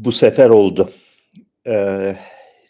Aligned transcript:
Bu 0.00 0.12
sefer 0.12 0.50
oldu. 0.50 0.92
Ee, 1.66 2.16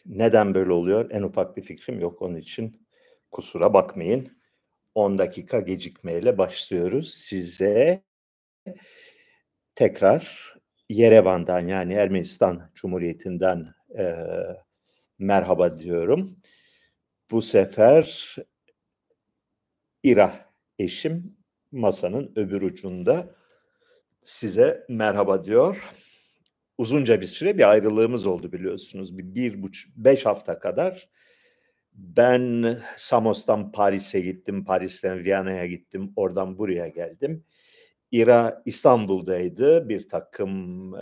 neden 0.07 0.55
böyle 0.55 0.73
oluyor? 0.73 1.11
En 1.11 1.23
ufak 1.23 1.57
bir 1.57 1.63
fikrim 1.63 2.01
yok 2.01 2.23
onun 2.23 2.37
için. 2.37 2.87
Kusura 3.31 3.75
bakmayın. 3.75 4.39
10 4.95 5.19
dakika 5.19 5.61
gecikmeyle 5.61 6.39
başlıyoruz. 6.39 7.15
Size 7.15 8.03
tekrar 9.75 10.55
Yerevan'dan 10.89 11.61
yani 11.61 11.93
Ermenistan 11.93 12.71
Cumhuriyeti'nden 12.75 13.75
e, 13.99 14.15
merhaba 15.19 15.79
diyorum. 15.79 16.37
Bu 17.31 17.43
sefer 17.43 18.37
İra 20.03 20.33
eşim 20.79 21.37
masanın 21.73 22.33
öbür 22.37 22.63
ucunda 22.63 23.35
size 24.23 24.87
merhaba 24.89 25.45
diyor 25.45 25.93
uzunca 26.81 27.21
bir 27.21 27.27
süre 27.27 27.59
bir 27.59 27.71
ayrılığımız 27.71 28.27
oldu 28.27 28.53
biliyorsunuz. 28.53 29.19
Bir, 29.19 29.35
bir 29.35 29.63
buçuk, 29.63 29.97
beş 29.97 30.27
hafta 30.27 30.59
kadar. 30.59 31.09
Ben 31.93 32.77
Samos'tan 32.97 33.73
Paris'e 33.73 34.21
gittim, 34.21 34.65
Paris'ten 34.65 35.25
Viyana'ya 35.25 35.67
gittim, 35.67 36.13
oradan 36.17 36.59
buraya 36.59 36.89
geldim. 36.89 37.45
İra 38.11 38.63
İstanbul'daydı, 38.67 39.89
bir 39.89 40.09
takım 40.09 40.95
e, 40.95 41.01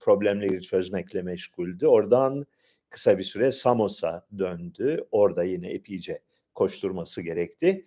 problemleri 0.00 0.62
çözmekle 0.62 1.22
meşguldü. 1.22 1.86
Oradan 1.86 2.46
kısa 2.90 3.18
bir 3.18 3.22
süre 3.22 3.52
Samos'a 3.52 4.26
döndü. 4.38 5.04
Orada 5.10 5.44
yine 5.44 5.68
epeyce 5.68 6.22
koşturması 6.54 7.22
gerekti. 7.22 7.86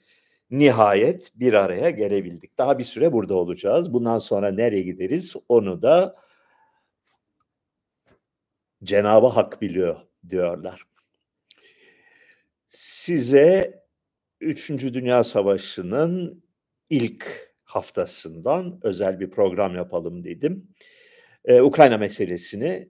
Nihayet 0.51 1.31
bir 1.35 1.53
araya 1.53 1.89
gelebildik. 1.89 2.57
Daha 2.57 2.79
bir 2.79 2.83
süre 2.83 3.13
burada 3.13 3.35
olacağız. 3.35 3.93
Bundan 3.93 4.19
sonra 4.19 4.51
nereye 4.51 4.81
gideriz 4.81 5.35
onu 5.49 5.81
da 5.81 6.26
Cenabı 8.83 9.27
Hak 9.27 9.61
biliyor 9.61 10.01
diyorlar. 10.29 10.83
Size 12.69 13.83
Üçüncü 14.41 14.93
Dünya 14.93 15.23
Savaşı'nın 15.23 16.43
ilk 16.89 17.53
haftasından 17.63 18.79
özel 18.83 19.19
bir 19.19 19.29
program 19.29 19.75
yapalım 19.75 20.23
dedim. 20.23 20.67
Ee, 21.45 21.61
Ukrayna 21.61 21.97
meselesini 21.97 22.89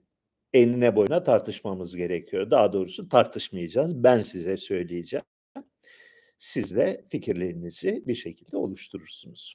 enine 0.52 0.96
boyuna 0.96 1.22
tartışmamız 1.24 1.96
gerekiyor. 1.96 2.50
Daha 2.50 2.72
doğrusu 2.72 3.08
tartışmayacağız. 3.08 4.04
Ben 4.04 4.20
size 4.20 4.56
söyleyeceğim. 4.56 5.24
Siz 6.38 6.76
de 6.76 7.04
fikirlerinizi 7.08 8.02
bir 8.06 8.14
şekilde 8.14 8.56
oluşturursunuz. 8.56 9.54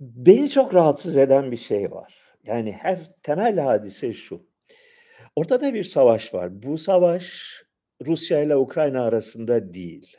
Beni 0.00 0.50
çok 0.50 0.74
rahatsız 0.74 1.16
eden 1.16 1.52
bir 1.52 1.56
şey 1.56 1.90
var. 1.90 2.14
Yani 2.44 2.72
her 2.72 3.12
temel 3.22 3.58
hadise 3.58 4.12
şu. 4.12 4.46
Ortada 5.36 5.74
bir 5.74 5.84
savaş 5.84 6.34
var. 6.34 6.62
Bu 6.62 6.78
savaş 6.78 7.52
Rusya 8.06 8.42
ile 8.42 8.56
Ukrayna 8.56 9.02
arasında 9.02 9.74
değil. 9.74 10.16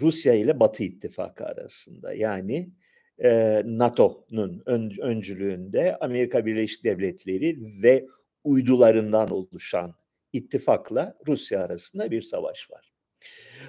Rusya 0.00 0.34
ile 0.34 0.60
Batı 0.60 0.84
İttifakı 0.84 1.44
arasında. 1.44 2.14
Yani 2.14 2.70
e, 3.18 3.62
NATO'nun 3.64 4.62
ön, 4.66 4.92
öncülüğünde 5.00 5.96
Amerika 5.96 6.46
Birleşik 6.46 6.84
Devletleri 6.84 7.58
ve 7.82 8.06
uydularından 8.44 9.30
oluşan 9.30 9.94
ittifakla 10.32 11.18
Rusya 11.26 11.62
arasında 11.62 12.10
bir 12.10 12.22
savaş 12.22 12.70
var. 12.70 12.92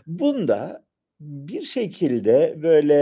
Bunda 0.07 0.85
bir 1.22 1.61
şekilde 1.61 2.55
böyle 2.64 2.95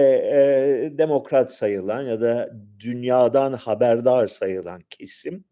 e, 0.85 0.97
demokrat 0.97 1.53
sayılan 1.53 2.01
ya 2.01 2.21
da 2.21 2.51
dünyadan 2.79 3.53
haberdar 3.53 4.27
sayılan 4.27 4.81
kesim 4.89 5.43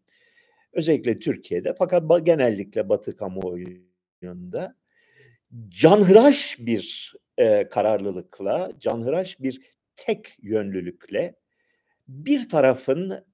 özellikle 0.72 1.18
Türkiye'de 1.18 1.74
fakat 1.78 2.26
genellikle 2.26 2.88
Batı 2.88 3.16
kamuoyunda 3.16 4.74
canhıraş 5.68 6.56
bir 6.60 7.14
e, 7.38 7.68
kararlılıkla, 7.68 8.72
canhıraş 8.78 9.40
bir 9.40 9.60
tek 9.96 10.36
yönlülükle 10.42 11.34
bir 12.08 12.48
tarafın 12.48 13.24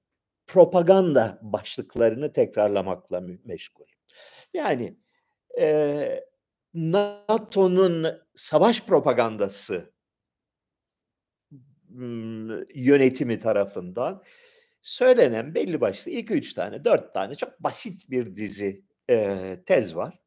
propaganda 0.47 1.39
başlıklarını 1.41 2.33
tekrarlamakla 2.33 3.23
meşgul. 3.45 3.85
Yani 4.53 4.95
e, 5.59 6.25
NATO'nun 6.75 8.07
savaş 8.35 8.85
propagandası 8.85 9.93
yönetimi 12.75 13.39
tarafından 13.39 14.23
söylenen 14.81 15.55
belli 15.55 15.81
başlı 15.81 16.11
iki 16.11 16.33
üç 16.33 16.53
tane, 16.53 16.83
dört 16.83 17.13
tane 17.13 17.35
çok 17.35 17.59
basit 17.59 18.09
bir 18.09 18.35
dizi 18.35 18.83
e, 19.09 19.57
tez 19.65 19.95
var. 19.95 20.19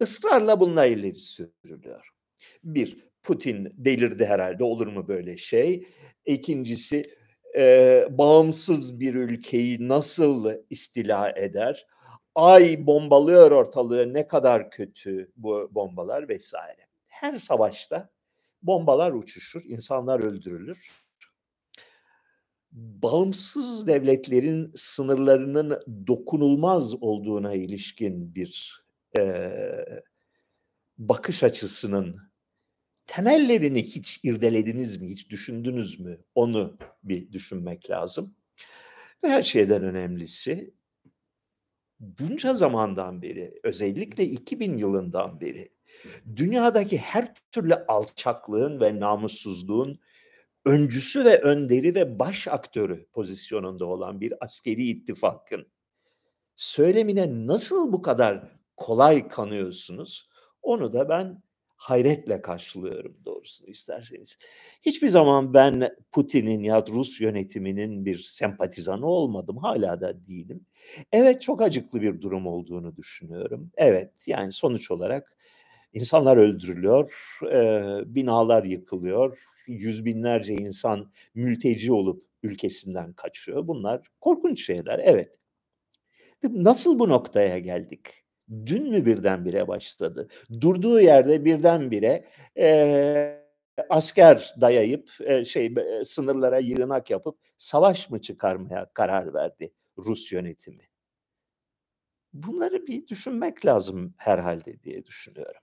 Israrla 0.00 0.60
bunlar 0.60 0.86
ileri 0.86 1.20
sürülüyor. 1.20 2.08
Bir, 2.64 3.08
Putin 3.22 3.72
delirdi 3.76 4.26
herhalde 4.26 4.64
olur 4.64 4.86
mu 4.86 5.08
böyle 5.08 5.36
şey? 5.36 5.88
İkincisi, 6.26 7.02
e, 7.56 8.06
bağımsız 8.10 9.00
bir 9.00 9.14
ülkeyi 9.14 9.88
nasıl 9.88 10.52
istila 10.70 11.30
eder? 11.30 11.86
Ay 12.38 12.86
bombalıyor 12.86 13.50
ortalığı 13.50 14.14
ne 14.14 14.28
kadar 14.28 14.70
kötü 14.70 15.32
bu 15.36 15.70
bombalar 15.74 16.28
vesaire. 16.28 16.86
Her 17.06 17.38
savaşta 17.38 18.10
bombalar 18.62 19.12
uçuşur, 19.12 19.62
insanlar 19.64 20.20
öldürülür. 20.20 20.90
Bağımsız 22.72 23.86
devletlerin 23.86 24.70
sınırlarının 24.74 25.82
dokunulmaz 26.06 26.94
olduğuna 27.02 27.54
ilişkin 27.54 28.34
bir 28.34 28.82
e, 29.18 29.52
bakış 30.98 31.42
açısının 31.42 32.16
temellerini 33.06 33.82
hiç 33.82 34.20
irdelediniz 34.22 35.00
mi, 35.00 35.08
hiç 35.08 35.30
düşündünüz 35.30 36.00
mü? 36.00 36.18
Onu 36.34 36.78
bir 37.02 37.32
düşünmek 37.32 37.90
lazım. 37.90 38.34
Ve 39.24 39.28
her 39.28 39.42
şeyden 39.42 39.82
önemlisi 39.82 40.77
bunca 42.00 42.54
zamandan 42.54 43.22
beri, 43.22 43.60
özellikle 43.62 44.24
2000 44.24 44.78
yılından 44.78 45.40
beri 45.40 45.68
dünyadaki 46.36 46.98
her 46.98 47.34
türlü 47.52 47.74
alçaklığın 47.74 48.80
ve 48.80 49.00
namussuzluğun 49.00 49.98
öncüsü 50.64 51.24
ve 51.24 51.40
önderi 51.40 51.94
ve 51.94 52.18
baş 52.18 52.48
aktörü 52.48 53.06
pozisyonunda 53.12 53.86
olan 53.86 54.20
bir 54.20 54.44
askeri 54.44 54.86
ittifakın 54.88 55.66
söylemine 56.56 57.46
nasıl 57.46 57.92
bu 57.92 58.02
kadar 58.02 58.58
kolay 58.76 59.28
kanıyorsunuz? 59.28 60.28
Onu 60.62 60.92
da 60.92 61.08
ben 61.08 61.42
hayretle 61.78 62.42
karşılıyorum 62.42 63.16
doğrusunu 63.24 63.70
isterseniz. 63.70 64.38
Hiçbir 64.82 65.08
zaman 65.08 65.54
ben 65.54 65.90
Putin'in 66.12 66.62
ya 66.62 66.84
Rus 66.86 67.20
yönetiminin 67.20 68.04
bir 68.04 68.18
sempatizanı 68.30 69.06
olmadım. 69.06 69.56
Hala 69.56 70.00
da 70.00 70.26
değilim. 70.26 70.66
Evet 71.12 71.42
çok 71.42 71.62
acıklı 71.62 72.02
bir 72.02 72.20
durum 72.20 72.46
olduğunu 72.46 72.96
düşünüyorum. 72.96 73.70
Evet 73.76 74.12
yani 74.26 74.52
sonuç 74.52 74.90
olarak 74.90 75.36
insanlar 75.92 76.36
öldürülüyor, 76.36 77.38
e, 77.52 78.14
binalar 78.14 78.64
yıkılıyor, 78.64 79.38
yüz 79.66 80.04
binlerce 80.04 80.54
insan 80.54 81.12
mülteci 81.34 81.92
olup 81.92 82.24
ülkesinden 82.42 83.12
kaçıyor. 83.12 83.66
Bunlar 83.68 84.06
korkunç 84.20 84.66
şeyler 84.66 85.00
evet. 85.04 85.38
Nasıl 86.42 86.98
bu 86.98 87.08
noktaya 87.08 87.58
geldik? 87.58 88.24
Dün 88.66 88.90
mü 88.90 89.06
birdenbire 89.06 89.68
başladı? 89.68 90.28
Durduğu 90.60 91.00
yerde 91.00 91.44
birdenbire 91.44 92.24
e, 92.58 93.48
asker 93.88 94.54
dayayıp 94.60 95.10
e, 95.20 95.44
şey 95.44 95.66
e, 95.66 96.04
sınırlara 96.04 96.58
yığınak 96.58 97.10
yapıp 97.10 97.38
savaş 97.58 98.10
mı 98.10 98.20
çıkarmaya 98.20 98.90
karar 98.94 99.34
verdi 99.34 99.72
Rus 99.98 100.32
yönetimi? 100.32 100.88
Bunları 102.32 102.86
bir 102.86 103.06
düşünmek 103.08 103.66
lazım 103.66 104.14
herhalde 104.16 104.82
diye 104.82 105.04
düşünüyorum. 105.04 105.60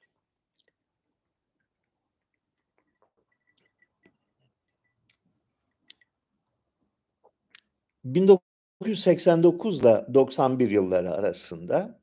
...1989 8.05 9.81
ile 9.81 10.13
91 10.13 10.69
yılları 10.69 11.11
arasında 11.11 11.99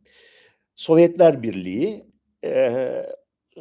Sovyetler 0.82 1.42
Birliği 1.42 2.06
e, 2.44 3.06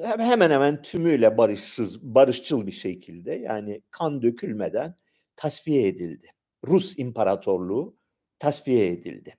hemen 0.03 0.51
hemen 0.51 0.81
tümüyle 0.81 1.37
barışsız, 1.37 2.01
barışçıl 2.01 2.67
bir 2.67 2.71
şekilde 2.71 3.33
yani 3.33 3.81
kan 3.91 4.21
dökülmeden 4.21 4.95
tasfiye 5.35 5.87
edildi. 5.87 6.27
Rus 6.67 6.99
İmparatorluğu 6.99 7.97
tasfiye 8.39 8.87
edildi. 8.87 9.37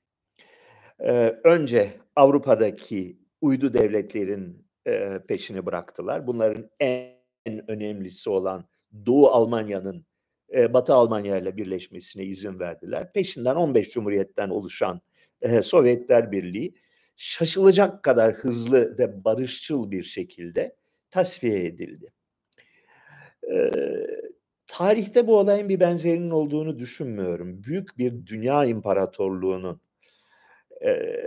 E, 0.99 1.13
önce 1.45 1.91
Avrupa'daki 2.17 3.19
uydu 3.41 3.75
devletlerin 3.75 4.67
e, 4.87 5.19
peşini 5.29 5.67
bıraktılar. 5.67 6.27
Bunların 6.27 6.71
en 6.81 7.71
önemlisi 7.71 8.31
olan 8.31 8.69
Doğu 9.07 9.29
Almanya'nın 9.29 10.07
e, 10.55 10.73
Batı 10.75 10.95
Almanya 10.95 11.39
ile 11.39 11.57
birleşmesine 11.57 12.25
izin 12.25 12.61
verdiler. 12.61 13.13
Peşinden 13.13 13.55
15 13.55 13.91
cumhuriyetten 13.91 14.49
oluşan 14.49 15.01
e, 15.41 15.63
Sovyetler 15.63 16.33
Birliği 16.33 16.75
şaşılacak 17.23 18.03
kadar 18.03 18.35
hızlı 18.35 18.99
ve 18.99 19.25
barışçıl 19.25 19.91
bir 19.91 20.03
şekilde 20.03 20.77
tasfiye 21.11 21.65
edildi. 21.67 22.13
E, 23.53 23.71
tarihte 24.67 25.27
bu 25.27 25.39
olayın 25.39 25.69
bir 25.69 25.81
benzerinin 25.81 26.31
olduğunu 26.31 26.79
düşünmüyorum. 26.79 27.65
Büyük 27.65 27.99
bir 27.99 28.27
dünya 28.27 28.65
imparatorluğunun 28.65 29.81
e, 30.85 31.27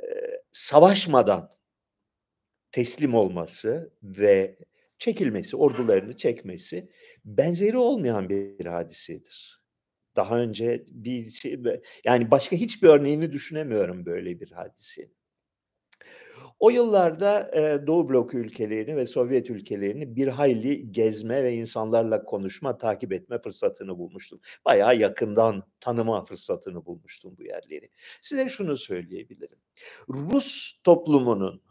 savaşmadan 0.52 1.50
teslim 2.72 3.16
olması 3.16 3.94
ve 4.04 4.58
çekilmesi, 4.98 5.58
ordularını 5.58 6.16
çekmesi 6.16 6.90
benzeri 7.26 7.78
olmayan 7.78 8.30
bir 8.30 8.66
hadisedir. 8.66 9.62
Daha 10.16 10.40
önce 10.40 10.86
bir 10.92 11.30
şey 11.30 11.64
yani 12.06 12.32
başka 12.32 12.56
hiçbir 12.56 12.88
örneğini 12.88 13.32
düşünemiyorum 13.32 14.06
böyle 14.06 14.40
bir 14.40 14.52
hadisenin. 14.52 15.16
O 16.60 16.70
yıllarda 16.70 17.52
e, 17.54 17.88
Doğu 17.88 18.10
Blok 18.10 18.34
ülkelerini 18.34 18.98
ve 18.98 19.08
Sovyet 19.08 19.50
ülkelerini 19.50 20.16
bir 20.16 20.28
hayli 20.28 20.92
gezme 20.92 21.44
ve 21.44 21.54
insanlarla 21.54 22.24
konuşma, 22.24 22.78
takip 22.78 23.14
etme 23.14 23.40
fırsatını 23.42 23.98
bulmuştum. 23.98 24.40
Bayağı 24.66 24.98
yakından 24.98 25.64
tanıma 25.80 26.24
fırsatını 26.24 26.86
bulmuştum 26.86 27.36
bu 27.38 27.44
yerleri. 27.44 27.90
Size 28.22 28.50
şunu 28.50 28.78
söyleyebilirim. 28.78 29.58
Rus 30.10 30.80
toplumunun 30.84 31.62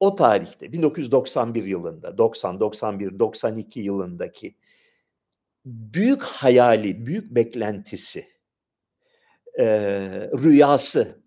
o 0.00 0.14
tarihte 0.14 0.72
1991 0.72 1.64
yılında, 1.64 2.18
90, 2.18 2.60
91, 2.60 3.18
92 3.18 3.80
yılındaki 3.80 4.56
büyük 5.64 6.22
hayali, 6.22 7.06
büyük 7.06 7.34
beklentisi, 7.34 8.26
e, 9.58 9.66
rüyası 10.42 11.20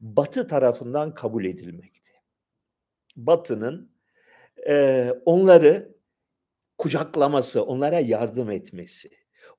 Batı 0.00 0.48
tarafından 0.48 1.14
kabul 1.14 1.44
edilmekti. 1.44 2.03
Batı'nın 3.16 3.90
e, 4.68 5.08
onları 5.24 5.94
kucaklaması, 6.78 7.62
onlara 7.62 8.00
yardım 8.00 8.50
etmesi, 8.50 9.10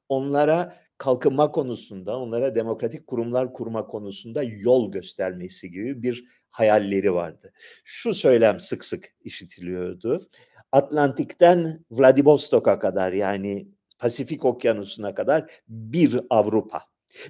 onlara 0.10 0.78
kalkınma 0.98 1.52
konusunda, 1.52 2.20
onlara 2.20 2.56
demokratik 2.56 3.08
kurumlar 3.08 3.54
kurma 3.54 3.88
konusunda 3.88 4.44
yol 4.44 4.92
göstermesi 4.92 5.72
gibi 5.72 6.04
bir 6.04 6.26
hayalleri 6.50 7.14
vardı. 7.14 7.54
Şu 7.84 8.14
söylem 8.14 8.60
sık 8.60 8.86
sık 8.86 9.14
işitiliyordu. 9.22 10.30
Atlantik'ten 10.72 11.86
Vladivostok'a 11.92 12.80
kadar 12.80 13.14
yani 13.14 13.68
Pasifik 14.00 14.46
Okyanusu'na 14.46 15.16
kadar 15.16 15.52
bir 15.68 16.20
Avrupa. 16.30 16.82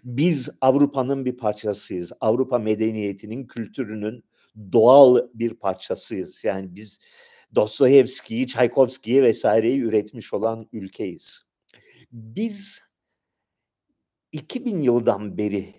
Biz 0.03 0.49
Avrupa'nın 0.61 1.25
bir 1.25 1.37
parçasıyız. 1.37 2.11
Avrupa 2.19 2.59
medeniyetinin, 2.59 3.47
kültürünün 3.47 4.23
doğal 4.71 5.27
bir 5.33 5.53
parçasıyız. 5.53 6.43
Yani 6.43 6.75
biz 6.75 6.99
Dostoyevski'yi, 7.55 8.47
Çaykovski'yi 8.47 9.23
vesaireyi 9.23 9.81
üretmiş 9.81 10.33
olan 10.33 10.69
ülkeyiz. 10.73 11.41
Biz 12.11 12.81
2000 14.31 14.79
yıldan 14.79 15.37
beri 15.37 15.75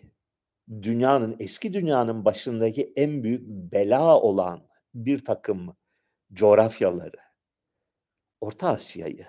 dünyanın, 0.82 1.36
eski 1.38 1.72
dünyanın 1.72 2.24
başındaki 2.24 2.92
en 2.96 3.22
büyük 3.24 3.42
bela 3.46 4.20
olan 4.20 4.68
bir 4.94 5.24
takım 5.24 5.76
coğrafyaları, 6.32 7.18
Orta 8.40 8.68
Asya'yı 8.68 9.26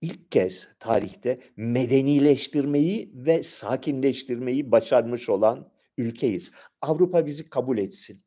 ilk 0.00 0.30
kez 0.32 0.68
tarihte 0.78 1.40
medenileştirmeyi 1.56 3.10
ve 3.14 3.42
sakinleştirmeyi 3.42 4.70
başarmış 4.70 5.28
olan 5.28 5.72
ülkeyiz. 5.98 6.50
Avrupa 6.80 7.26
bizi 7.26 7.50
kabul 7.50 7.78
etsin. 7.78 8.25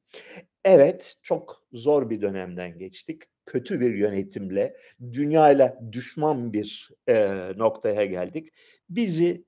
Evet, 0.66 1.16
çok 1.22 1.64
zor 1.74 2.10
bir 2.10 2.22
dönemden 2.22 2.78
geçtik. 2.78 3.24
Kötü 3.46 3.80
bir 3.80 3.94
yönetimle, 3.94 4.78
dünyayla 5.14 5.80
düşman 5.92 6.54
bir 6.54 6.90
e, 7.08 7.36
noktaya 7.58 8.06
geldik. 8.06 8.50
Bizi 8.90 9.46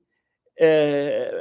e, 0.61 1.31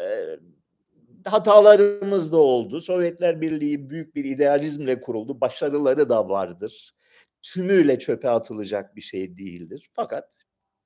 hatalarımız 1.25 2.33
da 2.33 2.37
oldu. 2.37 2.81
Sovyetler 2.81 3.41
Birliği 3.41 3.91
büyük 3.91 4.15
bir 4.17 4.25
idealizmle 4.25 5.01
kuruldu. 5.01 5.41
Başarıları 5.41 6.09
da 6.09 6.29
vardır. 6.29 6.95
Tümüyle 7.43 7.99
çöpe 7.99 8.29
atılacak 8.29 8.97
bir 8.97 9.01
şey 9.01 9.37
değildir. 9.37 9.91
Fakat 9.93 10.29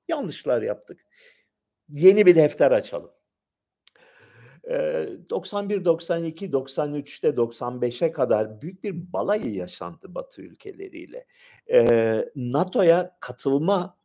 yanlışlar 0.07 0.61
yaptık. 0.61 0.99
Yeni 1.89 2.25
bir 2.25 2.35
defter 2.35 2.71
açalım. 2.71 3.11
91, 4.69 5.85
92, 5.85 6.49
93'te 6.49 7.27
95'e 7.27 8.11
kadar 8.11 8.61
büyük 8.61 8.83
bir 8.83 9.13
balayı 9.13 9.53
yaşandı 9.53 10.15
Batı 10.15 10.41
ülkeleriyle. 10.41 11.25
NATO'ya 12.35 13.17
katılma 13.19 13.97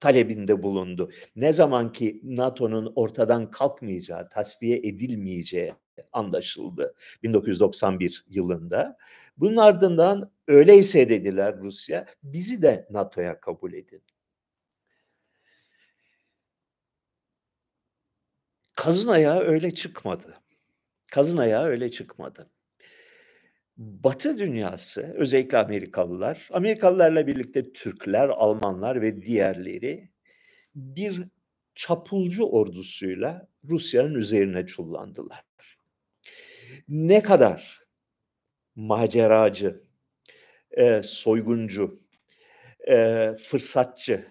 talebinde 0.00 0.62
bulundu. 0.62 1.10
Ne 1.36 1.52
zaman 1.52 1.92
ki 1.92 2.20
NATO'nun 2.24 2.92
ortadan 2.96 3.50
kalkmayacağı, 3.50 4.28
tasfiye 4.28 4.78
edilmeyeceği 4.78 5.72
anlaşıldı 6.12 6.94
1991 7.22 8.24
yılında. 8.28 8.96
Bunun 9.36 9.56
ardından 9.56 10.30
öyleyse 10.48 11.08
dediler 11.08 11.58
Rusya, 11.58 12.06
bizi 12.22 12.62
de 12.62 12.86
NATO'ya 12.90 13.40
kabul 13.40 13.72
edin. 13.72 14.02
Kazın 18.76 19.08
ayağı 19.08 19.40
öyle 19.40 19.74
çıkmadı. 19.74 20.38
Kazın 21.10 21.36
ayağı 21.36 21.64
öyle 21.64 21.90
çıkmadı. 21.90 22.50
Batı 23.76 24.38
dünyası, 24.38 25.14
özellikle 25.16 25.58
Amerikalılar, 25.58 26.48
Amerikalılarla 26.52 27.26
birlikte 27.26 27.72
Türkler, 27.72 28.28
Almanlar 28.28 29.02
ve 29.02 29.22
diğerleri 29.22 30.10
bir 30.74 31.22
çapulcu 31.74 32.44
ordusuyla 32.44 33.48
Rusya'nın 33.64 34.14
üzerine 34.14 34.66
çullandılar. 34.66 35.44
Ne 36.88 37.22
kadar 37.22 37.82
maceracı, 38.74 39.84
e, 40.70 41.02
soyguncu, 41.04 42.02
e, 42.88 43.28
fırsatçı, 43.38 44.26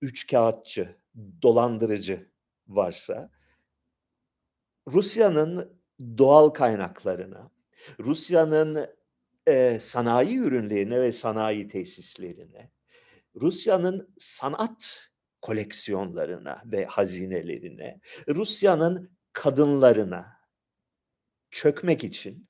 üçkağıtçı, 0.00 0.96
dolandırıcı 1.42 2.30
varsa 2.68 3.30
Rusya'nın 4.88 5.80
doğal 6.18 6.48
kaynaklarına, 6.48 7.50
Rusya'nın 8.00 8.86
e, 9.46 9.80
sanayi 9.80 10.36
ürünlerine 10.36 11.00
ve 11.00 11.12
sanayi 11.12 11.68
tesislerine, 11.68 12.70
Rusya'nın 13.36 14.14
sanat 14.18 15.10
koleksiyonlarına 15.42 16.62
ve 16.66 16.84
hazinelerine, 16.84 18.00
Rusya'nın 18.28 19.10
kadınlarına 19.32 20.40
çökmek 21.50 22.04
için 22.04 22.48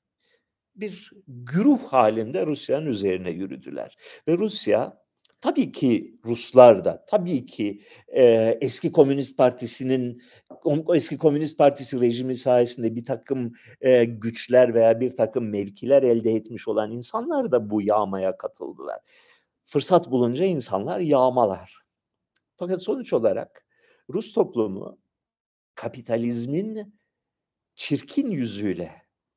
bir 0.75 1.11
güruh 1.27 1.83
halinde 1.83 2.45
Rusya'nın 2.45 2.85
üzerine 2.85 3.31
yürüdüler. 3.31 3.97
Ve 4.27 4.37
Rusya 4.37 5.04
Tabii 5.41 5.71
ki 5.71 6.19
Ruslar 6.25 6.85
da, 6.85 7.05
tabii 7.07 7.45
ki 7.45 7.81
e, 8.07 8.23
eski 8.61 8.91
Komünist 8.91 9.37
Partisi'nin, 9.37 10.21
eski 10.93 11.17
Komünist 11.17 11.57
Partisi 11.57 12.01
rejimi 12.01 12.37
sayesinde 12.37 12.95
bir 12.95 13.03
takım 13.05 13.53
e, 13.81 14.05
güçler 14.05 14.73
veya 14.73 14.99
bir 14.99 15.15
takım 15.15 15.49
mevkiler 15.49 16.03
elde 16.03 16.31
etmiş 16.31 16.67
olan 16.67 16.91
insanlar 16.91 17.51
da 17.51 17.69
bu 17.69 17.81
yağmaya 17.81 18.37
katıldılar. 18.37 18.99
Fırsat 19.63 20.11
bulunca 20.11 20.45
insanlar 20.45 20.99
yağmalar. 20.99 21.75
Fakat 22.55 22.83
sonuç 22.83 23.13
olarak 23.13 23.65
Rus 24.09 24.33
toplumu 24.33 24.97
kapitalizmin 25.75 26.95
çirkin 27.75 28.31
yüzüyle 28.31 28.91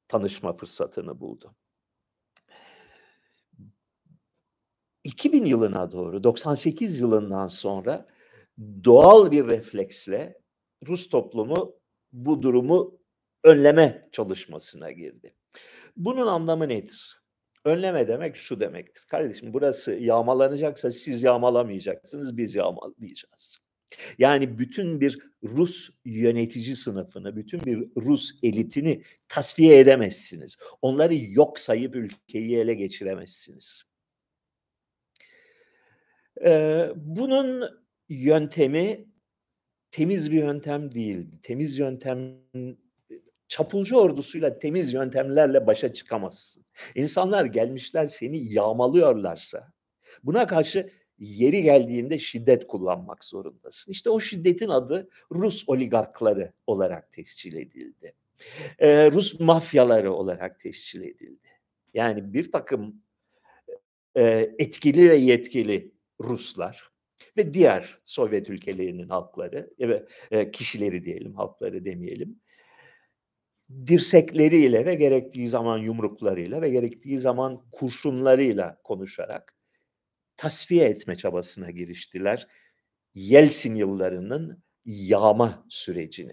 tanışma 0.09 0.52
fırsatını 0.52 1.21
buldu. 1.21 1.55
2000 5.09 5.45
yılına 5.45 5.93
doğru 5.93 6.25
98 6.25 7.00
yılından 7.00 7.49
sonra 7.49 8.07
doğal 8.85 9.31
bir 9.31 9.47
refleksle 9.47 10.38
Rus 10.87 11.09
toplumu 11.09 11.75
bu 12.12 12.43
durumu 12.43 12.99
önleme 13.45 14.09
çalışmasına 14.12 14.93
girdi. 14.93 15.35
Bunun 15.97 16.27
anlamı 16.27 16.69
nedir? 16.69 17.23
Önleme 17.65 18.09
demek 18.09 18.37
şu 18.37 18.61
demektir. 18.61 19.05
Kardeşim 19.09 19.55
burası 19.55 19.93
yağmalanacaksa 19.93 20.91
siz 20.91 21.23
yağmalamayacaksınız, 21.23 22.37
biz 22.37 22.55
yağmalayacağız. 22.55 23.59
Yani 24.19 24.59
bütün 24.59 25.00
bir 25.00 25.19
Rus 25.43 25.91
yönetici 26.05 26.77
sınıfını, 26.77 27.37
bütün 27.37 27.65
bir 27.65 27.79
Rus 27.97 28.31
elitini 28.43 29.03
tasfiye 29.29 29.79
edemezsiniz. 29.79 30.57
Onları 30.83 31.15
yok 31.15 31.59
sayıp 31.59 31.97
ülkeyi 31.97 32.57
ele 32.57 32.75
geçiremezsiniz. 32.75 33.88
Bunun 36.97 37.64
yöntemi 38.09 39.09
temiz 39.90 40.33
bir 40.33 40.37
yöntem 40.37 40.92
değildi. 40.92 41.37
Temiz 41.42 41.78
yöntem 41.78 42.38
çapulcu 43.49 43.97
ordusuyla 43.97 44.59
temiz 44.59 44.92
yöntemlerle 44.92 45.66
başa 45.66 45.92
çıkamazsın. 45.92 46.64
İnsanlar 46.95 47.45
gelmişler 47.45 48.07
seni 48.07 48.52
yağmalıyorlarsa 48.52 49.73
buna 50.25 50.47
karşı 50.47 50.90
yeri 51.18 51.62
geldiğinde 51.62 52.18
şiddet 52.18 52.66
kullanmak 52.66 53.25
zorundasın. 53.25 53.92
İşte 53.92 54.11
o 54.11 54.21
şiddetin 54.21 54.68
adı 54.68 55.09
Rus 55.33 55.68
oligarkları 55.68 56.52
olarak 56.66 57.12
tescil 57.12 57.57
edildi. 57.57 58.14
Ee, 58.78 59.11
Rus 59.12 59.40
mafyaları 59.40 60.12
olarak 60.12 60.61
tescil 60.61 61.02
edildi. 61.02 61.49
Yani 61.95 62.33
bir 62.33 62.52
takım 62.52 63.02
e, 64.16 64.50
etkili 64.59 65.11
ve 65.11 65.16
yetkili 65.16 65.98
Ruslar 66.20 66.90
ve 67.37 67.54
diğer 67.54 67.98
Sovyet 68.04 68.50
ülkelerinin 68.50 69.08
halkları 69.08 69.70
ve 69.80 70.06
e, 70.30 70.50
kişileri 70.50 71.04
diyelim, 71.04 71.34
halkları 71.34 71.84
demeyelim. 71.84 72.40
Dirsekleriyle 73.87 74.87
ve 74.87 74.94
gerektiği 74.94 75.48
zaman 75.48 75.78
yumruklarıyla 75.78 76.62
ve 76.62 76.70
gerektiği 76.70 77.18
zaman 77.18 77.64
kurşunlarıyla 77.72 78.80
konuşarak 78.84 79.54
tasfiye 80.37 80.84
etme 80.84 81.16
çabasına 81.16 81.70
giriştiler. 81.70 82.48
Yeltsin 83.14 83.75
yıllarının 83.75 84.62
yağma 84.84 85.66
sürecini. 85.70 86.32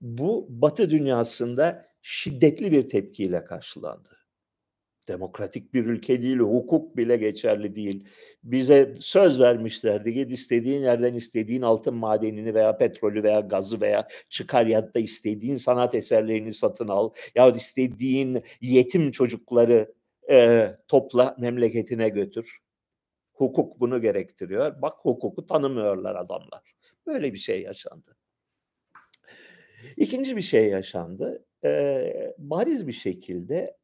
Bu 0.00 0.46
Batı 0.48 0.90
dünyasında 0.90 1.86
şiddetli 2.02 2.72
bir 2.72 2.88
tepkiyle 2.88 3.44
karşılandı 3.44 4.25
demokratik 5.08 5.74
bir 5.74 5.86
ülke 5.86 6.22
değil, 6.22 6.38
hukuk 6.38 6.96
bile 6.96 7.16
geçerli 7.16 7.76
değil. 7.76 8.04
Bize 8.44 8.94
söz 9.00 9.40
vermişlerdi, 9.40 10.14
git 10.14 10.32
istediğin 10.32 10.82
yerden 10.82 11.14
istediğin 11.14 11.62
altın 11.62 11.94
madenini 11.94 12.54
veya 12.54 12.76
petrolü 12.76 13.22
veya 13.22 13.40
gazı 13.40 13.80
veya 13.80 14.08
çıkar 14.28 14.66
ya 14.66 14.94
da 14.94 14.98
istediğin 14.98 15.56
sanat 15.56 15.94
eserlerini 15.94 16.54
satın 16.54 16.88
al. 16.88 17.10
Ya 17.34 17.50
istediğin 17.50 18.42
yetim 18.60 19.10
çocukları 19.10 19.94
e, 20.30 20.68
topla 20.88 21.36
memleketine 21.38 22.08
götür. 22.08 22.58
Hukuk 23.32 23.80
bunu 23.80 24.00
gerektiriyor. 24.00 24.82
Bak 24.82 24.94
hukuku 24.98 25.46
tanımıyorlar 25.46 26.16
adamlar. 26.16 26.74
Böyle 27.06 27.32
bir 27.32 27.38
şey 27.38 27.62
yaşandı. 27.62 28.16
İkinci 29.96 30.36
bir 30.36 30.42
şey 30.42 30.68
yaşandı. 30.68 31.44
Ee, 31.64 32.34
bariz 32.38 32.86
bir 32.86 32.92
şekilde 32.92 33.76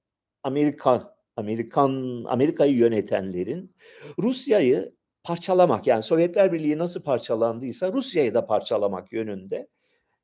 Amerika 0.43 1.17
Amerikan 1.37 2.25
Amerika'yı 2.27 2.77
yönetenlerin 2.77 3.75
Rusya'yı 4.19 4.95
parçalamak 5.23 5.87
yani 5.87 6.03
Sovyetler 6.03 6.53
Birliği 6.53 6.79
nasıl 6.79 7.03
parçalandıysa 7.03 7.93
Rusya'yı 7.93 8.35
da 8.35 8.47
parçalamak 8.47 9.13
yönünde 9.13 9.69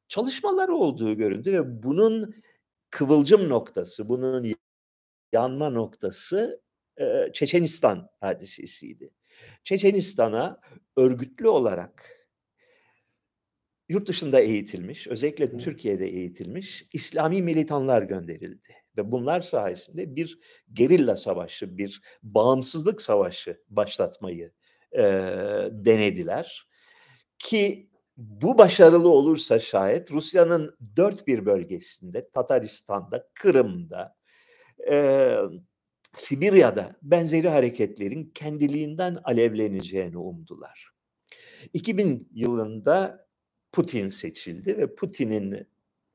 çalışmaları 0.09 0.75
olduğu 0.75 1.17
göründü 1.17 1.53
ve 1.53 1.83
bunun 1.83 2.35
kıvılcım 2.91 3.49
noktası, 3.49 4.09
bunun 4.09 4.55
yanma 5.33 5.71
noktası 5.71 6.63
e, 7.01 7.33
Çeçenistan 7.33 8.09
hadisesiydi. 8.21 9.09
Çeçenistan'a 9.65 10.61
örgütlü 10.97 11.49
olarak 11.49 12.29
yurt 13.89 14.09
dışında 14.09 14.41
eğitilmiş, 14.41 15.07
özellikle 15.09 15.59
Türkiye'de 15.59 16.07
eğitilmiş 16.07 16.87
İslami 16.93 17.43
militanlar 17.43 18.03
gönderildi. 18.03 18.75
Ve 18.99 19.12
bunlar 19.12 19.40
sayesinde 19.40 20.17
bir 20.17 20.38
gerilla 20.73 21.17
savaşı, 21.17 21.78
bir 21.78 22.02
bağımsızlık 22.23 23.02
savaşı 23.02 23.62
başlatmayı 23.69 24.52
e, 24.93 25.02
denediler. 25.71 26.69
Ki 27.38 27.90
bu 28.17 28.59
başarılı 28.59 29.09
olursa 29.09 29.59
şayet 29.59 30.11
Rusya'nın 30.11 30.76
dört 30.97 31.26
bir 31.26 31.47
bölgesinde, 31.47 32.31
Tataristan'da, 32.31 33.28
Kırım'da, 33.35 34.17
e, 34.90 35.37
Sibirya'da 36.14 36.97
benzeri 37.02 37.49
hareketlerin 37.49 38.31
kendiliğinden 38.35 39.19
alevleneceğini 39.25 40.19
umdular. 40.19 40.90
2000 41.75 42.28
yılında 42.35 43.28
Putin 43.73 44.09
seçildi 44.09 44.76
ve 44.76 44.95
Putin'in 44.95 45.69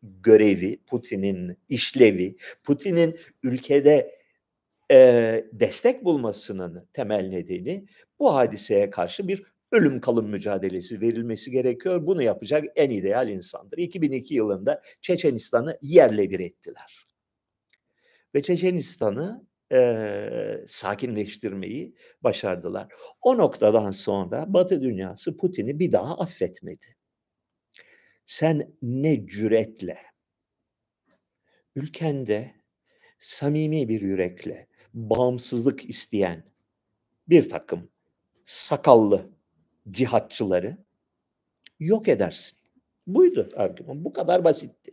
görevi, 0.04 0.80
Putin'in 0.88 1.58
işlevi, 1.70 2.38
Putin'in 2.64 3.20
ülkede 3.44 4.20
e, 4.92 5.46
destek 5.54 6.06
bulmasının 6.06 6.88
temel 6.94 7.28
nedeni 7.28 7.86
bu 8.20 8.36
hadiseye 8.36 8.90
karşı 8.90 9.28
bir 9.28 9.44
ölüm 9.72 10.02
kalım 10.02 10.30
mücadelesi 10.30 11.02
verilmesi 11.02 11.52
gerekiyor. 11.52 12.08
Bunu 12.08 12.22
yapacak 12.22 12.66
en 12.76 12.90
ideal 12.90 13.30
insandır. 13.30 13.78
2002 13.78 14.36
yılında 14.36 14.82
Çeçenistan'ı 15.02 15.78
yerle 15.82 16.30
bir 16.30 16.40
ettiler. 16.40 17.08
Ve 18.36 18.42
Çeçenistan'ı 18.42 19.48
e, 19.74 20.64
sakinleştirmeyi 20.68 21.96
başardılar. 22.22 22.88
O 23.22 23.38
noktadan 23.38 23.92
sonra 23.92 24.54
Batı 24.54 24.82
dünyası 24.82 25.38
Putin'i 25.38 25.80
bir 25.80 25.92
daha 25.92 26.18
affetmedi. 26.18 26.96
Sen 28.26 28.74
ne 28.82 29.28
cüretle 29.28 29.98
ülkende 31.76 32.56
samimi 33.20 33.90
bir 33.90 34.02
yürekle 34.02 34.68
bağımsızlık 34.94 35.90
isteyen 35.90 36.44
bir 37.30 37.50
takım 37.50 37.90
sakallı 38.46 39.30
cihatçıları 39.92 40.78
yok 41.80 42.08
edersin. 42.08 42.58
Buydu 43.08 43.50
argüman. 43.56 44.06
Bu 44.06 44.14
kadar 44.14 44.44
basitti. 44.44 44.92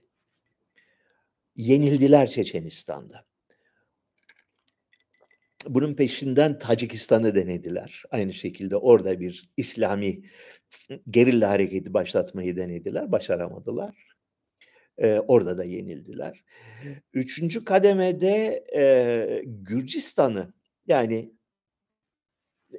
Yenildiler 1.57 2.31
Çeçenistan'da. 2.31 3.25
Bunun 5.67 5.95
peşinden 5.95 6.59
Tacikistan'ı 6.59 7.35
denediler. 7.35 8.03
Aynı 8.11 8.33
şekilde 8.33 8.77
orada 8.77 9.21
bir 9.21 9.51
İslami 9.57 10.23
gerilla 11.11 11.51
hareketi 11.51 11.95
başlatmayı 11.95 12.57
denediler. 12.57 13.13
Başaramadılar. 13.13 14.11
Ee, 14.99 15.19
orada 15.29 15.59
da 15.59 15.65
yenildiler. 15.65 16.45
Üçüncü 17.13 17.65
kademede 17.65 18.65
e, 18.77 19.43
Gürcistan'ı 19.47 20.53
yani 20.87 21.33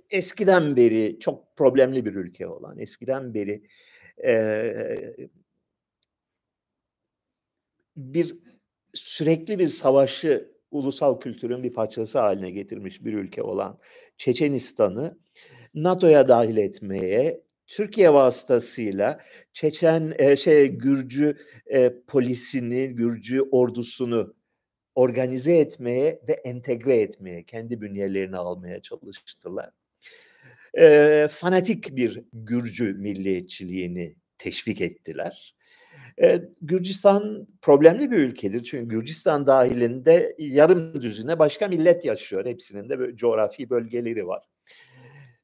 eskiden 0.10 0.75
beri 0.75 1.19
çok 1.19 1.57
problemli 1.57 2.05
bir 2.05 2.15
ülke 2.15 2.48
olan, 2.48 2.79
eskiden 2.79 3.33
beri 3.33 3.63
e, 4.24 4.74
bir 7.95 8.38
sürekli 8.93 9.60
bir 9.60 9.69
savaşı 9.69 10.51
ulusal 10.71 11.19
kültürün 11.19 11.63
bir 11.63 11.74
parçası 11.74 12.19
haline 12.19 12.51
getirmiş 12.51 13.05
bir 13.05 13.13
ülke 13.13 13.43
olan 13.43 13.79
Çeçenistan'ı 14.17 15.19
NATO'ya 15.74 16.27
dahil 16.27 16.57
etmeye 16.57 17.43
Türkiye 17.72 18.13
vasıtasıyla 18.13 19.20
Çeçen 19.54 20.13
e, 20.20 20.36
şey 20.36 20.68
Gürcü 20.68 21.38
e, 21.66 21.94
polisini, 22.08 22.88
Gürcü 22.88 23.42
ordusunu 23.42 24.36
organize 24.96 25.58
etmeye 25.58 26.22
ve 26.28 26.34
entegre 26.34 26.96
etmeye, 26.96 27.44
kendi 27.44 27.82
bünyelerine 27.82 28.38
almaya 28.38 28.82
çalıştılar. 28.82 29.70
E, 30.80 31.28
fanatik 31.32 31.96
bir 31.96 32.24
Gürcü 32.34 32.94
milliyetçiliğini 32.94 34.16
teşvik 34.38 34.82
ettiler. 34.82 35.56
E, 36.22 36.42
Gürcistan 36.62 37.48
problemli 37.62 38.12
bir 38.12 38.18
ülkedir. 38.18 38.63
Çünkü 38.63 38.88
Gürcistan 38.88 39.48
dahilinde 39.48 40.36
yarım 40.38 41.01
düzine 41.01 41.40
başka 41.40 41.68
millet 41.68 42.06
yaşıyor. 42.06 42.46
Hepsinin 42.46 42.90
de 42.90 43.00
böyle 43.00 43.16
coğrafi 43.16 43.70
bölgeleri 43.70 44.28
var. 44.28 44.46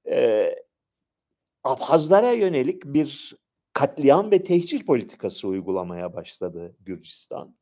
E, 0.09 0.49
Abhazlara 1.67 2.31
yönelik 2.31 2.85
bir 2.85 3.35
katliam 3.73 4.31
ve 4.31 4.43
tehcir 4.43 4.85
politikası 4.85 5.47
uygulamaya 5.47 6.13
başladı 6.13 6.75
Gürcistan. 6.79 7.55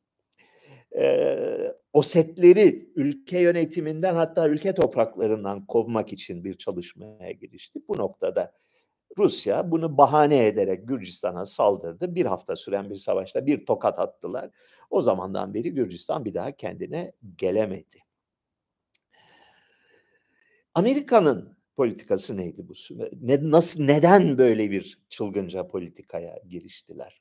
Ee, 0.96 1.72
Osetleri 1.92 2.92
ülke 2.96 3.40
yönetiminden 3.40 4.14
hatta 4.14 4.48
ülke 4.48 4.74
topraklarından 4.74 5.66
kovmak 5.66 6.12
için 6.12 6.44
bir 6.44 6.58
çalışmaya 6.58 7.32
girişti. 7.32 7.80
Bu 7.88 7.96
noktada 7.96 8.52
Rusya 9.18 9.70
bunu 9.70 9.98
bahane 9.98 10.46
ederek 10.46 10.88
Gürcistan'a 10.88 11.46
saldırdı. 11.46 12.14
Bir 12.14 12.26
hafta 12.26 12.56
süren 12.56 12.90
bir 12.90 12.96
savaşta 12.96 13.46
bir 13.46 13.66
tokat 13.66 13.98
attılar. 13.98 14.50
O 14.90 15.00
zamandan 15.00 15.54
beri 15.54 15.74
Gürcistan 15.74 16.24
bir 16.24 16.34
daha 16.34 16.52
kendine 16.52 17.12
gelemedi. 17.36 17.98
Amerika'nın 20.74 21.55
politikası 21.76 22.36
neydi 22.36 22.68
bu? 22.68 22.72
Ne, 23.20 23.50
nasıl 23.50 23.82
neden 23.82 24.38
böyle 24.38 24.70
bir 24.70 24.98
çılgınca 25.08 25.66
politikaya 25.66 26.38
giriştiler? 26.48 27.20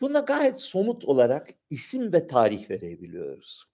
Buna 0.00 0.20
gayet 0.20 0.60
somut 0.60 1.04
olarak 1.04 1.48
isim 1.70 2.12
ve 2.12 2.26
tarih 2.26 2.70
verebiliyoruz. 2.70 3.64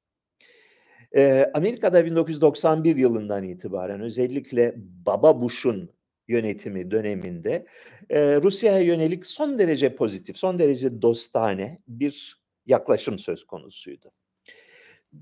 Ee, 1.16 1.50
Amerika'da 1.54 2.04
1991 2.04 2.97
yılından 2.97 3.45
itibaren 3.45 4.00
özellikle 4.00 4.75
Baba 4.76 5.42
Bush'un 5.42 5.90
yönetimi 6.28 6.90
döneminde 6.90 7.66
e, 8.11 8.37
Rusya'ya 8.37 8.80
yönelik 8.80 9.26
son 9.26 9.59
derece 9.59 9.95
pozitif, 9.95 10.37
son 10.37 10.59
derece 10.59 11.02
dostane 11.02 11.78
bir 11.88 12.40
yaklaşım 12.66 13.19
söz 13.19 13.45
konusuydu. 13.45 14.09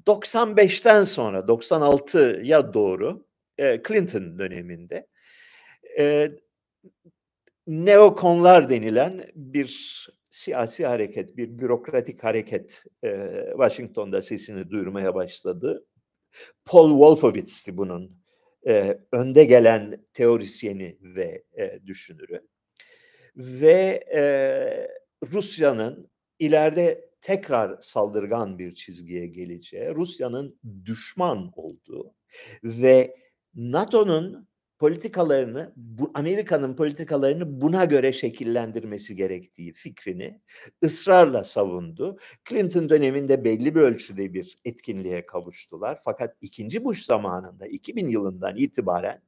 95'ten 0.07 1.05
sonra 1.05 1.39
96'ya 1.39 2.75
doğru 2.75 3.28
e, 3.59 3.83
Clinton 3.88 4.38
döneminde 4.38 5.07
e, 5.99 6.31
neokonlar 7.67 8.71
denilen 8.71 9.25
bir 9.35 10.09
siyasi 10.31 10.87
hareket, 10.87 11.37
bir 11.37 11.59
bürokratik 11.59 12.25
hareket 12.25 12.85
e, 13.05 13.45
Washington'da 13.50 14.23
sesini 14.23 14.71
duyurmaya 14.71 15.15
başladı. 15.15 15.87
Paul 16.65 16.91
Wolfowitz'ti 16.91 17.77
bunun 17.77 18.19
e, 18.67 18.99
önde 19.12 19.45
gelen 19.45 20.07
teorisyeni 20.12 20.99
ve 21.03 21.45
e, 21.59 21.81
düşünürü. 21.87 22.41
Ve 23.37 24.05
e, 24.15 24.23
Rusya'nın 25.33 26.11
ileride 26.38 27.09
tekrar 27.21 27.81
saldırgan 27.81 28.59
bir 28.59 28.75
çizgiye 28.75 29.27
geleceği, 29.27 29.95
Rusya'nın 29.95 30.59
düşman 30.85 31.53
olduğu 31.57 32.15
ve 32.65 33.17
NATO'nun 33.59 34.49
politikalarını, 34.79 35.73
bu, 35.77 36.11
Amerika'nın 36.15 36.77
politikalarını 36.77 37.61
buna 37.61 37.85
göre 37.85 38.12
şekillendirmesi 38.12 39.17
gerektiği 39.17 39.73
fikrini 39.73 40.41
ısrarla 40.85 41.45
savundu. 41.45 42.19
Clinton 42.49 42.88
döneminde 42.88 43.45
belli 43.45 43.75
bir 43.75 43.81
ölçüde 43.81 44.35
bir 44.35 44.57
etkinliğe 44.65 45.27
kavuştular. 45.27 45.99
Fakat 46.05 46.37
ikinci 46.41 46.85
Bush 46.85 47.03
zamanında 47.05 47.67
2000 47.67 48.09
yılından 48.09 48.57
itibaren 48.57 49.23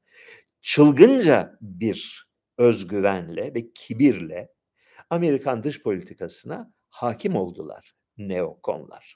çılgınca 0.60 1.58
bir 1.60 2.28
özgüvenle 2.58 3.54
ve 3.54 3.72
kibirle 3.72 4.48
Amerikan 5.10 5.62
dış 5.62 5.82
politikasına 5.82 6.72
hakim 6.90 7.36
oldular 7.36 7.94
neokonlar. 8.18 9.14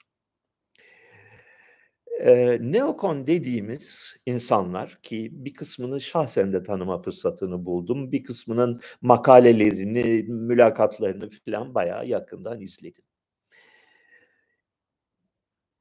Eee, 2.19 2.57
neokon 2.61 3.27
dediğimiz 3.27 4.13
insanlar 4.25 4.99
ki 5.03 5.29
bir 5.33 5.53
kısmını 5.53 6.01
şahsen 6.01 6.53
de 6.53 6.63
tanıma 6.63 7.01
fırsatını 7.01 7.65
buldum. 7.65 8.11
Bir 8.11 8.23
kısmının 8.23 8.81
makalelerini, 9.01 10.23
mülakatlarını 10.27 11.29
filan 11.29 11.75
bayağı 11.75 12.07
yakından 12.07 12.61
izledim. 12.61 13.03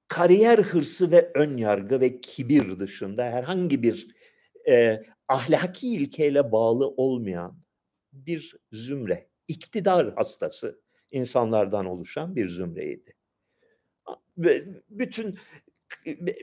Kariyer 0.09 0.59
hırsı 0.59 1.11
ve 1.11 1.31
ön 1.35 1.57
yargı 1.57 2.01
ve 2.01 2.21
kibir 2.21 2.79
dışında 2.81 3.25
herhangi 3.25 3.83
bir, 3.83 4.15
eee, 4.67 5.03
ahlaki 5.29 5.89
ilkeyle 5.95 6.53
bağlı 6.53 6.89
olmayan 6.89 7.59
bir 8.13 8.57
zümre, 8.73 9.29
iktidar 9.49 10.15
hastası 10.15 10.81
insanlardan 11.13 11.87
oluşan 11.87 12.37
bir 12.37 12.49
zümreydi. 12.49 13.13
ve 14.39 14.65
bütün 14.91 15.39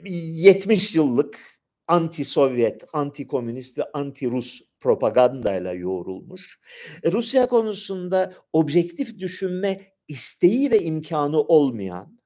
70 0.03 0.95
yıllık 0.95 1.39
anti-Sovyet, 1.87 2.85
anti-komünist 2.93 3.77
ve 3.77 3.83
anti-Rus 3.93 4.61
propagandayla 4.79 5.73
yoğrulmuş. 5.73 6.59
E, 7.03 7.11
Rusya 7.11 7.47
konusunda 7.47 8.33
objektif 8.53 9.19
düşünme 9.19 9.93
isteği 10.07 10.71
ve 10.71 10.81
imkanı 10.81 11.41
olmayan, 11.41 12.19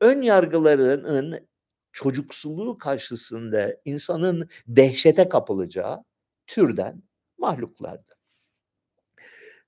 ön 0.00 0.22
yargılarının 0.22 1.48
çocuksuluğu 1.92 2.78
karşısında 2.78 3.76
insanın 3.84 4.48
dehşete 4.66 5.28
kapılacağı 5.28 6.04
türden 6.46 7.02
mahluklardı. 7.38 8.10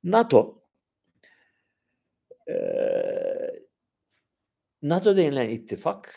NATO 0.04 0.62
NATO 4.82 5.16
denilen 5.16 5.48
ittifak 5.48 6.14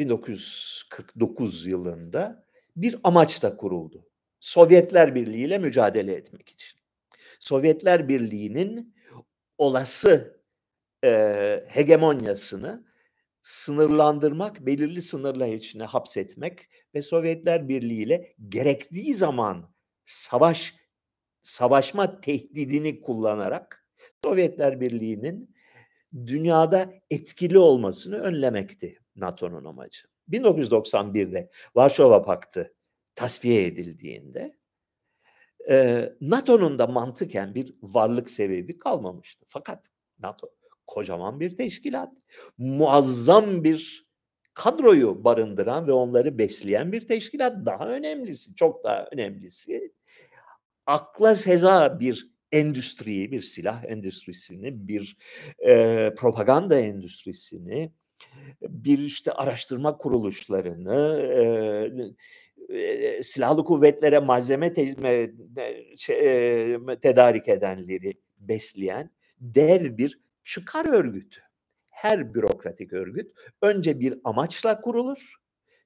1949 0.00 1.66
yılında 1.66 2.44
bir 2.76 3.00
amaçla 3.04 3.56
kuruldu. 3.56 4.06
Sovyetler 4.40 5.14
Birliği 5.14 5.44
ile 5.46 5.58
mücadele 5.58 6.14
etmek 6.14 6.48
için. 6.48 6.80
Sovyetler 7.40 8.08
Birliği'nin 8.08 8.94
olası 9.58 10.40
e, 11.04 11.10
hegemonyasını 11.68 12.86
sınırlandırmak, 13.42 14.66
belirli 14.66 15.02
sınırlar 15.02 15.48
içine 15.48 15.84
hapsetmek 15.84 16.68
ve 16.94 17.02
Sovyetler 17.02 17.68
Birliği 17.68 18.02
ile 18.02 18.34
gerektiği 18.48 19.14
zaman 19.14 19.74
savaş 20.06 20.74
savaşma 21.42 22.20
tehdidini 22.20 23.00
kullanarak 23.00 23.86
Sovyetler 24.24 24.80
Birliği'nin 24.80 25.54
dünyada 26.26 26.94
etkili 27.10 27.58
olmasını 27.58 28.18
önlemekti 28.18 28.99
NATO'nun 29.16 29.64
amacı. 29.64 30.00
1991'de 30.30 31.50
Varşova 31.74 32.22
Paktı 32.22 32.74
tasfiye 33.14 33.66
edildiğinde 33.66 34.56
e, 35.70 36.08
NATO'nun 36.20 36.78
da 36.78 36.86
mantıken 36.86 37.54
bir 37.54 37.74
varlık 37.82 38.30
sebebi 38.30 38.78
kalmamıştı. 38.78 39.44
Fakat 39.48 39.86
NATO 40.18 40.50
kocaman 40.86 41.40
bir 41.40 41.56
teşkilat, 41.56 42.12
muazzam 42.58 43.64
bir 43.64 44.10
kadroyu 44.54 45.24
barındıran 45.24 45.86
ve 45.86 45.92
onları 45.92 46.38
besleyen 46.38 46.92
bir 46.92 47.08
teşkilat. 47.08 47.66
Daha 47.66 47.88
önemlisi, 47.88 48.54
çok 48.54 48.84
daha 48.84 49.08
önemlisi 49.12 49.92
akla 50.86 51.36
seza 51.36 52.00
bir 52.00 52.30
endüstriyi, 52.52 53.32
bir 53.32 53.42
silah 53.42 53.84
endüstrisini, 53.84 54.88
bir 54.88 55.16
e, 55.66 56.14
propaganda 56.16 56.80
endüstrisini, 56.80 57.92
bir 58.62 58.98
işte 58.98 59.32
araştırma 59.32 59.96
kuruluşlarını, 59.96 61.20
e, 62.68 63.22
silahlı 63.22 63.64
kuvvetlere 63.64 64.18
malzeme 64.18 64.72
te, 64.74 64.96
şey, 65.96 66.16
e, 66.72 66.78
tedarik 67.02 67.48
edenleri 67.48 68.14
besleyen 68.38 69.10
dev 69.40 69.98
bir 69.98 70.20
çıkar 70.44 70.86
örgütü. 70.86 71.40
Her 71.90 72.34
bürokratik 72.34 72.92
örgüt 72.92 73.32
önce 73.62 74.00
bir 74.00 74.18
amaçla 74.24 74.80
kurulur. 74.80 75.34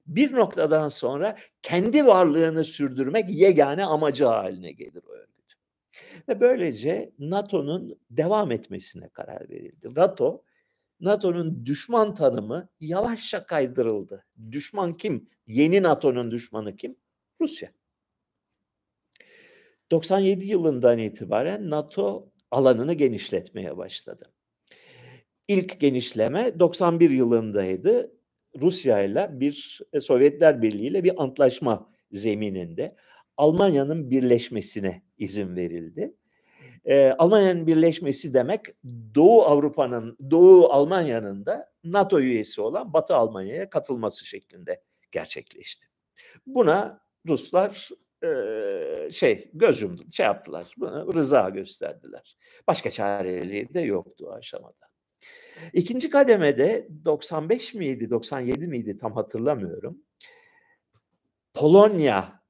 Bir 0.07 0.33
noktadan 0.33 0.88
sonra 0.88 1.37
kendi 1.62 2.07
varlığını 2.07 2.64
sürdürmek 2.64 3.31
yegane 3.31 3.85
amacı 3.85 4.25
haline 4.25 4.73
gelir 4.73 5.03
o 5.09 5.12
örgüt. 5.12 5.55
Ve 6.29 6.40
böylece 6.40 7.12
NATO'nun 7.18 7.99
devam 8.11 8.53
etmesine 8.53 9.09
karar 9.09 9.49
verildi. 9.49 9.94
NATO, 9.94 10.42
NATO'nun 11.01 11.67
düşman 11.67 12.15
tanımı 12.15 12.69
yavaşça 12.81 13.47
kaydırıldı. 13.47 14.27
Düşman 14.53 14.93
kim? 14.93 15.29
Yeni 15.47 15.83
NATO'nun 15.83 16.31
düşmanı 16.31 16.77
kim? 16.77 16.97
Rusya. 17.41 17.73
97 19.91 20.47
yılından 20.47 20.99
itibaren 20.99 21.71
NATO 21.71 22.33
alanını 22.51 22.95
genişletmeye 22.95 23.77
başladı. 23.77 24.33
İlk 25.49 25.81
genişleme 25.81 26.59
91 26.59 27.11
yılındaydı. 27.11 28.15
Rusya 28.61 29.03
ile 29.03 29.29
bir 29.33 29.81
e, 29.93 30.01
Sovyetler 30.01 30.63
Birliği 30.63 30.87
ile 30.87 31.05
bir 31.05 31.23
antlaşma 31.23 31.91
zemininde 32.13 32.97
Almanya'nın 33.37 34.11
birleşmesine 34.11 35.03
izin 35.19 35.57
verildi. 35.57 36.15
Ee, 36.85 37.14
Almanya'nın 37.18 37.66
birleşmesi 37.66 38.35
demek 38.35 38.61
Doğu 39.14 39.42
Avrupa'nın, 39.42 40.18
Doğu 40.31 40.73
Almanya'nın 40.73 41.47
da 41.47 41.73
NATO 41.85 42.20
üyesi 42.20 42.61
olan 42.61 42.92
Batı 42.92 43.14
Almanya'ya 43.14 43.70
katılması 43.70 44.27
şeklinde 44.27 44.83
gerçekleşti. 45.12 45.87
Buna 46.47 47.01
Ruslar 47.29 47.88
e, 48.25 49.11
şey 49.11 49.51
göz 49.55 49.83
yumdu, 49.83 50.03
şey 50.11 50.27
yaptılar, 50.27 50.75
buna 50.77 51.07
rıza 51.14 51.49
gösterdiler. 51.49 52.37
Başka 52.66 52.90
çareleri 52.90 53.75
de 53.75 53.81
yoktu 53.81 54.31
aşamada. 54.33 54.85
İkinci 55.73 56.11
kademede 56.11 56.88
95 57.05 57.75
miydi, 57.75 58.11
97 58.11 58.66
miydi 58.66 58.99
tam 58.99 59.12
hatırlamıyorum. 59.12 59.99
Polonya 61.55 62.44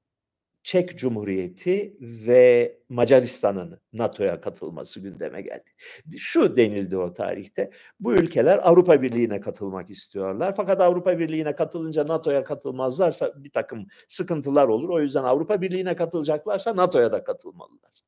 Çek 0.65 0.99
Cumhuriyeti 0.99 1.97
ve 2.01 2.79
Macaristan'ın 2.89 3.81
NATO'ya 3.93 4.41
katılması 4.41 5.01
gündeme 5.01 5.43
geldi. 5.43 5.71
Şu 6.19 6.57
denildi 6.57 6.97
o 6.97 7.15
tarihte. 7.15 7.71
Bu 8.01 8.15
ülkeler 8.15 8.61
Avrupa 8.63 9.03
Birliği'ne 9.03 9.41
katılmak 9.41 9.91
istiyorlar. 9.91 10.55
Fakat 10.57 10.81
Avrupa 10.81 11.19
Birliği'ne 11.19 11.55
katılınca 11.55 12.07
NATO'ya 12.07 12.45
katılmazlarsa 12.45 13.45
bir 13.45 13.51
takım 13.51 13.87
sıkıntılar 14.09 14.69
olur. 14.69 14.89
O 14.89 15.01
yüzden 15.01 15.25
Avrupa 15.25 15.61
Birliği'ne 15.61 15.97
katılacaklarsa 15.97 16.77
NATO'ya 16.77 17.13
da 17.13 17.25
katılmalılar. 17.25 18.01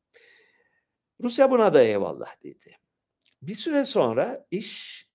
Rusya 1.22 1.50
buna 1.50 1.74
da 1.74 1.82
eyvallah 1.82 2.42
dedi. 2.42 2.76
Bir 3.42 3.54
süre 3.54 3.84
sonra 3.84 4.46
iş 4.50 5.06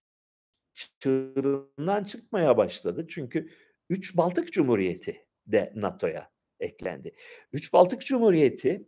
çığırından 0.99 2.03
çıkmaya 2.03 2.57
başladı. 2.57 3.05
Çünkü 3.09 3.49
üç 3.89 4.17
Baltık 4.17 4.53
Cumhuriyeti 4.53 5.25
de 5.47 5.73
NATO'ya 5.75 6.31
eklendi. 6.61 7.11
Üç 7.53 7.73
Baltık 7.73 8.01
Cumhuriyeti 8.01 8.85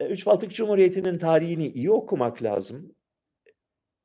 Üç 0.00 0.26
Baltık 0.26 0.52
Cumhuriyeti'nin 0.52 1.18
tarihini 1.18 1.68
iyi 1.68 1.90
okumak 1.90 2.42
lazım. 2.42 2.94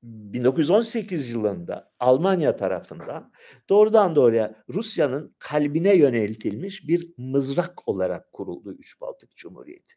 1918 0.04 1.32
yılında 1.32 1.92
Almanya 2.00 2.56
tarafından 2.56 3.32
doğrudan 3.70 4.16
doğruya 4.16 4.64
Rusya'nın 4.70 5.36
kalbine 5.40 5.96
yöneltilmiş 5.96 6.88
bir 6.88 7.14
mızrak 7.18 7.88
olarak 7.88 8.34
kuruldu 8.34 8.74
Üç 8.74 9.02
Baltık 9.02 9.36
Cumhuriyeti. 9.36 9.94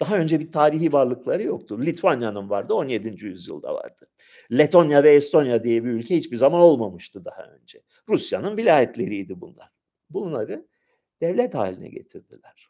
Daha 0.00 0.16
önce 0.16 0.40
bir 0.40 0.52
tarihi 0.52 0.92
varlıkları 0.92 1.42
yoktu. 1.42 1.80
Litvanya'nın 1.82 2.50
vardı, 2.50 2.74
17. 2.74 3.26
yüzyılda 3.26 3.74
vardı. 3.74 4.06
Letonya 4.52 5.02
ve 5.04 5.14
Estonya 5.14 5.64
diye 5.64 5.84
bir 5.84 5.90
ülke 5.90 6.16
hiçbir 6.16 6.36
zaman 6.36 6.60
olmamıştı 6.60 7.24
daha 7.24 7.42
önce. 7.42 7.82
Rusya'nın 8.08 8.56
vilayetleriydi 8.56 9.40
bunlar. 9.40 9.73
Bunları 10.10 10.66
devlet 11.20 11.54
haline 11.54 11.88
getirdiler. 11.88 12.68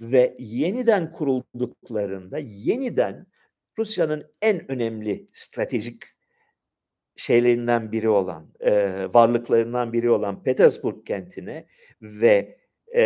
Ve 0.00 0.36
yeniden 0.38 1.12
kurulduklarında 1.12 2.38
yeniden 2.38 3.26
Rusya'nın 3.78 4.32
en 4.42 4.70
önemli 4.72 5.26
stratejik 5.32 6.02
şeylerinden 7.16 7.92
biri 7.92 8.08
olan, 8.08 8.52
e, 8.60 8.72
varlıklarından 9.14 9.92
biri 9.92 10.10
olan 10.10 10.42
Petersburg 10.42 11.06
kentine 11.06 11.66
ve 12.02 12.58
e, 12.96 13.00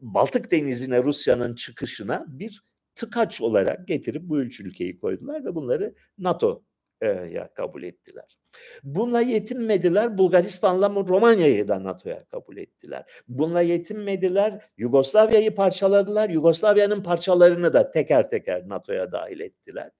Baltık 0.00 0.50
Denizi'ne 0.50 1.04
Rusya'nın 1.04 1.54
çıkışına 1.54 2.24
bir 2.28 2.64
tıkaç 2.94 3.40
olarak 3.40 3.88
getirip 3.88 4.22
bu 4.22 4.40
üç 4.40 4.60
ülkeyi 4.60 4.98
koydular 4.98 5.44
ve 5.44 5.54
bunları 5.54 5.94
NATO'ya 6.18 7.54
kabul 7.54 7.82
ettiler. 7.82 8.38
Bununla 8.82 9.20
yetinmediler. 9.20 10.18
Bulgaristan'la 10.18 10.88
Romanya'yı 11.08 11.68
da 11.68 11.84
NATO'ya 11.84 12.24
kabul 12.24 12.56
ettiler. 12.56 13.04
Bununla 13.28 13.60
yetinmediler. 13.60 14.64
Yugoslavya'yı 14.76 15.54
parçaladılar. 15.54 16.30
Yugoslavya'nın 16.30 17.02
parçalarını 17.02 17.72
da 17.72 17.90
teker 17.90 18.30
teker 18.30 18.68
NATO'ya 18.68 19.12
dahil 19.12 19.40
ettiler. 19.40 19.90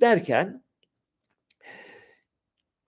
Derken 0.00 0.65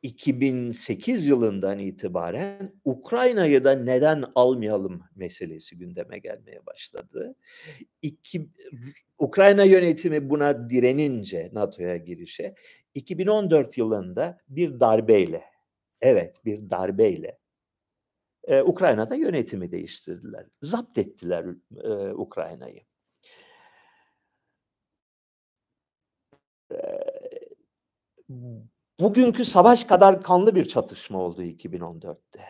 2008 0.02 1.26
yılından 1.26 1.78
itibaren 1.78 2.72
Ukrayna'yı 2.84 3.64
da 3.64 3.72
neden 3.72 4.24
almayalım 4.34 5.02
meselesi 5.16 5.78
gündeme 5.78 6.18
gelmeye 6.18 6.66
başladı. 6.66 7.34
İki, 8.02 8.48
Ukrayna 9.18 9.64
yönetimi 9.64 10.30
buna 10.30 10.70
direnince 10.70 11.50
NATO'ya 11.52 11.96
girişe 11.96 12.54
2014 12.94 13.78
yılında 13.78 14.38
bir 14.48 14.80
darbeyle, 14.80 15.44
evet 16.00 16.44
bir 16.44 16.70
darbeyle 16.70 17.38
e, 18.48 18.62
Ukrayna'da 18.62 19.14
yönetimi 19.14 19.70
değiştirdiler. 19.70 20.46
Zapt 20.62 20.98
ettiler 20.98 21.46
e, 21.84 22.12
Ukrayna'yı. 22.12 22.80
E, 26.70 26.76
bugünkü 29.00 29.44
savaş 29.44 29.84
kadar 29.84 30.22
kanlı 30.22 30.54
bir 30.54 30.64
çatışma 30.64 31.22
oldu 31.22 31.42
2014'te. 31.42 32.44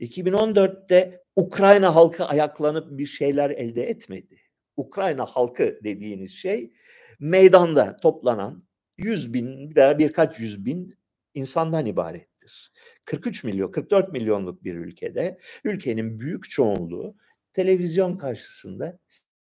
2014'te 0.00 1.24
Ukrayna 1.36 1.94
halkı 1.94 2.24
ayaklanıp 2.24 2.98
bir 2.98 3.06
şeyler 3.06 3.50
elde 3.50 3.82
etmedi. 3.82 4.40
Ukrayna 4.76 5.26
halkı 5.26 5.80
dediğiniz 5.84 6.32
şey 6.32 6.72
meydanda 7.20 7.96
toplanan 7.96 8.64
100 8.98 9.32
bin 9.32 9.76
veya 9.76 9.98
birkaç 9.98 10.40
yüz 10.40 10.64
bin 10.64 10.98
insandan 11.34 11.86
ibarettir. 11.86 12.72
43 13.04 13.44
milyon, 13.44 13.70
44 13.70 14.12
milyonluk 14.12 14.64
bir 14.64 14.74
ülkede 14.74 15.38
ülkenin 15.64 16.20
büyük 16.20 16.50
çoğunluğu 16.50 17.16
televizyon 17.52 18.16
karşısında 18.16 18.98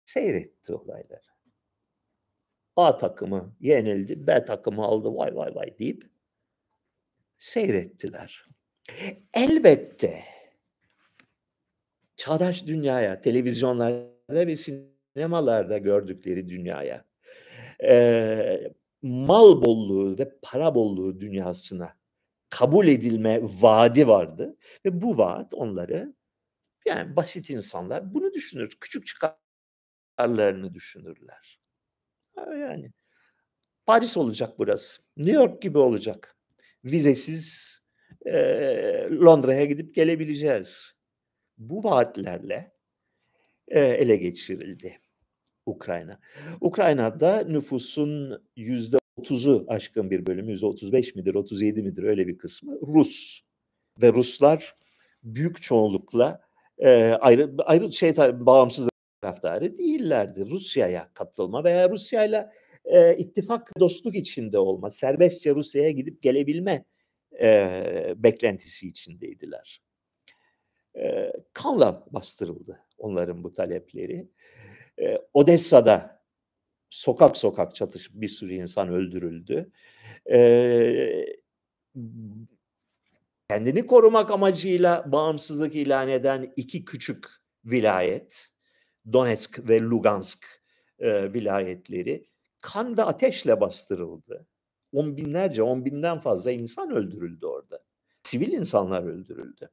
seyretti 0.06 0.74
olayları. 0.74 1.31
A 2.86 2.98
takımı 2.98 3.56
yenildi, 3.60 4.28
B 4.28 4.46
takımı 4.46 4.84
aldı 4.84 5.16
vay 5.16 5.36
vay 5.36 5.56
vay 5.56 5.78
deyip 5.80 6.10
seyrettiler. 7.40 8.46
Elbette 9.34 10.24
çağdaş 12.16 12.68
dünyaya, 12.68 13.22
televizyonlarda 13.22 14.48
ve 14.48 14.56
sinemalarda 14.56 15.78
gördükleri 15.78 16.50
dünyaya 16.50 17.06
e, 17.84 18.74
mal 19.02 19.62
bolluğu 19.62 20.18
ve 20.20 20.40
para 20.42 20.76
bolluğu 20.76 21.20
dünyasına 21.20 21.98
kabul 22.50 22.88
edilme 22.88 23.42
vaadi 23.44 24.08
vardı 24.08 24.58
ve 24.86 25.02
bu 25.02 25.18
vaat 25.18 25.54
onları 25.54 26.14
yani 26.86 27.16
basit 27.16 27.50
insanlar 27.50 28.14
bunu 28.14 28.34
düşünür. 28.34 28.78
Küçük 28.82 29.06
çıkarlarını 30.18 30.74
düşünürler. 30.74 31.61
Yani 32.38 32.92
Paris 33.86 34.18
olacak 34.18 34.54
burası. 34.60 35.02
New 35.18 35.36
York 35.36 35.62
gibi 35.62 35.78
olacak. 35.78 36.36
Vizesiz 36.86 37.78
e, 38.26 38.34
Londra'ya 39.12 39.66
gidip 39.66 39.96
gelebileceğiz. 39.96 40.94
Bu 41.58 41.84
vaatlerle 41.84 42.74
e, 43.68 43.80
ele 43.80 44.16
geçirildi. 44.16 45.00
Ukrayna. 45.66 46.20
Ukrayna'da 46.62 47.44
nüfusun 47.44 48.44
yüzde 48.56 48.98
otuzu 49.16 49.66
aşkın 49.68 50.12
bir 50.12 50.26
bölümü, 50.26 50.52
yüzde 50.52 50.66
otuz 50.66 50.94
beş 50.94 51.16
midir, 51.16 51.36
otuz 51.36 51.62
yedi 51.62 51.84
midir 51.84 52.04
öyle 52.04 52.28
bir 52.28 52.38
kısmı 52.38 52.80
Rus. 52.82 53.42
Ve 54.02 54.14
Ruslar 54.14 54.76
büyük 55.24 55.62
çoğunlukla 55.62 56.42
e, 56.78 57.18
ayrı, 57.22 57.52
ayrı 57.66 57.92
şey 57.92 58.18
bağımsız 58.18 58.91
taraftarı 59.22 59.78
değillerdi. 59.78 60.50
Rusya'ya 60.50 61.10
katılma 61.14 61.64
veya 61.64 61.90
Rusya'yla 61.90 62.52
e, 62.86 63.18
ittifak 63.18 63.80
dostluk 63.80 64.16
içinde 64.16 64.60
olma, 64.60 64.90
serbestçe 64.90 65.56
Rusya'ya 65.56 65.92
gidip 65.92 66.22
gelebilme 66.22 66.86
e, 67.42 68.14
beklentisi 68.18 68.88
içindeydiler. 68.88 69.82
E, 70.98 71.34
kanla 71.54 72.06
bastırıldı 72.12 72.80
onların 72.98 73.44
bu 73.44 73.52
talepleri. 73.52 74.28
E, 75.02 75.18
Odessa'da 75.34 76.22
sokak 76.90 77.38
sokak 77.38 77.76
çatış 77.76 78.14
bir 78.14 78.28
sürü 78.28 78.54
insan 78.54 78.90
öldürüldü. 78.90 79.72
E, 80.32 81.26
kendini 83.50 83.86
korumak 83.86 84.32
amacıyla 84.32 85.12
bağımsızlık 85.12 85.76
ilan 85.76 86.10
eden 86.10 86.52
iki 86.56 86.86
küçük 86.86 87.28
vilayet, 87.66 88.51
Donetsk 89.14 89.70
ve 89.70 89.82
Lugansk 89.82 90.46
e, 91.00 91.34
vilayetleri 91.34 92.28
kan 92.62 92.98
ve 92.98 93.04
ateşle 93.04 93.62
bastırıldı. 93.62 94.48
On 94.94 95.18
binlerce, 95.18 95.64
on 95.64 95.86
binden 95.86 96.20
fazla 96.20 96.52
insan 96.52 96.92
öldürüldü 96.92 97.46
orada. 97.46 97.84
Sivil 98.24 98.52
insanlar 98.52 99.04
öldürüldü. 99.04 99.70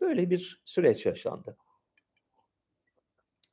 Böyle 0.00 0.30
bir 0.30 0.62
süreç 0.64 1.06
yaşandı 1.06 1.56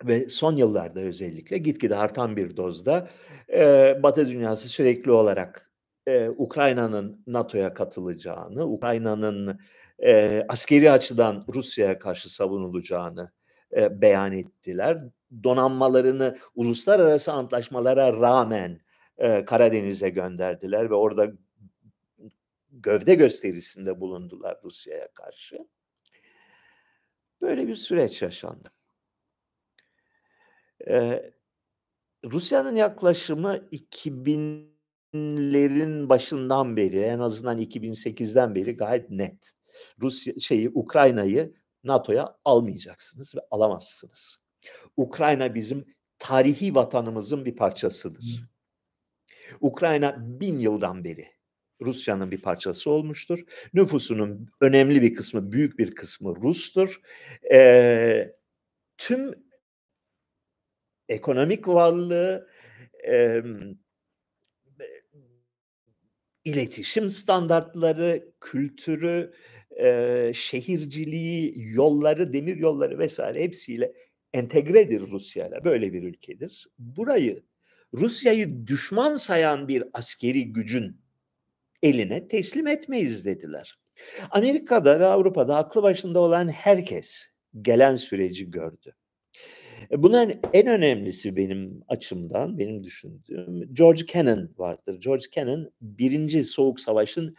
ve 0.06 0.30
son 0.30 0.56
yıllarda 0.56 1.00
özellikle 1.00 1.58
gitgide 1.58 1.96
artan 1.96 2.38
bir 2.38 2.58
dozda 2.58 3.10
e, 3.54 4.00
Batı 4.04 4.28
dünyası 4.30 4.70
sürekli 4.70 5.12
olarak 5.12 5.72
e, 6.08 6.30
Ukrayna'nın 6.30 7.24
NATO'ya 7.28 7.74
katılacağını, 7.74 8.66
Ukrayna'nın 8.66 9.60
e, 10.04 10.46
askeri 10.50 10.92
açıdan 10.92 11.46
Rusya'ya 11.54 12.00
karşı 12.00 12.34
savunulacağını 12.34 13.32
e, 13.78 14.02
beyan 14.02 14.32
ettiler. 14.32 15.02
Donanmalarını 15.44 16.38
uluslararası 16.56 17.32
antlaşmalara 17.32 18.14
rağmen 18.14 18.82
e, 19.18 19.46
Karadeniz'e 19.46 20.10
gönderdiler 20.10 20.90
ve 20.90 20.96
orada 20.96 21.32
gövde 22.72 23.16
gösterisinde 23.16 24.02
bulundular 24.02 24.58
Rusya'ya 24.64 25.08
karşı. 25.14 25.68
Böyle 27.42 27.68
bir 27.68 27.76
süreç 27.76 28.22
yaşandı. 28.22 28.70
Eee, 30.88 31.34
Rusya'nın 32.26 32.76
yaklaşımı 32.76 33.68
2000'lerin 33.72 36.10
başından 36.10 36.78
beri, 36.78 37.00
en 37.00 37.20
azından 37.20 37.60
2008'den 37.60 38.56
beri 38.56 38.78
gayet 38.78 39.10
net. 39.10 39.52
Rusya 40.02 40.34
şeyi 40.40 40.70
Ukrayna'yı 40.70 41.54
NATO'ya 41.84 42.38
almayacaksınız 42.46 43.36
ve 43.36 43.40
alamazsınız. 43.52 44.38
Ukrayna 44.98 45.56
bizim 45.56 45.86
tarihi 46.20 46.76
vatanımızın 46.76 47.46
bir 47.46 47.56
parçasıdır. 47.56 48.48
Ukrayna 49.62 50.16
bin 50.20 50.60
yıldan 50.60 51.04
beri 51.04 51.28
Rusya'nın 51.82 52.32
bir 52.32 52.42
parçası 52.42 52.90
olmuştur. 52.90 53.44
Nüfusunun 53.74 54.50
önemli 54.62 55.02
bir 55.02 55.14
kısmı, 55.14 55.52
büyük 55.52 55.80
bir 55.80 55.96
kısmı 55.96 56.36
Rus'tur. 56.36 57.02
Eee, 57.52 58.36
tüm 58.98 59.32
ekonomik 61.10 61.68
varlığı, 61.68 62.48
e, 63.08 63.42
iletişim 66.46 67.10
standartları, 67.10 68.32
kültürü, 68.42 69.34
e, 69.34 69.57
şehirciliği, 70.34 71.54
yolları, 71.74 72.34
demir 72.34 72.58
yolları 72.58 73.00
vesaire 73.00 73.44
hepsiyle 73.44 73.94
entegredir 74.34 75.02
Rusya'yla. 75.02 75.64
Böyle 75.64 75.94
bir 75.94 76.04
ülkedir. 76.04 76.68
Burayı 76.80 77.44
Rusya'yı 77.94 78.68
düşman 78.68 79.16
sayan 79.16 79.68
bir 79.68 79.84
askeri 79.94 80.54
gücün 80.54 81.02
eline 81.84 82.28
teslim 82.28 82.68
etmeyiz 82.68 83.26
dediler. 83.26 83.80
Amerika'da 84.32 85.00
ve 85.00 85.06
Avrupa'da 85.06 85.56
aklı 85.56 85.84
başında 85.84 86.20
olan 86.20 86.50
herkes 86.50 87.22
gelen 87.62 87.96
süreci 87.96 88.52
gördü. 88.52 88.96
E, 89.92 90.04
bunların 90.04 90.40
en 90.54 90.68
önemlisi 90.68 91.36
benim 91.36 91.82
açımdan, 91.88 92.60
benim 92.60 92.84
düşündüğüm 92.84 93.74
George 93.74 94.06
Kennan 94.06 94.50
vardır. 94.58 95.00
George 95.02 95.26
Kennan 95.32 95.72
birinci 95.82 96.44
Soğuk 96.44 96.80
Savaş'ın 96.80 97.36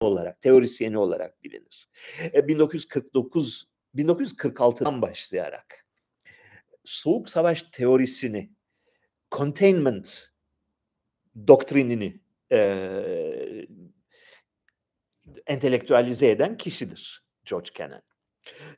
olarak, 0.00 0.42
teorisyeni 0.42 0.98
olarak 0.98 1.44
bilinir. 1.44 1.88
1949 2.34 3.68
e, 3.94 4.02
1946'dan 4.02 5.02
başlayarak 5.02 5.86
Soğuk 6.84 7.28
Savaş 7.28 7.62
teorisini, 7.62 8.50
containment 9.32 10.28
doktrinini 11.48 12.20
e, 12.52 12.58
entelektüelize 15.46 16.30
eden 16.30 16.56
kişidir 16.56 17.24
George 17.44 17.70
Kennan. 17.74 18.02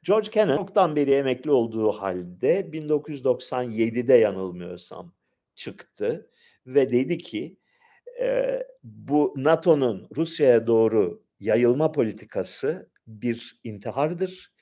George 0.03 0.31
Kennan 0.31 0.57
çoktan 0.57 0.97
beri 0.97 1.11
emekli 1.11 1.51
olduğu 1.51 1.93
halde 1.93 2.61
1997'de 2.61 4.15
yanılmıyorsam 4.15 5.15
çıktı 5.55 6.31
ve 6.67 6.93
dedi 6.93 7.19
ki 7.19 7.57
e, 8.21 8.63
bu 8.83 9.35
NATO'nun 9.37 10.09
Rusya'ya 10.17 10.67
doğru 10.67 11.23
yayılma 11.41 11.93
politikası 11.93 12.91
bir 13.07 13.61
intihardır, 13.65 14.53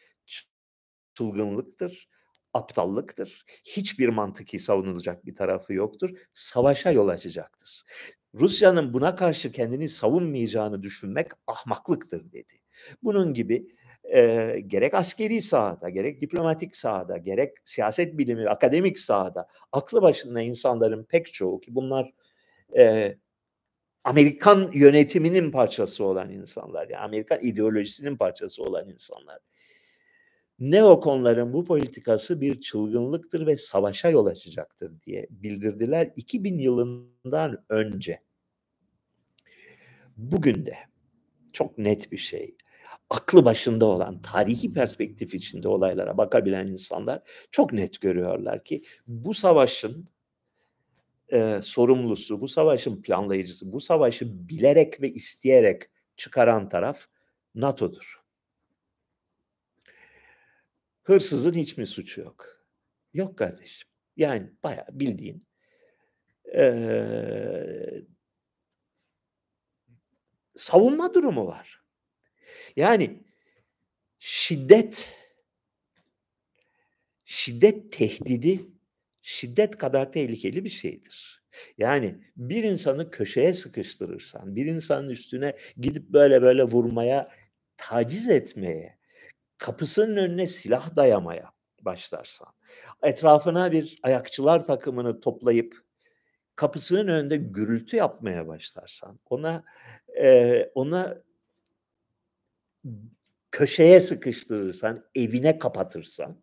çılgınlıktır, 1.15 2.09
aptallıktır. 2.55 3.45
Hiçbir 3.65 4.09
mantıki 4.09 4.59
savunulacak 4.59 5.27
bir 5.27 5.35
tarafı 5.35 5.73
yoktur. 5.73 6.11
Savaşa 6.35 6.91
yol 6.91 7.09
açacaktır. 7.09 7.85
Rusya'nın 8.35 8.93
buna 8.93 9.17
karşı 9.17 9.53
kendini 9.53 9.89
savunmayacağını 9.89 10.83
düşünmek 10.83 11.31
ahmaklıktır 11.47 12.33
dedi. 12.33 12.55
Bunun 13.03 13.35
gibi 13.35 13.67
e, 14.15 14.61
gerek 14.67 14.95
askeri 14.95 15.43
sahada, 15.43 15.89
gerek 15.89 16.21
diplomatik 16.21 16.77
sahada, 16.77 17.17
gerek 17.17 17.57
siyaset 17.65 18.19
bilimi, 18.19 18.49
akademik 18.49 18.99
sahada 18.99 19.49
aklı 19.73 20.03
başında 20.03 20.41
insanların 20.41 21.05
pek 21.05 21.35
çoğu 21.35 21.61
ki 21.61 21.75
bunlar 21.75 22.13
e, 22.79 23.17
Amerikan 24.07 24.71
yönetiminin 24.75 25.51
parçası 25.51 26.05
olan 26.05 26.31
insanlar, 26.31 26.89
yani 26.89 27.03
Amerikan 27.03 27.39
ideolojisinin 27.43 28.17
parçası 28.17 28.63
olan 28.63 28.89
insanlar. 28.89 29.39
Neokonların 30.59 31.53
bu 31.53 31.65
politikası 31.65 32.41
bir 32.41 32.61
çılgınlıktır 32.61 33.47
ve 33.47 33.57
savaşa 33.57 34.09
yol 34.09 34.27
açacaktır 34.27 34.93
diye 35.07 35.27
bildirdiler 35.31 36.13
2000 36.17 36.59
yılından 36.59 37.65
önce. 37.69 38.21
Bugün 40.17 40.67
de 40.67 40.77
çok 41.53 41.79
net 41.79 42.13
bir 42.13 42.19
şey. 42.19 42.57
Aklı 43.11 43.45
başında 43.45 43.87
olan, 43.87 44.23
tarihi 44.23 44.73
perspektif 44.73 45.35
içinde 45.35 45.69
olaylara 45.69 46.19
bakabilen 46.19 46.67
insanlar 46.67 47.23
çok 47.51 47.73
net 47.73 48.01
görüyorlar 48.01 48.65
ki 48.65 48.83
bu 49.07 49.35
savaşın 49.35 50.07
e, 51.33 51.61
sorumlusu, 51.63 52.41
bu 52.41 52.49
savaşın 52.49 53.03
planlayıcısı, 53.03 53.73
bu 53.73 53.81
savaşı 53.81 54.49
bilerek 54.49 55.03
ve 55.03 55.09
isteyerek 55.09 55.83
çıkaran 56.17 56.69
taraf 56.69 57.07
NATO'dur. 57.55 58.23
Hırsızın 61.03 61.55
hiç 61.55 61.77
mi 61.79 61.87
suçu 61.87 62.21
yok? 62.21 62.67
Yok 63.15 63.39
kardeşim. 63.39 63.89
Yani 64.17 64.53
bayağı 64.63 64.87
bildiğin 64.91 65.47
e, 66.55 68.05
savunma 70.57 71.15
durumu 71.15 71.47
var. 71.47 71.83
Yani 72.77 73.25
şiddet 74.19 75.15
şiddet 77.25 77.93
tehdidi 77.93 78.76
şiddet 79.27 79.79
kadar 79.79 80.13
tehlikeli 80.13 80.65
bir 80.65 80.71
şeydir. 80.71 81.43
Yani 81.79 82.19
bir 82.37 82.65
insanı 82.65 83.11
köşeye 83.11 83.55
sıkıştırırsan, 83.55 84.57
bir 84.57 84.67
insanın 84.67 85.09
üstüne 85.09 85.57
gidip 85.77 86.09
böyle 86.09 86.43
böyle 86.43 86.65
vurmaya, 86.65 87.31
taciz 87.77 88.29
etmeye, 88.29 88.99
kapısının 89.59 90.17
önüne 90.17 90.47
silah 90.47 90.97
dayamaya 90.97 91.53
başlarsan, 91.81 92.49
etrafına 93.03 93.73
bir 93.73 93.99
ayakçılar 94.03 94.67
takımını 94.67 95.21
toplayıp 95.21 95.85
kapısının 96.57 97.09
önünde 97.09 97.37
gürültü 97.37 97.97
yapmaya 97.97 98.49
başlarsan, 98.49 99.21
ona 99.31 99.65
e, 100.21 100.71
ona 100.75 101.23
köşeye 103.51 104.01
sıkıştırırsan, 104.01 105.05
evine 105.15 105.59
kapatırsan 105.59 106.43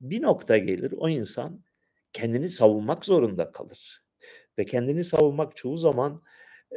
bir 0.00 0.22
nokta 0.22 0.58
gelir 0.58 0.94
o 0.96 1.08
insan 1.08 1.64
kendini 2.12 2.48
savunmak 2.48 3.04
zorunda 3.04 3.52
kalır. 3.52 4.02
Ve 4.58 4.64
kendini 4.64 5.04
savunmak 5.04 5.56
çoğu 5.56 5.76
zaman 5.76 6.22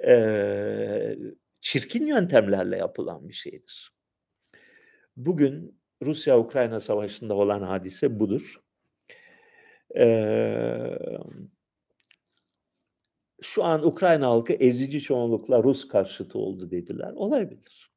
e, 0.07 1.15
çirkin 1.61 2.05
yöntemlerle 2.05 2.77
yapılan 2.77 3.29
bir 3.29 3.33
şeydir. 3.33 3.93
Bugün 5.17 5.81
Rusya-Ukrayna 6.01 6.79
savaşında 6.79 7.35
olan 7.35 7.61
hadise 7.61 8.19
budur. 8.19 8.63
Ee, 9.97 10.97
şu 13.41 13.63
an 13.63 13.85
Ukrayna 13.87 14.27
halkı 14.27 14.53
ezici 14.53 15.01
çoğunlukla 15.01 15.63
Rus 15.63 15.87
karşıtı 15.87 16.39
oldu 16.39 16.71
dediler. 16.71 17.13
Olabilir. 17.15 17.91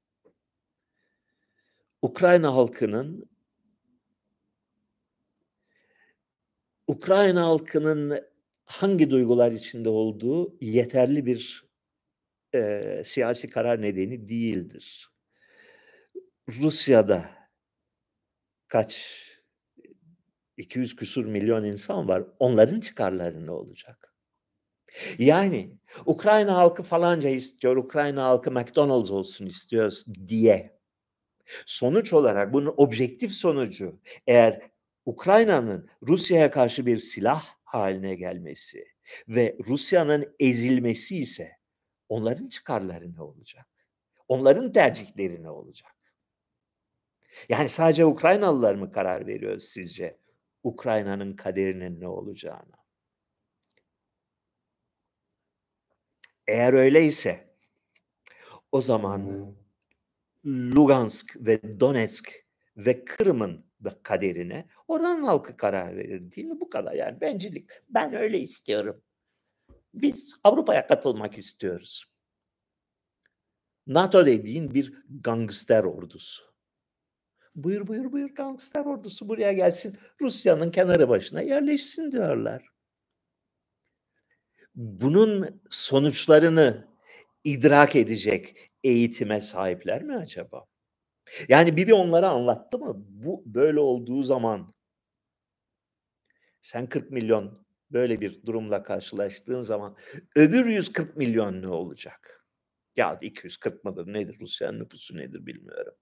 Ukrayna 2.03 2.55
halkının 2.55 3.31
Ukrayna 6.87 7.47
halkının 7.47 8.27
hangi 8.65 9.11
duygular 9.11 9.53
içinde 9.53 9.89
olduğu 9.89 10.57
yeterli 10.61 11.27
bir 11.27 11.67
e, 12.55 13.03
siyasi 13.05 13.51
karar 13.51 13.83
nedeni 13.83 14.29
değildir. 14.29 15.11
Rusya'da 16.49 17.31
kaç 18.69 19.23
200 20.57 20.97
küsur 20.97 21.25
milyon 21.25 21.65
insan 21.65 22.09
var. 22.09 22.25
Onların 22.39 22.81
çıkarları 22.81 23.47
ne 23.47 23.51
olacak? 23.51 24.15
Yani 25.19 25.79
Ukrayna 26.07 26.55
halkı 26.55 26.83
falanca 26.83 27.29
istiyor, 27.29 27.77
Ukrayna 27.77 28.25
halkı 28.25 28.51
McDonald's 28.51 29.11
olsun 29.11 29.47
istiyoruz 29.47 30.07
diye. 30.29 30.77
Sonuç 31.67 32.13
olarak 32.13 32.53
bunun 32.53 32.75
objektif 32.77 33.33
sonucu 33.33 34.01
eğer 34.27 34.61
Ukrayna'nın 35.07 35.89
Rusya'ya 36.03 36.51
karşı 36.51 36.87
bir 36.87 36.99
silah 36.99 37.57
haline 37.65 38.15
gelmesi 38.15 38.85
ve 39.29 39.57
Rusya'nın 39.67 40.35
ezilmesi 40.41 41.17
ise 41.17 41.53
onların 42.09 42.49
çıkarları 42.49 43.15
ne 43.15 43.23
olacak? 43.23 43.67
Onların 44.29 44.73
tercihleri 44.73 45.43
ne 45.43 45.51
olacak? 45.51 45.93
Yani 47.49 47.69
sadece 47.69 48.05
Ukraynalılar 48.05 48.75
mı 48.75 48.93
karar 48.93 49.27
veriyor 49.27 49.59
sizce 49.59 50.19
Ukrayna'nın 50.63 51.37
kaderinin 51.37 52.01
ne 52.01 52.09
olacağına? 52.09 52.77
Eğer 56.47 56.73
öyleyse 56.73 57.57
o 58.73 58.83
zaman 58.83 59.55
Lugansk 60.47 61.37
ve 61.37 61.81
Donetsk 61.81 62.47
ve 62.77 63.05
Kırım'ın 63.05 63.66
kaderine 64.03 64.69
oranın 64.89 65.25
halkı 65.25 65.57
karar 65.57 65.97
verir 65.97 66.33
değil 66.33 66.47
mi? 66.47 66.61
Bu 66.61 66.71
kadar 66.71 66.93
yani 66.93 67.21
bencillik. 67.21 67.71
Ben 67.89 68.15
öyle 68.15 68.41
istiyorum. 68.41 69.03
Biz 69.95 70.37
Avrupa'ya 70.45 70.87
katılmak 70.87 71.39
istiyoruz. 71.39 72.05
NATO 73.87 74.27
dediğin 74.27 74.75
bir 74.75 74.95
gangster 75.21 75.85
ordusu. 75.85 76.45
Buyur 77.55 77.87
buyur 77.87 78.13
buyur 78.13 78.31
gangster 78.31 78.85
ordusu 78.85 79.29
buraya 79.29 79.53
gelsin. 79.53 79.99
Rusya'nın 80.21 80.71
kenarı 80.71 81.09
başına 81.09 81.41
yerleşsin 81.41 82.13
diyorlar. 82.13 82.69
Bunun 84.75 85.63
sonuçlarını 85.71 86.89
idrak 87.45 87.97
edecek 87.97 88.71
eğitime 88.85 89.41
sahipler 89.41 90.03
mi 90.03 90.17
acaba? 90.17 90.67
Yani 91.49 91.77
biri 91.77 91.95
onlara 91.95 92.29
anlattı 92.29 92.79
mı? 92.79 92.95
Bu 93.09 93.43
böyle 93.47 93.81
olduğu 93.81 94.23
zaman 94.23 94.75
sen 96.63 96.87
40 96.89 97.11
milyon 97.11 97.67
böyle 97.91 98.21
bir 98.21 98.47
durumla 98.47 98.83
karşılaştığın 98.83 99.63
zaman 99.63 99.97
öbür 100.37 100.67
140 100.67 101.17
milyon 101.17 101.63
ne 101.63 101.69
olacak? 101.69 102.47
Ya 102.97 103.19
240 103.23 103.85
mıdır 103.85 104.13
nedir 104.13 104.37
Rusya'nın 104.41 104.81
nüfusu 104.81 105.17
nedir 105.17 105.47
bilmiyorum. 105.47 105.95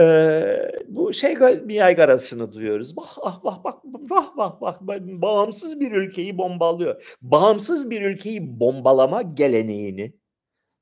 Eee, 0.00 0.72
bu 0.88 1.12
şey 1.14 1.34
ga 1.34 1.50
yaygarasını 1.68 2.52
duyuyoruz. 2.52 2.96
Vah, 2.98 3.16
ah, 3.22 3.44
vah, 3.44 3.64
bak, 3.64 3.74
vah, 3.84 4.36
vah, 4.36 4.62
vah, 4.62 4.78
ba 4.80 4.98
bağımsız 5.00 5.80
bir 5.80 5.92
ülkeyi 5.92 6.38
bombalıyor. 6.38 7.16
Bağımsız 7.22 7.90
bir 7.90 8.02
ülkeyi 8.02 8.60
bombalama 8.60 9.22
geleneğini 9.22 10.12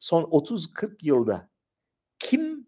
son 0.01 0.23
30-40 0.25 0.97
yılda 1.03 1.51
kim 2.19 2.67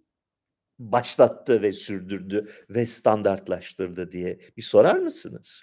başlattı 0.79 1.63
ve 1.63 1.73
sürdürdü 1.73 2.53
ve 2.71 2.87
standartlaştırdı 2.87 4.13
diye 4.13 4.41
bir 4.57 4.63
sorar 4.63 4.97
mısınız? 4.97 5.63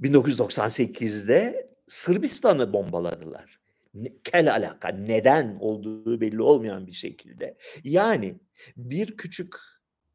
1998'de 0.00 1.70
Sırbistan'ı 1.88 2.72
bombaladılar. 2.72 3.60
Kel 4.24 4.52
alaka, 4.54 4.88
neden 4.88 5.56
olduğu 5.60 6.20
belli 6.20 6.42
olmayan 6.42 6.86
bir 6.86 6.92
şekilde. 6.92 7.56
Yani 7.84 8.40
bir 8.76 9.16
küçük 9.16 9.54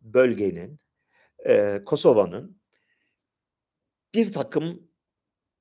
bölgenin, 0.02 0.80
eee, 1.46 1.84
Kosova'nın 1.86 2.62
birtakım 4.16 4.91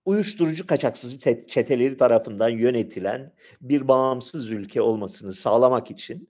uyuşturucu 0.05 0.67
kaçakçısı 0.67 1.19
çet 1.19 1.49
çeteleri 1.49 1.97
tarafından 1.97 2.49
yönetilen 2.49 3.35
bir 3.61 3.89
bağımsız 3.89 4.51
ülke 4.51 4.83
olmasını 4.83 5.33
sağlamak 5.35 5.91
için 5.91 6.29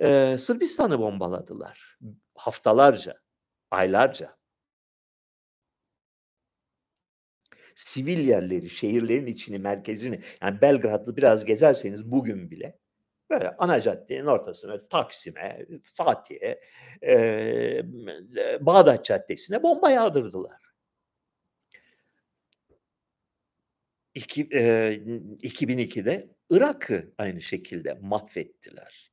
eee, 0.00 0.38
Sırbistan'ı 0.38 0.98
bombaladılar. 0.98 1.98
Haftalarca, 2.34 3.14
aylarca. 3.70 4.36
Sivil 7.74 8.18
yerleri, 8.28 8.70
şehirlerin 8.70 9.26
içini, 9.26 9.58
merkezini, 9.58 10.20
yani 10.42 10.60
Belgrad'ı 10.60 11.16
biraz 11.16 11.44
gezerseniz 11.44 12.10
bugün 12.10 12.50
bile 12.50 12.78
böyle 13.30 13.56
ana 13.58 13.80
caddenin 13.80 14.26
ortasına, 14.26 14.88
Taksim'e, 14.88 15.66
Fatih'e, 15.94 16.60
eee, 17.02 17.86
Bağdat 18.60 19.04
Caddesi'ne 19.04 19.62
bomba 19.62 19.90
yağdırdılar. 19.90 20.63
İki 24.14 24.48
eee, 24.52 25.02
2002'de 25.42 26.28
Irak'ı 26.50 27.14
aynı 27.18 27.42
şekilde 27.42 27.94
mahvettiler. 27.94 29.12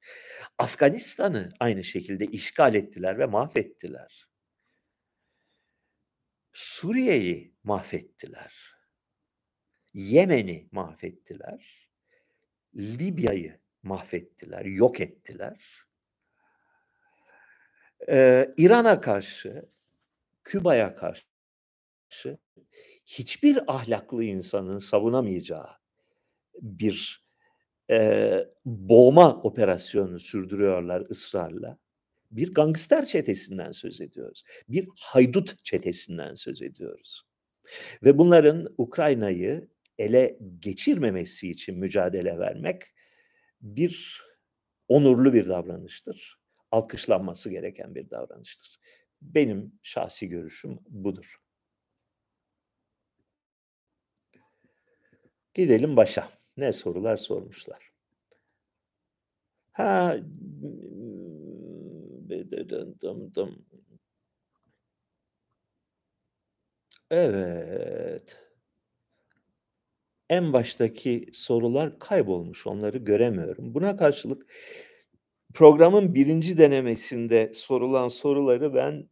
Afganistan'ı 0.57 1.49
aynı 1.59 1.83
şekilde 1.83 2.25
işgal 2.25 2.75
ettiler 2.75 3.19
ve 3.19 3.25
mahvettiler. 3.25 4.27
Suriye'yi 6.53 7.53
mahvettiler. 7.63 8.73
Yemen'i 9.93 10.67
mahvettiler. 10.71 11.89
Libya'yı 12.75 13.59
mahvettiler, 13.83 14.65
yok 14.65 15.01
ettiler. 15.01 15.85
Eee, 18.07 18.53
İran'a 18.57 19.01
karşı, 19.01 19.65
Küba'ya 20.43 20.95
karşı 20.95 22.37
hiçbir 23.19 23.60
ahlaklı 23.76 24.24
insanın 24.24 24.80
savunamayacağı 24.80 25.67
bir, 26.62 27.26
eee, 27.89 28.50
boğma 28.65 29.36
operasyonu 29.43 30.19
sürdürüyorlar 30.19 31.04
ısrarla. 31.12 31.80
Bir 32.32 32.54
gangster 32.54 33.06
çetesinden 33.06 33.74
söz 33.74 34.02
ediyoruz. 34.02 34.43
Bir 34.69 34.89
haydut 35.02 35.65
çetesinden 35.65 36.36
söz 36.36 36.62
ediyoruz. 36.62 37.24
Ve 38.04 38.17
bunların 38.17 38.76
Ukrayna'yı 38.78 39.69
ele 40.00 40.39
geçirmemesi 40.60 41.52
için 41.52 41.80
mücadele 41.80 42.39
vermek 42.39 42.84
bir 43.62 44.24
onurlu 44.89 45.34
bir 45.34 45.50
davranıştır. 45.50 46.39
Alkışlanması 46.71 47.50
gereken 47.52 47.95
bir 47.95 48.10
davranıştır. 48.10 48.80
Benim 49.21 49.74
şahsi 49.84 50.30
görüşüm 50.30 50.80
budur. 50.89 51.40
Gidelim 55.53 55.97
başa. 55.97 56.29
Ne 56.57 56.73
sorular 56.73 57.17
sormuşlar. 57.17 57.91
Ha. 59.73 60.17
Evet. 67.09 68.39
En 70.29 70.53
baştaki 70.53 71.29
sorular 71.33 71.99
kaybolmuş, 71.99 72.67
onları 72.67 72.97
göremiyorum. 72.97 73.73
Buna 73.73 73.97
karşılık 73.97 74.53
programın 75.53 76.13
1. 76.15 76.57
denemesinde 76.57 77.51
sorulan 77.53 78.07
soruları 78.07 78.73
ben 78.73 79.09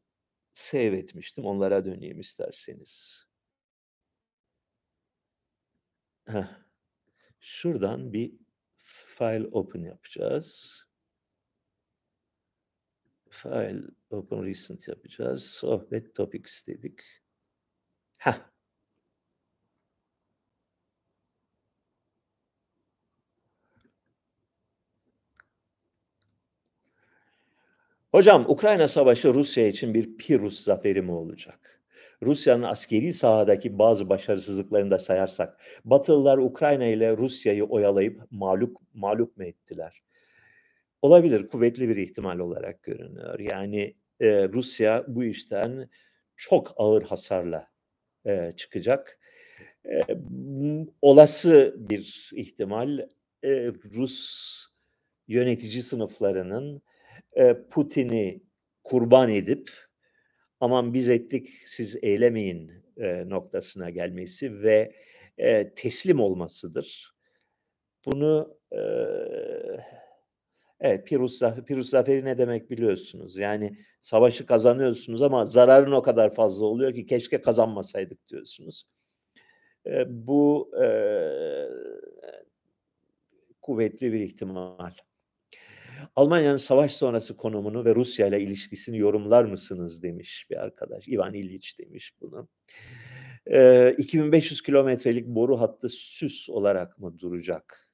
save 0.53 0.97
etmiştim. 0.97 1.45
Onlara 1.45 1.85
döneyim 1.85 2.19
isterseniz. 2.19 3.25
Şuradan 7.39 8.13
bir 8.13 8.33
file 8.77 9.47
open 9.51 9.81
yapacağız. 9.81 10.79
File 13.29 13.81
open 14.09 14.45
recent 14.45 14.87
yapacağız. 14.87 15.43
Sohbet 15.45 16.15
topics 16.15 16.67
dedik. 16.67 16.99
Heh. 18.17 18.49
Hocam 28.11 28.45
Ukrayna 28.49 28.87
Savaşı 28.87 29.33
Rusya 29.33 29.67
için 29.67 29.93
bir 29.93 30.17
Pirus 30.17 30.63
zaferi 30.63 31.01
mi 31.01 31.11
olacak? 31.11 31.78
Rusya'nın 32.23 32.63
askeri 32.63 33.13
sahadaki 33.13 33.79
bazı 33.79 34.09
başarısızlıklarını 34.09 34.91
da 34.91 34.99
sayarsak, 34.99 35.57
Batılılar 35.85 36.37
Ukrayna 36.37 36.85
ile 36.85 37.17
Rusya'yı 37.17 37.63
oyalayıp 37.65 38.21
mağlup 38.31 38.77
mağlup 38.93 39.37
mu 39.37 39.43
ettiler? 39.43 40.03
Olabilir, 41.01 41.47
kuvvetli 41.47 41.89
bir 41.89 41.95
ihtimal 41.97 42.39
olarak 42.39 42.83
görünüyor. 42.83 43.39
Yani 43.39 43.95
eee, 44.21 44.49
Rusya 44.53 45.05
bu 45.07 45.23
işten 45.23 45.89
çok 46.37 46.73
ağır 46.77 47.03
hasarla 47.03 47.67
eee, 48.25 48.53
çıkacak. 48.57 49.19
M 50.31 50.87
olası 51.01 51.75
bir 51.79 52.31
ihtimal, 52.35 52.99
eee, 53.43 53.73
Rus 53.95 54.45
yönetici 55.27 55.81
sınıflarının, 55.83 56.81
eee, 57.37 57.57
Putin'i 57.71 58.43
kurban 58.83 59.29
edip 59.29 59.71
"Aman 60.59 60.93
biz 60.93 61.09
ettik, 61.09 61.49
siz 61.65 61.97
eylemeyin." 62.01 62.71
eee, 62.97 63.29
noktasına 63.29 63.89
gelmesi 63.89 64.61
ve, 64.63 64.93
eee, 65.37 65.73
teslim 65.75 66.19
olmasıdır. 66.19 67.13
Bunu, 68.05 68.57
eee, 68.73 69.85
evet, 70.81 71.07
Pirus 71.07 71.37
zafe 71.37 71.65
Pirus 71.65 71.89
zaferi 71.89 72.25
ne 72.25 72.37
demek 72.37 72.71
biliyorsunuz. 72.71 73.37
Yani 73.37 73.77
savaşı 74.01 74.45
kazanıyorsunuz 74.45 75.21
ama 75.21 75.45
zararın 75.45 75.91
o 75.91 76.01
kadar 76.01 76.35
fazla 76.35 76.65
oluyor 76.65 76.93
ki 76.93 77.05
keşke 77.05 77.41
kazanmasaydık 77.41 78.27
diyorsunuz. 78.31 78.83
Eee, 79.85 80.05
bu, 80.09 80.71
eee, 80.81 81.69
kuvvetli 83.61 84.13
bir 84.13 84.19
ihtimal. 84.19 84.91
Almanya'nın 86.15 86.57
savaş 86.57 86.95
sonrası 86.95 87.37
konumunu 87.37 87.85
ve 87.85 87.95
Rusya 87.95 88.27
ile 88.27 88.41
ilişkisini 88.41 88.97
yorumlar 88.97 89.43
mısınız 89.43 90.03
demiş 90.03 90.47
bir 90.49 90.57
arkadaş. 90.57 91.07
Ivan 91.07 91.33
İliç 91.33 91.79
demiş 91.79 92.13
bunu. 92.21 92.47
Eee, 93.47 93.95
2500 93.97 94.61
kilometrelik 94.61 95.27
boru 95.27 95.59
hattı 95.61 95.89
süs 95.89 96.49
olarak 96.49 96.99
mı 96.99 97.19
duracak? 97.19 97.89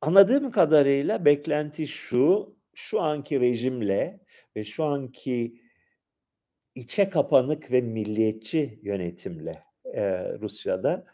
Anladığım 0.00 0.50
kadarıyla 0.50 1.24
beklenti 1.24 1.86
şu, 1.86 2.56
şu 2.74 3.00
anki 3.00 3.40
rejimle 3.40 4.20
ve 4.56 4.64
şu 4.64 4.84
anki 4.84 5.54
içe 6.74 7.10
kapanık 7.10 7.70
ve 7.70 7.80
milliyetçi 7.80 8.80
yönetimle, 8.82 9.62
eee, 9.86 10.38
Rusya'da 10.40 11.04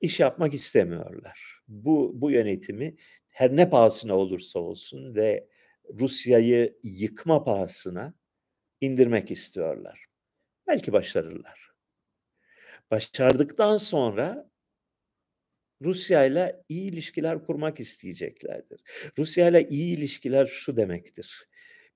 iş 0.00 0.20
yapmak 0.20 0.54
istemiyorlar. 0.54 1.60
Bu 1.68 2.12
bu 2.14 2.30
yönetimi 2.30 2.96
her 3.32 3.56
ne 3.56 3.70
pahasına 3.70 4.16
olursa 4.16 4.58
olsun 4.58 5.14
ve 5.14 5.48
Rusya'yı 6.00 6.78
yıkma 6.82 7.44
pahasına 7.44 8.14
indirmek 8.80 9.30
istiyorlar. 9.30 10.06
Belki 10.66 10.92
başarırlar. 10.92 11.72
Başardıktan 12.90 13.76
sonra 13.76 14.50
Rusya'yla 15.82 16.62
iyi 16.68 16.90
ilişkiler 16.90 17.44
kurmak 17.44 17.80
isteyeceklerdir. 17.80 18.82
Rusya'yla 19.18 19.60
iyi 19.60 19.96
ilişkiler 19.98 20.46
şu 20.46 20.76
demektir: 20.76 21.48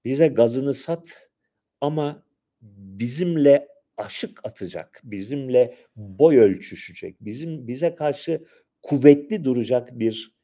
Bize 0.05 0.29
gazını 0.29 0.75
sat 0.75 1.31
ama 1.81 2.27
bizimle 2.61 3.69
aşık 3.97 4.47
atacak, 4.47 5.01
bizimle 5.05 5.77
boy 5.97 6.39
ölçüşecek, 6.39 7.17
bizim 7.21 7.69
bize 7.69 7.95
karşı 7.95 8.45
kuvvetli 8.83 9.45
duracak 9.45 9.99
bir, 9.99 10.36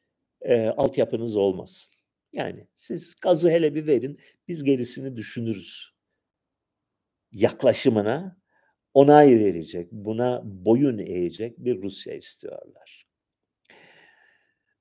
e, 0.43 0.67
altyapınız 0.67 1.35
olmasın. 1.35 1.93
Yani 2.33 2.67
siz 2.75 3.15
gazı 3.21 3.49
hele 3.49 3.75
bir 3.75 3.87
verin, 3.87 4.19
biz 4.47 4.63
gerisini 4.63 5.15
düşünürüz. 5.15 5.93
Yaklaşımına 7.31 8.37
onay 8.93 9.39
verecek, 9.39 9.91
buna 9.91 10.41
boyun 10.43 10.97
eğecek 10.97 11.59
bir 11.59 11.81
Rusya 11.81 12.13
istiyorlar. 12.13 13.05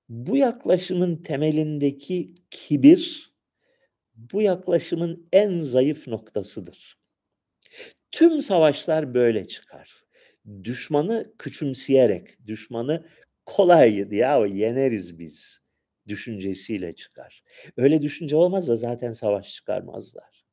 Bu 0.09 0.37
yaklaşımın 0.37 1.17
temelindeki 1.17 2.35
kibir, 2.51 3.33
bu 4.15 4.43
yaklaşımın 4.43 5.27
en 5.33 5.57
zayıf 5.57 6.09
noktasıdır. 6.09 6.99
Tüm 8.13 8.43
savaşlar 8.43 9.15
böyle 9.15 9.45
çıkar. 9.45 10.05
Düşmanı 10.65 11.35
küçümseyerek, 11.39 12.47
düşmanı 12.47 13.07
kolay 13.47 14.15
ya 14.15 14.47
yeneriz 14.47 15.19
biz 15.19 15.61
düşüncesiyle 16.09 16.93
çıkar. 16.93 17.43
Öyle 17.77 18.03
düşünce 18.03 18.37
olmazsa 18.37 18.77
zaten 18.77 19.13
savaş 19.13 19.55
çıkarmazlar. 19.55 20.45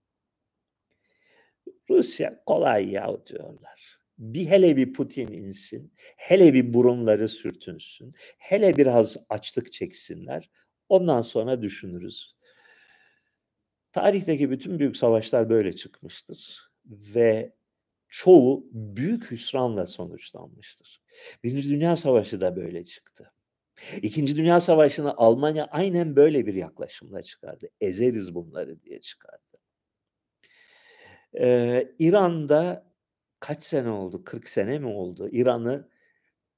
Rusya 1.89 2.43
kolay 2.45 2.89
ya 2.89 3.25
diyorlar. 3.27 3.99
Bir 4.17 4.45
hele 4.45 4.77
bir 4.77 4.93
Putin 4.93 5.27
insin, 5.27 5.93
hele 6.17 6.53
bir 6.53 6.73
burunları 6.73 7.29
sürtünsün, 7.29 8.13
hele 8.37 8.77
biraz 8.77 9.17
açlık 9.29 9.71
çeksinler. 9.71 10.49
Ondan 10.89 11.21
sonra 11.21 11.61
düşünürüz. 11.61 12.35
Tarihteki 13.91 14.51
bütün 14.51 14.79
büyük 14.79 14.97
savaşlar 14.97 15.49
böyle 15.49 15.73
çıkmıştır 15.75 16.69
ve 16.85 17.53
çoğu 18.09 18.65
büyük 18.71 19.31
hüsranla 19.31 19.87
sonuçlanmıştır. 19.87 21.01
Birinci 21.43 21.69
Dünya 21.69 21.95
Savaşı 21.95 22.41
da 22.41 22.55
böyle 22.55 22.85
çıktı. 22.85 23.33
İkinci 24.01 24.37
Dünya 24.37 24.59
Savaşı'nı 24.59 25.13
Almanya 25.17 25.65
aynen 25.65 26.15
böyle 26.15 26.45
bir 26.45 26.53
yaklaşımla 26.53 27.23
çıkardı. 27.23 27.69
Ezeriz 27.81 28.35
bunları 28.35 28.81
diye 28.81 29.01
çıkardı. 29.01 29.39
Ee, 31.39 31.91
İran'da 31.99 32.91
kaç 33.39 33.63
sene 33.63 33.89
oldu? 33.89 34.23
40 34.23 34.49
sene 34.49 34.79
mi 34.79 34.87
oldu? 34.87 35.29
İran'ı 35.31 35.89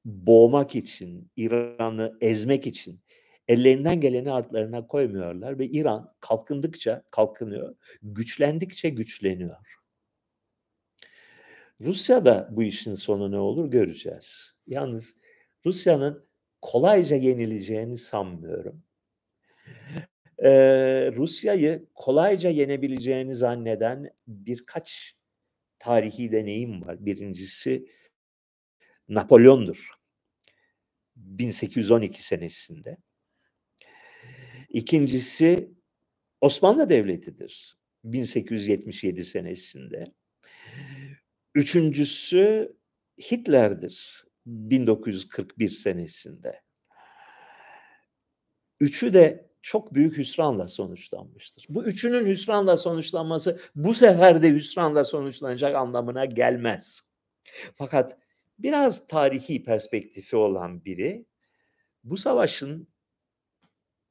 boğmak 0.06 0.76
için, 0.76 1.32
İran'ı 1.36 2.18
ezmek 2.22 2.68
için 2.68 3.02
ellerinden 3.48 4.02
geleni 4.02 4.32
artlarına 4.32 4.88
koymuyorlar 4.88 5.60
ve 5.60 5.66
İran 5.66 6.14
kalkındıkça 6.20 7.04
kalkınıyor, 7.12 7.76
güçlendikçe 8.02 8.90
güçleniyor. 8.90 9.81
Rusya'da 11.82 12.50
bu 12.52 12.64
işin 12.64 12.96
sonu 12.96 13.32
ne 13.32 13.38
olur 13.38 13.72
göreceğiz. 13.72 14.54
Yalnız 14.68 15.16
Rusya'nın 15.66 16.28
kolayca 16.62 17.16
yenileceğini 17.16 17.98
sanmıyorum. 17.98 18.84
Ee, 20.44 21.12
Rusya'yı 21.16 21.86
kolayca 21.94 22.50
yenebileceğini 22.50 23.36
zanneden 23.36 24.14
birkaç 24.28 25.16
tarihi 25.80 26.32
deneyim 26.32 26.82
var. 26.86 27.06
Birincisi 27.06 27.88
Napolyon'dur. 29.10 29.90
1812 31.16 32.24
senesinde. 32.26 32.98
İkincisi 34.70 35.72
Osmanlı 36.42 36.90
Devleti'dir. 36.90 37.78
1877 38.04 39.26
senesinde. 39.26 40.14
Üçüncüsü 41.56 42.76
Hitler'dir. 43.32 44.26
1941 44.46 45.70
senesinde. 45.70 46.62
Üçü 48.80 49.14
de 49.14 49.52
çok 49.62 49.94
büyük 49.94 50.18
hüsranla 50.18 50.70
sonuçlanmıştır. 50.70 51.66
Bu 51.70 51.84
üçünün 51.84 52.28
hüsranla 52.28 52.78
sonuçlanması 52.78 53.60
bu 53.76 53.94
sefer 53.94 54.44
de 54.44 54.50
hüsranla 54.54 55.06
sonuçlanacak 55.06 55.76
anlamına 55.76 56.26
gelmez. 56.26 57.02
Fakat 57.76 58.18
biraz 58.60 59.08
tarihi 59.08 59.64
perspektifi 59.64 60.36
olan 60.36 60.86
biri 60.86 61.26
bu 62.04 62.18
savaşın 62.18 62.88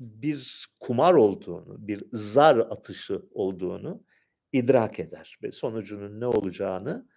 bir 0.01 0.69
kumar 0.81 1.15
olduğunu, 1.15 1.89
bir 1.89 2.05
zar 2.13 2.57
atışı 2.57 3.23
olduğunu 3.31 4.05
idrak 4.53 5.01
eder 5.01 5.39
ve 5.43 5.53
sonucunun 5.53 6.21
ne 6.21 6.27
olacağını 6.27 7.09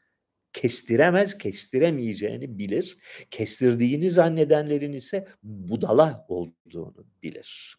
kestiremez, 0.54 1.38
kestiremeyeceğini 1.38 2.60
bilir. 2.60 2.98
Kestirdiğini 3.32 4.10
zannedenlerin 4.10 4.94
ise 4.94 5.28
budala 5.44 6.26
olduğunu 6.30 7.06
bilir. 7.24 7.78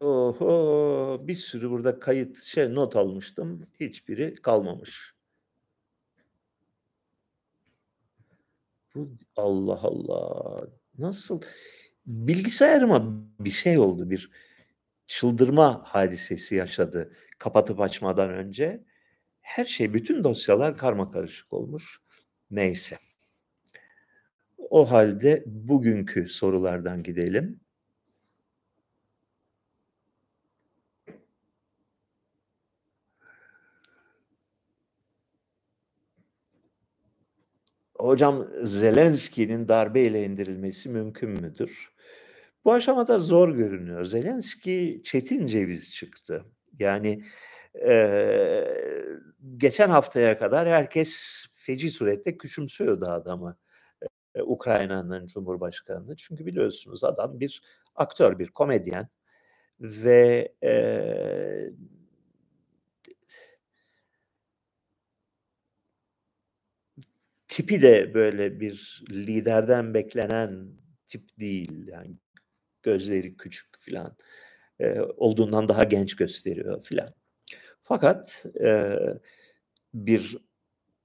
Oho 0.00 1.20
bir 1.22 1.34
sürü 1.34 1.70
burada 1.70 1.98
kayıt 1.98 2.42
şey 2.42 2.74
not 2.74 2.96
almıştım. 2.96 3.66
Hiçbiri 3.80 4.34
kalmamış. 4.34 5.14
Bu 8.94 9.10
Allah 9.36 9.80
Allah. 9.82 10.66
Nasıl 10.98 11.40
bilgisayarıma 12.06 13.02
bir 13.40 13.50
şey 13.50 13.78
oldu, 13.78 14.10
bir 14.10 14.30
çıldırma 15.06 15.82
hadisesi 15.84 16.54
yaşadı 16.54 17.12
kapatıp 17.38 17.80
açmadan 17.80 18.30
önce. 18.30 18.84
Her 19.40 19.64
şey, 19.64 19.94
bütün 19.94 20.24
dosyalar 20.24 20.76
karmakarışık 20.76 21.52
olmuş. 21.52 22.00
Neyse. 22.50 22.98
O 24.58 24.90
halde 24.90 25.42
bugünkü 25.46 26.28
sorulardan 26.28 27.02
gidelim. 27.02 27.60
Hocam 37.98 38.46
Zelenski'nin 38.62 39.68
darbeyle 39.68 40.24
indirilmesi 40.24 40.88
mümkün 40.88 41.30
müdür? 41.30 41.91
Bu 42.64 42.72
aşamada 42.72 43.20
zor 43.20 43.48
görünüyor. 43.48 44.04
Zelenski 44.04 45.00
çetin 45.04 45.46
ceviz 45.46 45.94
çıktı. 45.94 46.44
Yani 46.78 47.24
e, 47.86 48.64
geçen 49.56 49.90
haftaya 49.90 50.38
kadar 50.38 50.68
herkes 50.68 51.44
feci 51.52 51.90
surette 51.90 52.36
küçümsüyordu 52.36 53.06
adamı. 53.06 53.56
E, 54.34 54.42
Ukrayna'nın 54.42 55.26
Cumhurbaşkanı'nı. 55.26 56.16
Çünkü 56.16 56.46
biliyorsunuz 56.46 57.04
adam 57.04 57.40
bir 57.40 57.62
aktör, 57.96 58.38
bir 58.38 58.48
komedyen 58.48 59.08
ve 59.80 60.54
e, 60.64 60.72
tipi 67.48 67.82
de 67.82 68.14
böyle 68.14 68.60
bir 68.60 69.04
liderden 69.10 69.94
beklenen 69.94 70.68
tip 71.06 71.38
değil. 71.38 71.86
Yani 71.88 72.16
gözleri 72.82 73.36
küçük 73.36 73.78
filan 73.78 74.16
e, 74.80 75.00
olduğundan 75.00 75.68
daha 75.68 75.84
genç 75.84 76.16
gösteriyor 76.16 76.82
filan. 76.82 77.08
Fakat 77.82 78.46
e, 78.64 78.98
bir 79.94 80.38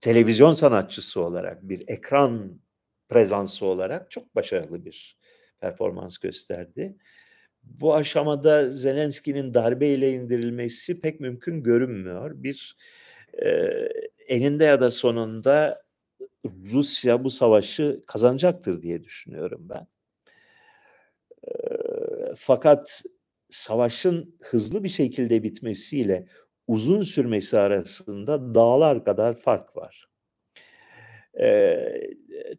televizyon 0.02 0.52
sanatçısı 0.52 1.22
olarak, 1.22 1.70
bir 1.70 1.84
ekran 1.88 2.62
prezansı 3.10 3.66
olarak 3.66 4.12
çok 4.12 4.36
başarılı 4.36 4.86
bir 4.86 5.18
performans 5.60 6.18
gösterdi. 6.18 6.98
Bu 7.64 7.96
aşamada 7.96 8.72
Zelenski'nin 8.72 9.54
darbeyle 9.54 10.14
indirilmesi 10.14 11.02
pek 11.02 11.20
mümkün 11.20 11.64
görünmüyor. 11.64 12.32
Bir 12.36 12.78
e, 13.44 13.50
eninde 14.28 14.66
ya 14.66 14.82
da 14.82 14.92
sonunda 14.92 15.84
Rusya 16.46 17.24
bu 17.24 17.30
savaşı 17.30 18.02
kazanacaktır 18.08 18.82
diye 18.82 19.04
düşünüyorum 19.04 19.70
ben. 19.70 19.88
Fakat 22.36 23.04
savaşın 23.50 24.36
hızlı 24.44 24.84
bir 24.84 24.90
şekilde 24.90 25.44
bitmesiyle 25.44 26.28
uzun 26.68 27.02
sürmesi 27.02 27.58
arasında 27.58 28.56
dağlar 28.56 29.06
kadar 29.06 29.34
fark 29.34 29.78
var. 29.78 30.08
Ee, 31.40 32.02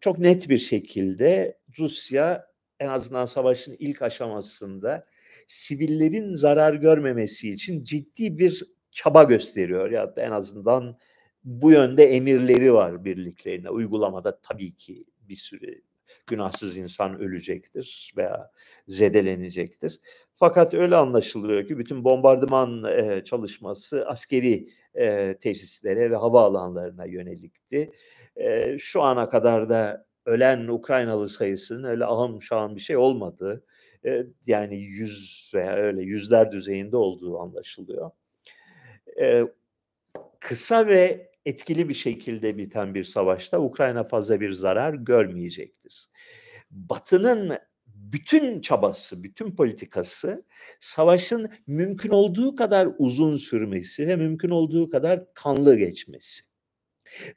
çok 0.00 0.18
net 0.18 0.48
bir 0.48 0.58
şekilde 0.58 1.58
Rusya 1.78 2.46
en 2.80 2.88
azından 2.88 3.26
savaşın 3.26 3.76
ilk 3.78 4.02
aşamasında 4.02 5.06
sivillerin 5.46 6.34
zarar 6.34 6.74
görmemesi 6.74 7.50
için 7.50 7.84
ciddi 7.84 8.38
bir 8.38 8.62
çaba 8.90 9.22
gösteriyor 9.22 9.90
ya 9.90 10.16
da 10.16 10.22
en 10.22 10.30
azından 10.30 10.98
bu 11.44 11.70
yönde 11.70 12.04
emirleri 12.04 12.74
var 12.74 13.04
birliklerine. 13.04 13.70
Uygulamada 13.70 14.40
tabii 14.40 14.74
ki 14.74 15.04
bir 15.20 15.36
sürü 15.36 15.82
günahsız 16.26 16.76
insan 16.76 17.20
ölecektir 17.20 18.12
veya 18.16 18.50
zedelenecektir. 18.88 20.00
Fakat 20.34 20.74
öyle 20.74 20.96
anlaşılıyor 20.96 21.66
ki 21.66 21.78
bütün 21.78 22.04
bombardıman 22.04 22.84
e, 22.84 23.24
çalışması 23.24 24.08
askeri 24.08 24.68
e, 24.94 25.36
tesislere 25.40 26.10
ve 26.10 26.16
havaalanlarına 26.16 27.04
yönelikti. 27.04 27.92
E, 28.36 28.78
şu 28.78 29.02
ana 29.02 29.28
kadar 29.28 29.68
da 29.68 30.06
ölen 30.26 30.68
Ukraynalı 30.68 31.28
sayısının 31.28 31.84
öyle 31.84 32.04
ahım 32.04 32.42
şahım 32.42 32.76
bir 32.76 32.80
şey 32.80 32.96
olmadığı, 32.96 33.64
e, 34.04 34.26
yani 34.46 34.76
yüz 34.76 35.50
veya 35.54 35.76
öyle 35.76 36.02
yüzler 36.02 36.52
düzeyinde 36.52 36.96
olduğu 36.96 37.38
anlaşılıyor. 37.38 38.10
E, 39.20 39.42
kısa 40.40 40.86
ve 40.86 41.30
etkili 41.48 41.88
bir 41.88 41.94
şekilde 41.94 42.58
biten 42.58 42.94
bir 42.94 43.04
savaşta 43.04 43.60
Ukrayna 43.60 44.04
fazla 44.04 44.40
bir 44.40 44.52
zarar 44.52 44.94
görmeyecektir. 44.94 46.08
Batı'nın 46.70 47.58
bütün 47.86 48.60
çabası, 48.60 49.22
bütün 49.22 49.56
politikası 49.56 50.44
savaşın 50.80 51.50
mümkün 51.66 52.10
olduğu 52.10 52.56
kadar 52.56 52.88
uzun 52.98 53.36
sürmesi 53.36 54.08
ve 54.08 54.16
mümkün 54.16 54.50
olduğu 54.50 54.90
kadar 54.90 55.34
kanlı 55.34 55.76
geçmesi. 55.76 56.42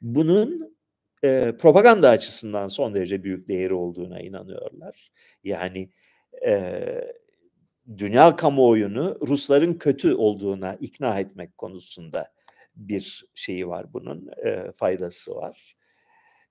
Bunun 0.00 0.76
e, 1.24 1.52
propaganda 1.60 2.10
açısından 2.10 2.68
son 2.68 2.94
derece 2.94 3.24
büyük 3.24 3.48
değeri 3.48 3.74
olduğuna 3.74 4.20
inanıyorlar. 4.20 5.12
Yani 5.44 5.90
e, 6.46 6.82
dünya 7.98 8.36
kamuoyunu 8.36 9.18
Rusların 9.28 9.74
kötü 9.74 10.14
olduğuna 10.14 10.74
ikna 10.74 11.20
etmek 11.20 11.58
konusunda 11.58 12.31
bir 12.74 13.24
şeyi 13.34 13.68
var 13.68 13.92
bunun, 13.92 14.28
e, 14.46 14.72
faydası 14.72 15.34
var. 15.34 15.76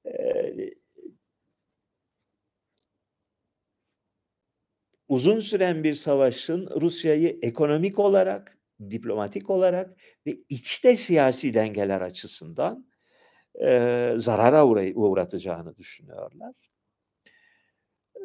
E, 0.05 0.74
uzun 5.07 5.39
süren 5.39 5.84
bir 5.84 5.93
savaşın 5.95 6.69
Rusya'yı 6.82 7.39
ekonomik 7.41 7.99
olarak, 7.99 8.57
diplomatik 8.89 9.49
olarak 9.49 9.97
ve 10.28 10.32
içte 10.49 10.95
siyasi 10.95 11.53
dengeler 11.53 12.01
açısından 12.01 12.88
e, 13.65 14.13
zarara 14.17 14.67
uğratacağını 14.95 15.78
düşünüyorlar. 15.78 16.53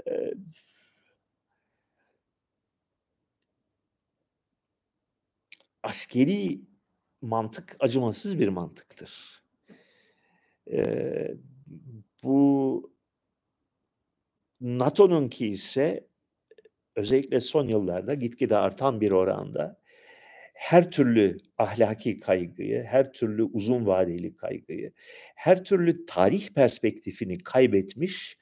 E, 0.07 0.34
askeri 5.82 6.61
mantık 7.26 7.76
acımasız 7.80 8.38
bir 8.38 8.48
mantıktır. 8.48 9.42
E, 10.72 10.84
bu 12.22 12.92
NATO'nunki 14.60 15.48
ise 15.48 16.08
özellikle 16.96 17.40
son 17.40 17.68
yıllarda 17.68 18.14
gitgide 18.14 18.56
artan 18.56 19.00
bir 19.00 19.10
oranda 19.10 19.80
her 20.54 20.90
türlü 20.90 21.38
ahlaki 21.58 22.20
kaygıyı, 22.20 22.82
her 22.82 23.12
türlü 23.12 23.42
uzun 23.42 23.86
vadeli 23.86 24.36
kaygıyı, 24.36 24.92
her 25.34 25.64
türlü 25.64 26.06
tarih 26.06 26.48
perspektifini 26.54 27.38
kaybetmiş 27.38 28.38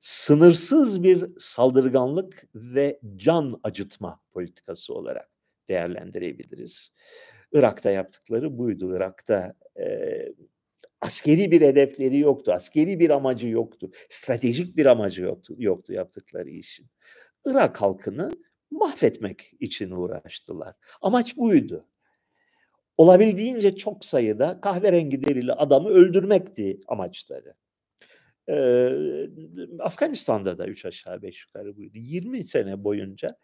sınırsız 0.00 1.02
bir 1.02 1.26
saldırganlık 1.38 2.48
ve 2.54 3.00
can 3.16 3.60
acıtma 3.62 4.20
politikası 4.32 4.94
olarak 4.94 5.30
değerlendirebiliriz. 5.68 6.92
Irak'ta 7.52 7.90
yaptıkları 7.90 8.58
buydu. 8.58 8.96
Irak'ta 8.96 9.54
e, 9.80 9.86
askeri 11.00 11.50
bir 11.50 11.60
hedefleri 11.60 12.18
yoktu, 12.18 12.52
askeri 12.52 13.00
bir 13.00 13.10
amacı 13.10 13.48
yoktu, 13.48 13.90
stratejik 14.10 14.76
bir 14.76 14.86
amacı 14.86 15.22
yoktu, 15.22 15.54
yoktu 15.58 15.92
yaptıkları 15.92 16.50
işin. 16.50 16.86
Irak 17.46 17.82
halkını 17.82 18.32
mahvetmek 18.70 19.52
için 19.60 19.90
uğraştılar. 19.90 20.74
Amaç 21.00 21.36
buydu. 21.36 21.86
Olabildiğince 22.96 23.76
çok 23.76 24.04
sayıda 24.04 24.60
kahverengi 24.60 25.24
derili 25.24 25.52
adamı 25.52 25.88
öldürmekti 25.88 26.80
amaçları. 26.88 27.54
Ee, 28.48 29.28
Afganistan'da 29.78 30.58
da 30.58 30.66
üç 30.66 30.84
aşağı 30.84 31.22
beş 31.22 31.46
yukarı 31.46 31.76
buydu. 31.76 31.98
20 31.98 32.44
sene 32.44 32.84
boyunca 32.84 33.36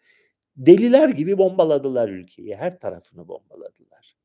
deliler 0.59 1.09
gibi 1.09 1.37
bombaladılar 1.37 2.09
ülkeyi. 2.09 2.55
Her 2.55 2.79
tarafını 2.79 3.27
bombaladılar. 3.27 4.17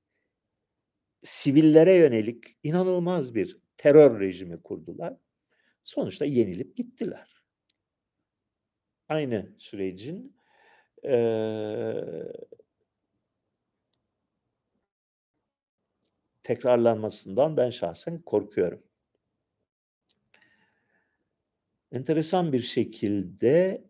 Sivillere 1.23 1.95
yönelik 1.95 2.57
inanılmaz 2.63 3.35
bir 3.35 3.59
terör 3.77 4.21
rejimi 4.21 4.63
kurdular. 4.63 5.17
Sonuçta 5.85 6.25
yenilip 6.25 6.77
gittiler. 6.77 7.45
Aynı 9.09 9.55
sürecin 9.59 10.35
Eee 11.05 12.33
tekrarlanmasından 16.43 17.57
ben 17.57 17.71
şahsen 17.71 18.23
korkuyorum. 18.23 18.83
Enteresan 21.93 22.53
bir 22.53 22.63
şekilde 22.63 23.85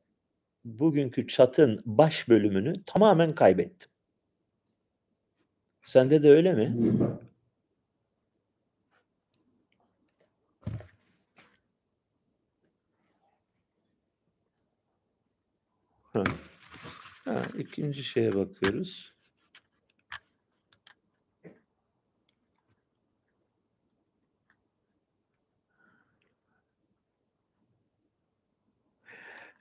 bugünkü 0.64 1.26
çatın 1.26 1.80
baş 1.86 2.28
bölümünü 2.28 2.84
tamamen 2.86 3.34
kaybettim. 3.34 3.90
Sende 5.84 6.22
de 6.22 6.30
öyle 6.30 6.54
mi? 6.54 6.76
Hı. 16.12 16.24
Ha, 17.24 17.42
ikinci 17.58 18.04
şeye 18.04 18.34
bakıyoruz. 18.34 19.13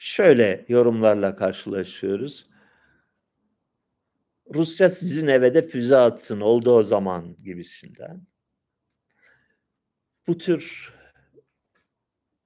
Şöyle 0.06 0.66
yorumlarla 0.68 1.36
karşılaşıyoruz. 1.36 2.50
Rusya 4.54 4.90
sizin 4.90 5.28
eve 5.28 5.54
de 5.54 5.62
füze 5.62 5.96
atsın 5.96 6.42
oldu 6.42 6.72
o 6.72 6.84
zaman 6.84 7.36
gibisinden. 7.36 8.28
Bu 10.28 10.38
tür 10.38 10.94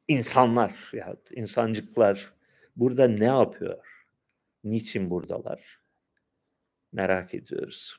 insanlar 0.08 0.90
ya 0.94 1.16
insancıklar 1.32 2.34
burada 2.76 3.08
ne 3.08 3.26
yapıyor? 3.26 4.06
Niçin 4.64 5.10
buradalar? 5.10 5.80
Merak 6.92 7.34
ediyoruz. 7.34 7.98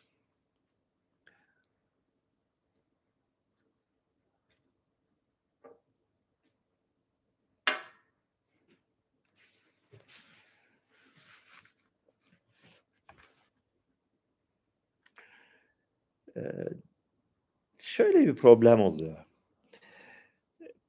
Şöyle 17.78 18.26
bir 18.26 18.36
problem 18.36 18.80
oluyor 18.80 19.28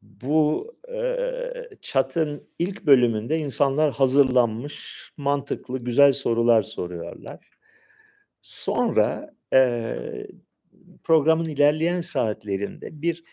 bu 0.01 0.75
e, 0.93 0.97
chat'ın 1.81 2.47
ilk 2.59 2.85
bölümünde 2.85 3.37
insanlar 3.37 3.91
hazırlanmış, 3.93 5.11
mantıklı, 5.17 5.79
güzel 5.83 6.13
sorular 6.13 6.63
soruyorlar. 6.63 7.49
Sonra 8.41 9.35
e, 9.53 9.97
programın 11.03 11.45
ilerleyen 11.45 12.01
saatlerinde 12.01 13.01
bir 13.01 13.23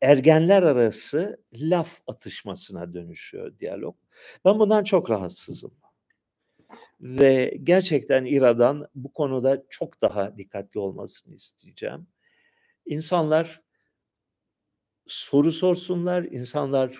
ergenler 0.00 0.62
arası 0.62 1.40
laf 1.54 2.00
atışmasına 2.06 2.94
dönüşüyor 2.94 3.58
diyalog. 3.58 3.96
Ben 4.44 4.58
bundan 4.58 4.84
çok 4.84 5.10
rahatsızım. 5.10 5.72
Ve 7.02 7.58
gerçekten 7.62 8.24
İRA'dan 8.24 8.88
bu 8.94 9.12
konuda 9.12 9.64
çok 9.70 10.02
daha 10.02 10.36
dikkatli 10.38 10.80
olmasını 10.80 11.34
isteyeceğim. 11.34 12.06
İnsanlar 12.86 13.62
soru 15.06 15.52
sorsunlar, 15.52 16.22
insanlar 16.22 16.98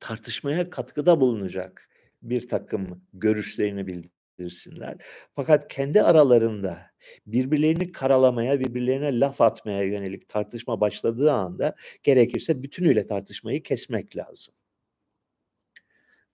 tartışmaya 0.00 0.70
katkıda 0.70 1.20
bulunacak 1.20 1.88
bir 2.22 2.48
takım 2.48 3.02
görüşlerini 3.12 3.86
bildirsinler. 3.86 4.96
Fakat 5.34 5.68
kendi 5.68 6.02
aralarında 6.02 6.90
birbirlerini 7.26 7.92
karalamaya, 7.92 8.60
birbirlerine 8.60 9.20
laf 9.20 9.40
atmaya 9.40 9.82
yönelik 9.82 10.28
tartışma 10.28 10.80
başladığı 10.80 11.32
anda 11.32 11.74
gerekirse 12.02 12.62
bütünüyle 12.62 13.06
tartışmayı 13.06 13.62
kesmek 13.62 14.16
lazım. 14.16 14.54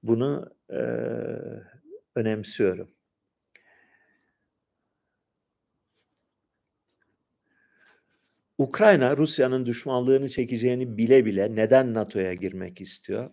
Bunu 0.02 0.50
e, 0.70 0.78
önemsiyorum. 2.14 2.90
Ukrayna 8.58 9.16
Rusya'nın 9.16 9.66
düşmanlığını 9.66 10.28
çekeceğini 10.28 10.96
bile 10.96 11.24
bile 11.24 11.54
neden 11.54 11.94
NATO'ya 11.94 12.34
girmek 12.34 12.80
istiyor? 12.80 13.30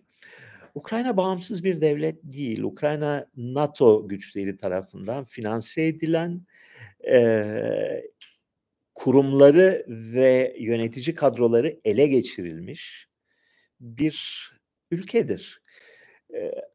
Ukrayna 0.75 1.17
bağımsız 1.17 1.63
bir 1.63 1.81
devlet 1.81 2.23
değil. 2.23 2.61
Ukrayna 2.63 3.27
NATO 3.37 4.07
güçleri 4.07 4.57
tarafından 4.57 5.23
finanse 5.23 5.85
edilen 5.85 6.41
e, 7.11 8.03
kurumları 8.95 9.85
ve 9.87 10.55
yönetici 10.59 11.15
kadroları 11.15 11.79
ele 11.85 12.07
geçirilmiş 12.07 13.07
bir 13.79 14.49
ülkedir. 14.91 15.60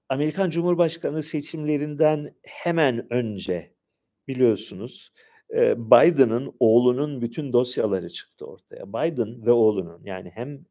Amerikan 0.09 0.51
Cumhurbaşkanı 0.51 1.23
seçimlerinden 1.23 2.35
hemen 2.43 3.13
önce 3.13 3.73
biliyorsunuz 4.29 5.13
Biden'ın 5.77 6.55
oğlunun 6.61 7.23
bütün 7.23 7.53
dosyaları 7.53 8.11
çıktı 8.11 8.47
ortaya. 8.47 8.89
Biden 8.89 9.47
ve 9.47 9.53
oğlunun 9.53 10.05
yani 10.05 10.31
hem 10.35 10.65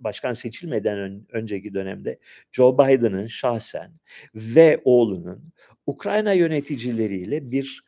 başkan 0.00 0.32
seçilmeden 0.32 0.98
ön, 0.98 1.26
önceki 1.32 1.74
dönemde 1.74 2.18
Joe 2.52 2.78
Biden'ın 2.78 3.26
şahsen 3.26 3.92
ve 4.34 4.80
oğlunun 4.84 5.52
Ukrayna 5.86 6.32
yöneticileriyle 6.32 7.50
bir 7.50 7.84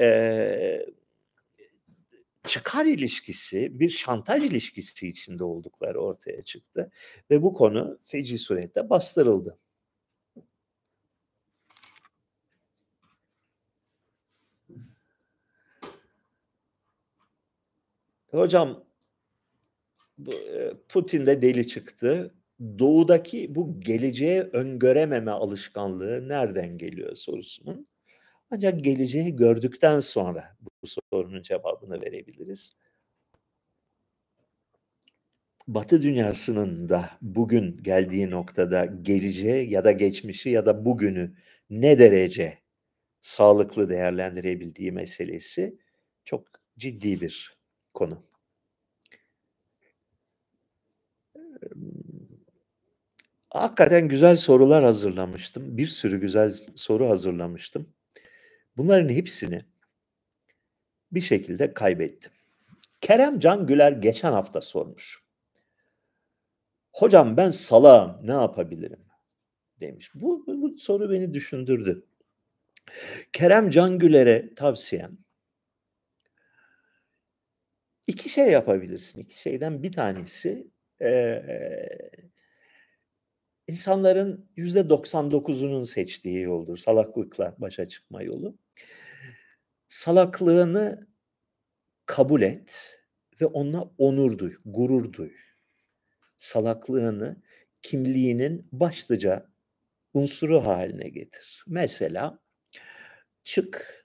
e, 0.00 0.86
çıkar 2.46 2.86
ilişkisi, 2.86 3.80
bir 3.80 3.90
şantaj 3.90 4.44
ilişkisi 4.44 5.08
içinde 5.08 5.44
oldukları 5.44 6.00
ortaya 6.00 6.42
çıktı 6.42 6.90
ve 7.30 7.42
bu 7.42 7.54
konu 7.54 7.98
feci 8.04 8.38
surette 8.38 8.90
bastırıldı. 8.90 9.58
Hocam 18.30 18.84
Putin 20.88 21.26
de 21.26 21.42
deli 21.42 21.68
çıktı. 21.68 22.34
Doğudaki 22.78 23.54
bu 23.54 23.80
geleceğe 23.80 24.42
öngörememe 24.42 25.30
alışkanlığı 25.30 26.28
nereden 26.28 26.78
geliyor 26.78 27.16
sorusunun. 27.16 27.88
Ancak 28.50 28.84
geleceği 28.84 29.36
gördükten 29.36 30.00
sonra 30.00 30.56
bu 30.82 30.86
sorunun 30.86 31.42
cevabını 31.42 32.00
verebiliriz. 32.02 32.76
Batı 35.68 36.02
dünyasının 36.02 36.88
da 36.88 37.10
bugün 37.22 37.82
geldiği 37.82 38.30
noktada 38.30 38.84
geleceği 38.86 39.70
ya 39.70 39.84
da 39.84 39.92
geçmişi 39.92 40.50
ya 40.50 40.66
da 40.66 40.84
bugünü 40.84 41.36
ne 41.70 41.98
derece 41.98 42.58
sağlıklı 43.20 43.90
değerlendirebildiği 43.90 44.92
meselesi 44.92 45.78
çok 46.24 46.48
ciddi 46.78 47.20
bir 47.20 47.58
konu. 47.94 48.26
Hakikaten 53.50 54.08
güzel 54.08 54.36
sorular 54.36 54.84
hazırlamıştım. 54.84 55.76
Bir 55.76 55.86
sürü 55.86 56.20
güzel 56.20 56.54
soru 56.76 57.08
hazırlamıştım. 57.08 57.88
Bunların 58.76 59.08
hepsini 59.08 59.64
bir 61.12 61.20
şekilde 61.20 61.74
kaybettim. 61.74 62.32
Kerem 63.00 63.38
Can 63.38 63.66
Güler 63.66 63.92
geçen 63.92 64.32
hafta 64.32 64.60
sormuş. 64.60 65.22
Hocam 66.92 67.36
ben 67.36 67.50
salağım 67.50 68.26
ne 68.26 68.32
yapabilirim? 68.32 69.12
demiş. 69.82 70.10
Bu, 70.14 70.44
bu 70.46 70.78
soru 70.78 71.10
beni 71.10 71.34
düşündürdü. 71.34 72.06
Kerem 73.32 73.70
Can 73.70 73.98
Güler'e 73.98 74.54
tavsiyem 74.54 75.18
iki 78.06 78.28
şey 78.28 78.50
yapabilirsin. 78.50 79.20
İki 79.20 79.40
şeyden 79.40 79.82
bir 79.82 79.92
tanesi 79.92 80.70
e, 81.02 81.42
insanların 83.68 84.50
yüzde 84.56 84.80
99'unun 84.80 85.86
seçtiği 85.86 86.40
yoldur. 86.40 86.76
Salaklıkla 86.76 87.54
başa 87.58 87.88
çıkma 87.88 88.22
yolu. 88.22 88.58
Salaklığını 89.92 91.06
kabul 92.06 92.42
et 92.42 92.98
ve 93.40 93.46
onunla 93.46 93.90
onur 93.98 94.38
duy, 94.38 94.54
gurur 94.64 95.12
duy. 95.12 95.32
Salaklığını 96.38 97.42
kimliğinin 97.82 98.68
başlıca 98.72 99.46
unsuru 100.14 100.64
haline 100.66 101.08
getir. 101.08 101.64
Mesela 101.66 102.38
çık 103.44 104.04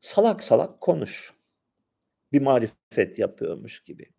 salak 0.00 0.44
salak 0.44 0.80
konuş. 0.80 1.34
Bir 2.32 2.42
marifet 2.42 3.18
yapıyormuş 3.18 3.84
gibi. 3.84 4.10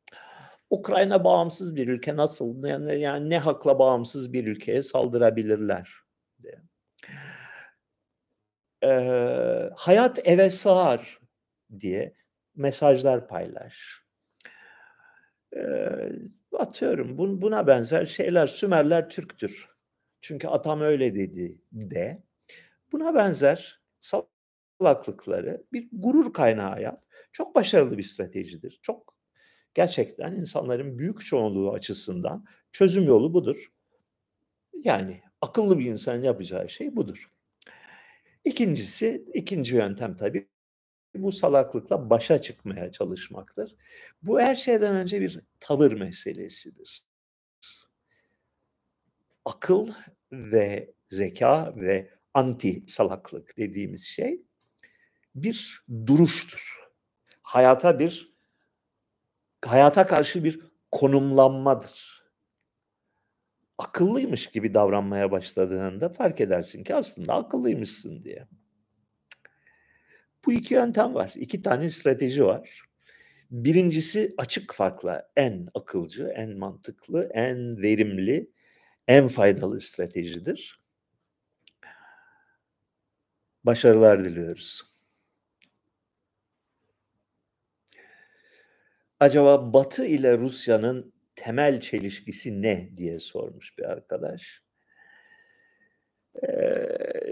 Ukrayna 0.70 1.24
bağımsız 1.24 1.76
bir 1.76 1.88
ülke 1.88 2.16
nasıl 2.16 2.66
yani, 2.66 3.02
yani 3.02 3.30
ne 3.30 3.40
hakla 3.40 3.80
bağımsız 3.80 4.34
bir 4.34 4.48
ülkeye 4.48 4.84
saldırabilirler. 4.84 6.01
Ee, 8.84 9.70
hayat 9.76 10.28
eve 10.28 10.50
sığar 10.50 11.20
diye 11.80 12.16
mesajlar 12.56 13.28
paylaş. 13.28 14.02
Ee, 15.56 16.12
atıyorum 16.58 17.18
bun, 17.18 17.42
buna 17.42 17.68
benzer 17.68 18.06
şeyler 18.06 18.48
Sümerler 18.48 19.10
Türktür. 19.10 19.70
Çünkü 20.22 20.48
atam 20.48 20.82
öyle 20.82 21.16
dedi 21.16 21.62
de. 21.74 22.24
Buna 22.92 23.16
benzer 23.16 23.82
salaklıkları 24.80 25.64
bir 25.74 25.90
gurur 25.92 26.34
kaynağı 26.34 26.82
yap. 26.82 27.06
Çok 27.32 27.56
başarılı 27.56 27.98
bir 27.98 28.04
stratejidir. 28.04 28.80
Çok 28.82 29.16
gerçekten 29.74 30.34
insanların 30.34 31.00
büyük 31.00 31.26
çoğunluğu 31.26 31.74
açısından 31.74 32.46
çözüm 32.72 33.04
yolu 33.04 33.34
budur. 33.34 33.72
Yani 34.84 35.22
akıllı 35.42 35.80
bir 35.80 35.86
insan 35.86 36.24
yapacağı 36.24 36.70
şey 36.70 36.96
budur. 36.96 37.32
İkincisi, 38.46 39.26
ikinci 39.34 39.76
yöntem 39.76 40.16
tabii 40.18 40.48
bu 41.16 41.32
salaklıkla 41.32 42.10
başa 42.10 42.42
çıkmaya 42.42 42.92
çalışmaktır. 42.92 43.76
Bu 44.24 44.40
her 44.40 44.56
şeyden 44.56 44.96
önce 44.96 45.22
bir 45.22 45.40
tavır 45.60 45.92
meselesidir. 45.92 47.06
Akıl 49.46 49.90
ve 50.32 50.94
zeka 51.08 51.74
ve 51.76 52.10
anti 52.34 52.84
salaklık 52.88 53.58
dediğimiz 53.58 54.04
şey 54.04 54.42
bir 55.36 55.86
duruştur. 56.08 56.80
Hayata 57.42 58.00
bir 58.00 58.34
hayata 59.66 60.08
karşı 60.08 60.44
bir 60.44 60.62
konumlanmadır. 60.92 62.21
Akıllıymış 63.82 64.48
gibi 64.48 64.74
davranmaya 64.74 65.32
başladığında 65.32 66.10
fark 66.10 66.42
edersin 66.42 66.84
ki 66.84 66.96
aslında 66.96 67.34
akıllıymışsın 67.34 68.24
diye. 68.24 68.48
Bu 70.46 70.54
iki 70.54 70.74
yöntem 70.74 71.14
var. 71.14 71.34
iki 71.36 71.62
tane 71.62 71.90
strateji 71.90 72.46
var. 72.46 72.82
Birincisi 73.52 74.34
açık 74.38 74.74
farkla 74.74 75.32
en 75.36 75.68
akılcı, 75.74 76.34
en 76.36 76.58
mantıklı, 76.58 77.30
en 77.34 77.82
verimli, 77.82 78.52
en 79.08 79.28
faydalı 79.28 79.82
stratejidir. 79.82 80.82
Başarılar 83.64 84.24
diliyoruz. 84.26 84.82
Acaba 89.20 89.74
Batı 89.74 90.06
ile 90.06 90.38
Rusya'nın 90.38 91.14
temel 91.42 91.82
çelişkisi 91.82 92.62
ne 92.62 92.90
diye 92.98 93.20
sormuş 93.20 93.78
bir 93.78 93.84
arkadaş. 93.84 94.62
Ee, 96.44 96.88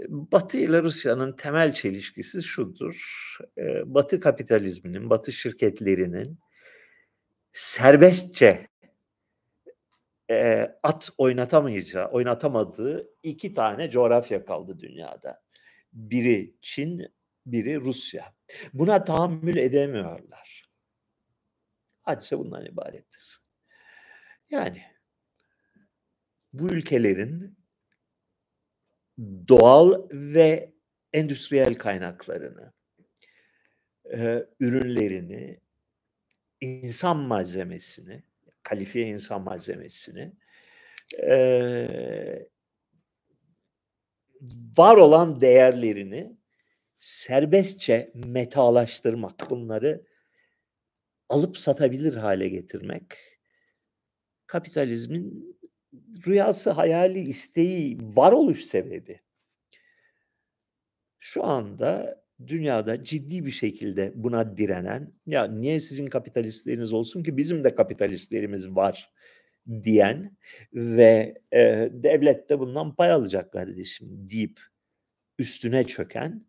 Batı 0.08 0.56
ile 0.56 0.82
Rusya'nın 0.82 1.32
temel 1.32 1.72
çelişkisi 1.72 2.42
şudur. 2.42 3.36
Ee, 3.58 3.94
Batı 3.94 4.20
kapitalizminin, 4.20 5.10
Batı 5.10 5.32
şirketlerinin 5.32 6.38
serbestçe 7.52 8.68
e, 10.30 10.68
at 10.82 11.10
oynatamayacağı, 11.18 12.10
oynatamadığı 12.10 13.10
iki 13.22 13.54
tane 13.54 13.90
coğrafya 13.90 14.44
kaldı 14.44 14.78
dünyada. 14.80 15.42
Biri 15.92 16.54
Çin, 16.60 17.06
biri 17.46 17.80
Rusya. 17.80 18.34
Buna 18.72 19.04
tahammül 19.04 19.56
edemiyorlar. 19.56 20.68
Hadise 22.02 22.38
bundan 22.38 22.66
ibarettir. 22.66 23.29
Yani. 24.50 24.82
Bu 26.52 26.68
ülkelerin 26.70 27.58
doğal 29.48 30.08
ve 30.12 30.72
endüstriyel 31.12 31.74
kaynaklarını, 31.74 32.72
ürünlerini, 34.60 35.60
insan 36.60 37.16
malzemesini, 37.16 38.22
kalifiye 38.62 39.06
insan 39.06 39.42
malzemesini, 39.42 40.32
var 44.78 44.96
olan 44.96 45.40
değerlerini 45.40 46.36
serbestçe 46.98 48.12
metalaştırmak, 48.14 49.50
bunları 49.50 50.06
alıp 51.28 51.58
satabilir 51.58 52.14
hale 52.14 52.48
getirmek 52.48 53.29
kapitalizmin 54.50 55.56
rüyası, 56.26 56.70
hayali, 56.70 57.20
isteği, 57.20 57.98
varoluş 58.02 58.64
sebebi. 58.64 59.20
Şu 61.18 61.44
anda 61.44 62.22
dünyada 62.46 63.04
ciddi 63.04 63.46
bir 63.46 63.50
şekilde 63.50 64.12
buna 64.14 64.56
direnen, 64.56 65.12
ya 65.26 65.44
niye 65.44 65.80
sizin 65.80 66.06
kapitalistleriniz 66.06 66.92
olsun 66.92 67.22
ki 67.22 67.36
bizim 67.36 67.64
de 67.64 67.74
kapitalistlerimiz 67.74 68.68
var 68.68 69.12
diyen 69.82 70.36
ve 70.74 71.34
e, 71.52 71.90
devlet 71.92 72.50
de 72.50 72.58
bundan 72.58 72.94
pay 72.94 73.12
alacak 73.12 73.52
kardeşim 73.52 74.08
deyip 74.30 74.60
üstüne 75.38 75.86
çöken 75.86 76.46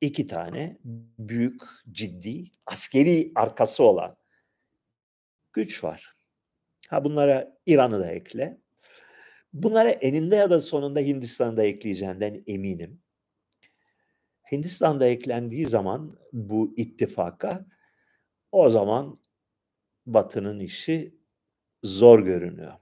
iki 0.00 0.26
tane 0.26 0.78
büyük, 1.18 1.62
ciddi, 1.90 2.50
askeri 2.66 3.32
arkası 3.34 3.82
olan 3.82 4.16
güç 5.52 5.84
var. 5.84 6.17
Ha 6.88 7.04
bunlara 7.04 7.58
İran'ı 7.66 8.00
da 8.00 8.10
ekle. 8.10 8.60
Bunlara 9.52 9.90
eninde 9.90 10.36
ya 10.36 10.50
da 10.50 10.62
sonunda 10.62 11.00
Hindistan'ı 11.00 11.56
da 11.56 11.64
ekleyeceğinden 11.64 12.44
eminim. 12.46 13.02
Hindistan'da 14.52 15.06
eklendiği 15.06 15.66
zaman 15.66 16.18
bu 16.32 16.74
ittifaka 16.76 17.66
o 18.52 18.68
zaman 18.68 19.16
Batı'nın 20.06 20.60
işi 20.60 21.14
zor 21.82 22.20
görünüyor. 22.20 22.72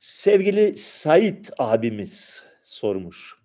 Sevgili 0.00 0.78
Sait 0.78 1.50
abimiz 1.58 2.44
sormuş. 2.64 3.43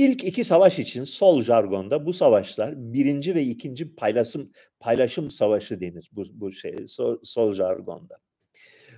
İlk 0.00 0.24
iki 0.24 0.44
savaş 0.44 0.78
için 0.78 1.04
sol 1.04 1.42
jargonda 1.42 2.06
bu 2.06 2.12
savaşlar 2.12 2.74
birinci 2.76 3.34
ve 3.34 3.42
ikinci 3.42 3.94
paylaşım 3.94 4.52
paylaşım 4.80 5.30
savaşı 5.30 5.80
denir 5.80 6.10
bu, 6.12 6.24
bu 6.32 6.52
şey 6.52 6.76
sol, 6.86 7.18
sol 7.24 7.54
jargonda. 7.54 8.18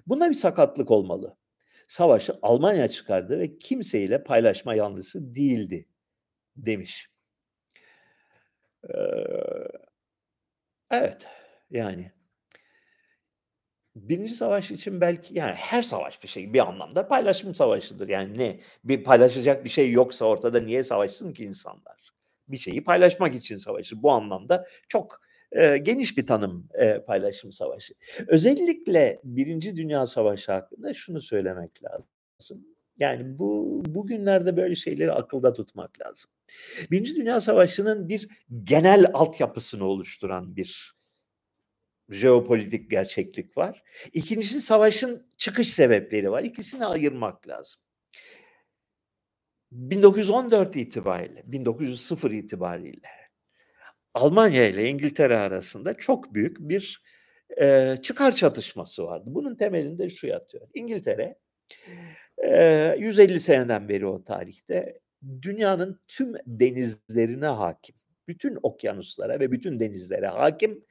Bunda 0.06 0.28
bir 0.28 0.34
sakatlık 0.34 0.90
olmalı. 0.90 1.36
Savaşı 1.88 2.38
Almanya 2.42 2.88
çıkardı 2.88 3.38
ve 3.38 3.58
kimseyle 3.58 4.24
paylaşma 4.24 4.74
yanlısı 4.74 5.34
değildi 5.34 5.86
demiş. 6.56 7.06
Ee, 8.88 8.98
evet 10.90 11.26
yani 11.70 12.12
Birinci 13.96 14.34
Savaş 14.34 14.70
için 14.70 15.00
belki 15.00 15.38
yani 15.38 15.54
her 15.54 15.82
savaş 15.82 16.22
bir 16.22 16.28
şey 16.28 16.52
bir 16.52 16.68
anlamda 16.68 17.08
paylaşım 17.08 17.54
savaşıdır. 17.54 18.08
Yani 18.08 18.38
ne 18.38 18.58
bir 18.84 19.04
paylaşacak 19.04 19.64
bir 19.64 19.70
şey 19.70 19.92
yoksa 19.92 20.24
ortada 20.24 20.60
niye 20.60 20.82
savaşsın 20.82 21.32
ki 21.32 21.44
insanlar? 21.44 22.12
Bir 22.48 22.56
şeyi 22.56 22.84
paylaşmak 22.84 23.34
için 23.34 23.56
savaşı. 23.56 24.02
Bu 24.02 24.10
anlamda 24.10 24.66
çok 24.88 25.20
e, 25.52 25.78
geniş 25.78 26.16
bir 26.18 26.26
tanım 26.26 26.68
e, 26.74 26.98
paylaşım 26.98 27.52
savaşı. 27.52 27.94
Özellikle 28.26 29.20
Birinci 29.24 29.76
Dünya 29.76 30.06
Savaşı 30.06 30.52
hakkında 30.52 30.94
şunu 30.94 31.20
söylemek 31.20 31.80
lazım. 31.84 32.66
Yani 32.98 33.38
bu 33.38 33.82
bugünlerde 33.86 34.56
böyle 34.56 34.74
şeyleri 34.74 35.12
akılda 35.12 35.52
tutmak 35.52 36.00
lazım. 36.00 36.30
Birinci 36.90 37.16
Dünya 37.16 37.40
Savaşı'nın 37.40 38.08
bir 38.08 38.28
genel 38.64 39.06
altyapısını 39.14 39.84
oluşturan 39.84 40.56
bir 40.56 40.94
jeopolitik 42.12 42.90
gerçeklik 42.90 43.56
var. 43.56 43.82
İkincisi 44.12 44.60
savaşın 44.60 45.26
çıkış 45.36 45.72
sebepleri 45.72 46.30
var. 46.30 46.42
İkisini 46.42 46.86
ayırmak 46.86 47.48
lazım. 47.48 47.80
1914 49.72 50.76
itibariyle, 50.76 51.42
1900 51.46 52.12
itibariyle 52.30 53.08
Almanya 54.14 54.68
ile 54.68 54.88
İngiltere 54.88 55.36
arasında 55.36 55.94
çok 55.94 56.34
büyük 56.34 56.58
bir 56.60 57.02
e, 57.60 57.96
çıkar 58.02 58.32
çatışması 58.34 59.04
vardı. 59.04 59.24
Bunun 59.26 59.54
temelinde 59.54 60.08
şu 60.08 60.26
yatıyor. 60.26 60.68
İngiltere 60.74 61.38
e, 62.38 62.96
150 62.98 63.40
seneden 63.40 63.88
beri 63.88 64.06
o 64.06 64.24
tarihte 64.24 65.00
dünyanın 65.42 66.00
tüm 66.08 66.34
denizlerine 66.46 67.46
hakim 67.46 67.94
bütün 68.28 68.58
okyanuslara 68.62 69.40
ve 69.40 69.52
bütün 69.52 69.80
denizlere 69.80 70.26
hakim. 70.26 70.84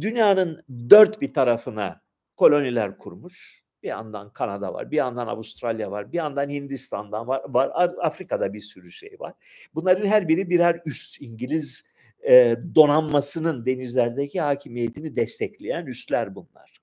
Dünyanın 0.00 0.64
dört 0.90 1.20
bir 1.20 1.34
tarafına 1.34 2.00
koloniler 2.36 2.98
kurmuş. 2.98 3.62
Bir 3.82 3.88
yandan 3.88 4.32
Kanada 4.32 4.74
var, 4.74 4.90
bir 4.90 4.96
yandan 4.96 5.26
Avustralya 5.26 5.90
var, 5.90 6.12
bir 6.12 6.16
yandan 6.16 6.50
Hindistan'dan 6.50 7.28
var, 7.28 7.42
var 7.46 7.72
Afrika'da 8.02 8.52
bir 8.52 8.60
sürü 8.60 8.90
şey 8.90 9.16
var. 9.18 9.34
Bunların 9.74 10.06
her 10.06 10.28
biri 10.28 10.50
birer 10.50 10.80
üst 10.86 11.22
İngiliz 11.22 11.82
e, 12.28 12.56
donanmasının 12.74 13.66
denizlerdeki 13.66 14.40
hakimiyetini 14.40 15.16
destekleyen 15.16 15.86
üsler 15.86 16.34
bunlar. 16.34 16.78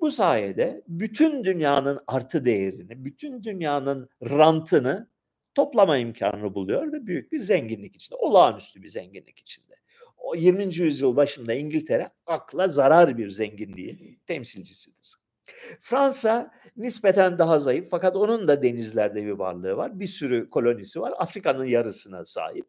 Bu 0.00 0.10
sayede 0.10 0.82
bütün 0.88 1.44
dünyanın 1.44 2.00
artı 2.06 2.44
değerini, 2.44 3.04
bütün 3.04 3.44
dünyanın 3.44 4.08
rantını 4.22 5.08
toplama 5.54 5.96
imkanını 5.96 6.54
buluyor 6.54 6.92
ve 6.92 7.06
büyük 7.06 7.32
bir 7.32 7.40
zenginlik 7.40 7.94
içinde, 7.94 8.16
olağanüstü 8.16 8.82
bir 8.82 8.88
zenginlik 8.88 9.38
içinde. 9.38 9.74
O 10.16 10.34
20. 10.34 10.74
yüzyıl 10.74 11.16
başında 11.16 11.54
İngiltere 11.54 12.10
akla 12.26 12.68
zarar 12.68 13.18
bir 13.18 13.30
zenginliğin 13.30 14.20
temsilcisidir. 14.26 15.14
Fransa 15.80 16.50
nispeten 16.76 17.38
daha 17.38 17.58
zayıf 17.58 17.90
fakat 17.90 18.16
onun 18.16 18.48
da 18.48 18.62
denizlerde 18.62 19.26
bir 19.26 19.30
varlığı 19.30 19.76
var. 19.76 20.00
Bir 20.00 20.06
sürü 20.06 20.50
kolonisi 20.50 21.00
var. 21.00 21.12
Afrika'nın 21.18 21.64
yarısına 21.64 22.24
sahip. 22.24 22.66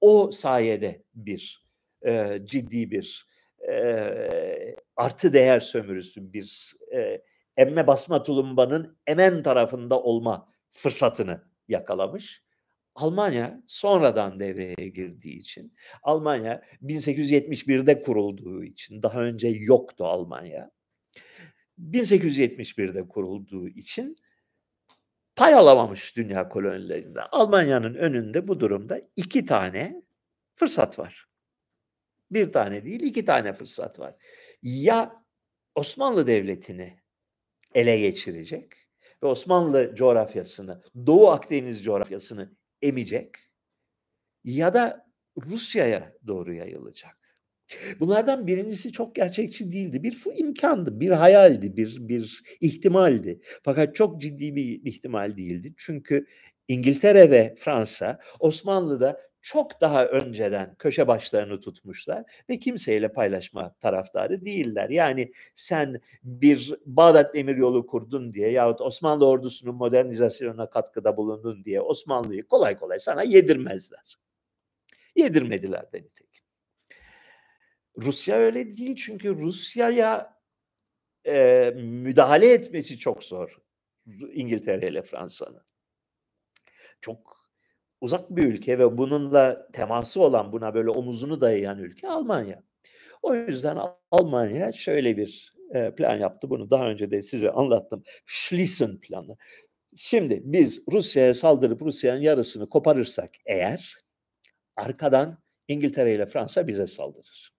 O 0.00 0.30
sayede 0.30 1.02
bir 1.14 1.64
e, 2.06 2.40
ciddi 2.44 2.90
bir 2.90 3.26
e, 3.68 4.76
artı 4.96 5.32
değer 5.32 5.60
sömürüsü, 5.60 6.32
bir 6.32 6.76
e, 6.94 7.22
emme 7.56 7.86
basma 7.86 8.22
tulumbanın 8.22 8.98
emen 9.06 9.42
tarafında 9.42 10.02
olma 10.02 10.48
fırsatını 10.70 11.53
yakalamış. 11.68 12.44
Almanya 12.94 13.62
sonradan 13.66 14.40
devreye 14.40 14.88
girdiği 14.88 15.36
için, 15.36 15.74
Almanya 16.02 16.62
1871'de 16.82 18.00
kurulduğu 18.00 18.64
için, 18.64 19.02
daha 19.02 19.20
önce 19.20 19.48
yoktu 19.48 20.04
Almanya. 20.04 20.70
1871'de 21.78 23.08
kurulduğu 23.08 23.68
için 23.68 24.16
pay 25.36 25.54
alamamış 25.54 26.16
dünya 26.16 26.48
kolonilerinde. 26.48 27.20
Almanya'nın 27.20 27.94
önünde 27.94 28.48
bu 28.48 28.60
durumda 28.60 29.00
iki 29.16 29.46
tane 29.46 30.02
fırsat 30.54 30.98
var. 30.98 31.26
Bir 32.30 32.52
tane 32.52 32.84
değil, 32.84 33.00
iki 33.00 33.24
tane 33.24 33.52
fırsat 33.52 34.00
var. 34.00 34.14
Ya 34.62 35.24
Osmanlı 35.74 36.26
Devleti'ni 36.26 37.00
ele 37.74 37.98
geçirecek 37.98 38.83
ve 39.24 39.28
Osmanlı 39.28 39.94
coğrafyasını, 39.94 40.82
Doğu 41.06 41.28
Akdeniz 41.30 41.84
coğrafyasını 41.84 42.56
emecek 42.82 43.30
ya 44.44 44.74
da 44.74 45.06
Rusya'ya 45.46 46.12
doğru 46.26 46.54
yayılacak. 46.54 47.18
Bunlardan 48.00 48.46
birincisi 48.46 48.92
çok 48.92 49.14
gerçekçi 49.14 49.72
değildi. 49.72 50.02
Bir 50.02 50.18
imkandı, 50.36 51.00
bir 51.00 51.10
hayaldi, 51.10 51.76
bir 51.76 52.08
bir 52.08 52.42
ihtimaldi. 52.60 53.40
Fakat 53.62 53.94
çok 53.94 54.20
ciddi 54.20 54.56
bir 54.56 54.80
ihtimal 54.84 55.36
değildi. 55.36 55.74
Çünkü 55.76 56.26
İngiltere 56.68 57.30
ve 57.30 57.54
Fransa 57.58 58.18
Osmanlı'da 58.40 59.20
çok 59.44 59.80
daha 59.80 60.06
önceden 60.06 60.74
köşe 60.78 61.08
başlarını 61.08 61.60
tutmuşlar 61.60 62.24
ve 62.48 62.58
kimseyle 62.58 63.12
paylaşma 63.12 63.74
taraftarı 63.74 64.44
değiller. 64.44 64.90
Yani 64.90 65.32
sen 65.54 66.00
bir 66.22 66.74
Bağdat 66.86 67.34
Demiryolu 67.34 67.86
kurdun 67.86 68.32
diye 68.32 68.50
yahut 68.50 68.80
Osmanlı 68.80 69.26
ordusunun 69.26 69.74
modernizasyonuna 69.74 70.70
katkıda 70.70 71.16
bulundun 71.16 71.64
diye 71.64 71.80
Osmanlı'yı 71.80 72.46
kolay 72.46 72.78
kolay 72.78 72.98
sana 72.98 73.22
yedirmezler. 73.22 74.18
Yedirmediler 75.16 75.92
de 75.92 76.02
nitekim. 76.02 76.44
Rusya 77.98 78.36
öyle 78.36 78.76
değil 78.76 78.96
çünkü 78.96 79.38
Rusya'ya 79.38 80.40
e, 81.26 81.70
müdahale 81.76 82.52
etmesi 82.52 82.98
çok 82.98 83.24
zor 83.24 83.58
İngiltere 84.32 84.88
ile 84.88 85.02
Fransa'nın. 85.02 85.62
Çok 87.00 87.43
uzak 88.00 88.30
bir 88.36 88.44
ülke 88.44 88.78
ve 88.78 88.98
bununla 88.98 89.68
teması 89.72 90.22
olan 90.22 90.52
buna 90.52 90.74
böyle 90.74 90.90
omuzunu 90.90 91.40
dayayan 91.40 91.78
ülke 91.78 92.08
Almanya. 92.08 92.62
O 93.22 93.34
yüzden 93.34 93.78
Almanya 94.10 94.72
şöyle 94.72 95.16
bir 95.16 95.54
plan 95.96 96.16
yaptı. 96.16 96.50
Bunu 96.50 96.70
daha 96.70 96.88
önce 96.88 97.10
de 97.10 97.22
size 97.22 97.50
anlattım. 97.50 98.02
Schließen 98.26 99.00
planı. 99.00 99.36
Şimdi 99.96 100.42
biz 100.44 100.82
Rusya'ya 100.92 101.34
saldırıp 101.34 101.82
Rusya'nın 101.82 102.20
yarısını 102.20 102.68
koparırsak 102.68 103.30
eğer 103.46 103.96
arkadan 104.76 105.38
İngiltere 105.68 106.14
ile 106.14 106.26
Fransa 106.26 106.66
bize 106.66 106.86
saldırır. 106.86 107.54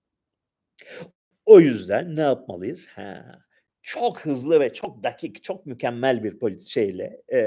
O 1.46 1.60
yüzden 1.60 2.16
ne 2.16 2.22
yapmalıyız? 2.22 2.88
Ha, 2.88 3.40
çok 3.82 4.20
hızlı 4.20 4.60
ve 4.60 4.74
çok 4.74 5.04
dakik, 5.04 5.44
çok 5.44 5.66
mükemmel 5.66 6.24
bir 6.24 6.60
şeyle, 6.60 7.22
e, 7.34 7.40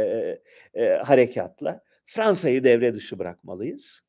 e, 0.75 0.89
harekatla 0.91 1.81
Fransa'yı 2.09 2.65
devre 2.65 2.95
dışı 2.95 3.19
bırakmalıyız. 3.19 4.03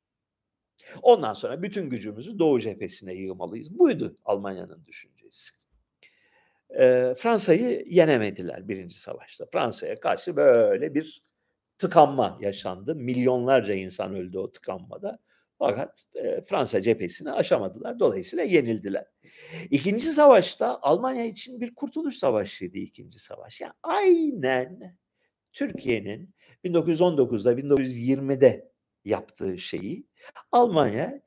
Ondan 1.01 1.33
sonra 1.33 1.61
bütün 1.61 1.89
gücümüzü 1.89 2.39
Doğu 2.39 2.59
cephesine 2.59 3.13
yığmalıyız. 3.13 3.79
Buydu 3.79 4.17
Almanya'nın 4.25 4.85
düşüncesi. 4.87 5.51
e, 6.69 7.13
Fransa'yı 7.17 7.85
yenemediler 7.87 8.67
birinci 8.67 8.99
savaşta. 8.99 9.45
Fransa'ya 9.53 9.95
karşı 9.95 10.35
böyle 10.35 10.93
bir 10.93 11.23
tıkanma 11.77 12.37
yaşandı. 12.41 12.95
Milyonlarca 12.95 13.73
insan 13.73 14.15
öldü 14.15 14.37
o 14.37 14.51
tıkanmada. 14.51 15.19
Fakat 15.59 16.05
e, 16.15 16.41
Fransa 16.41 16.81
cephesini 16.81 17.31
aşamadılar. 17.31 17.99
Dolayısıyla 17.99 18.43
yenildiler. 18.43 19.05
İkinci 19.69 20.11
savaşta 20.11 20.79
Almanya 20.81 21.25
için 21.25 21.61
bir 21.61 21.75
kurtuluş 21.75 22.15
savaşıydı 22.15 22.77
ikinci 22.77 23.19
savaş. 23.19 23.61
Yani 23.61 23.73
aynen 23.83 24.97
Türkiye'nin 25.59 26.35
1919'da 26.65 27.53
1920'de 27.53 28.71
yaptığı 29.05 29.57
şeyi 29.59 30.07
Almanya 30.51 31.21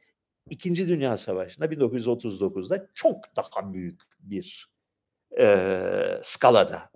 İkinci 0.50 0.88
Dünya 0.88 1.16
Savaşı'nda 1.16 1.66
1939'da 1.66 2.88
çok 2.94 3.16
daha 3.36 3.72
büyük 3.72 4.00
bir 4.20 4.70
e, 5.38 5.84
skalada 6.22 6.90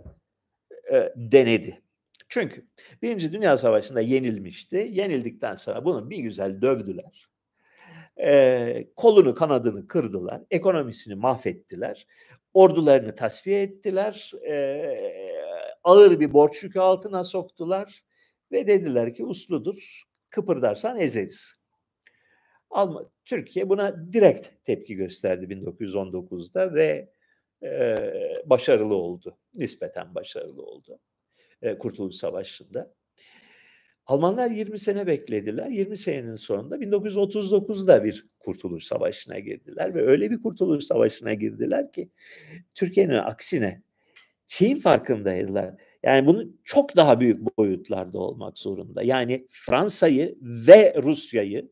e, 0.93 1.13
denedi. 1.17 1.83
Çünkü 2.29 2.67
Birinci 3.03 3.33
Dünya 3.33 3.59
Savaşı'nda 3.59 4.01
yenilmişti. 4.01 4.89
Yenildikten 4.91 5.55
sonra 5.55 5.85
bunu 5.85 6.11
bir 6.11 6.19
güzel 6.19 6.63
dövdüler. 6.63 7.29
E, 8.21 8.89
kolunu 8.97 9.35
kanadını 9.35 9.87
kırdılar. 9.89 10.43
Ekonomisini 10.51 11.15
mahvettiler. 11.15 12.07
Ordularını 12.55 13.15
tasfiye 13.15 13.63
ettiler. 13.63 14.33
E, 14.49 14.55
ağır 15.87 16.21
bir 16.21 16.33
borç 16.33 16.63
yükü 16.63 16.81
altına 16.81 17.25
soktular. 17.25 18.03
Ve 18.53 18.67
dediler 18.67 19.15
ki 19.15 19.25
usludur. 19.25 20.03
Kıpırdarsan 20.31 21.01
ezeriz. 21.01 21.55
Alman, 22.71 23.11
Türkiye 23.25 23.69
buna 23.69 24.13
direkt 24.13 24.49
tepki 24.65 24.95
gösterdi 24.95 25.45
1919'da 25.45 26.75
ve 26.75 27.13
e, 27.63 27.99
başarılı 28.45 28.95
oldu. 28.95 29.39
Nispeten 29.55 30.15
başarılı 30.15 30.63
oldu. 30.63 30.99
E, 31.63 31.79
Kurtuluş 31.79 32.15
Savaşı'nda. 32.15 32.95
Almanlar 34.07 34.51
20 34.51 34.79
sene 34.79 35.07
beklediler. 35.07 35.69
20 35.69 35.97
senenin 35.97 36.35
sonunda 36.35 36.77
1939'da 36.77 38.05
bir 38.05 38.27
Kurtuluş 38.39 38.85
Savaşı'na 38.85 39.39
girdiler 39.39 39.95
ve 39.95 40.07
öyle 40.07 40.31
bir 40.31 40.43
Kurtuluş 40.43 40.85
Savaşı'na 40.85 41.35
girdiler 41.35 41.93
ki 41.93 42.11
Türkiye'nin 42.75 43.15
aksine 43.15 43.83
şeyin 44.47 44.81
farkındaydılar. 44.81 45.75
Yani 46.03 46.27
bunu 46.27 46.45
çok 46.65 46.97
daha 46.97 47.21
büyük 47.21 47.59
boyutlarda 47.59 48.19
olmak 48.19 48.59
zorunda. 48.59 49.03
Yani 49.03 49.47
Fransa'yı 49.51 50.39
ve 50.43 50.95
Rusya'yı 51.03 51.71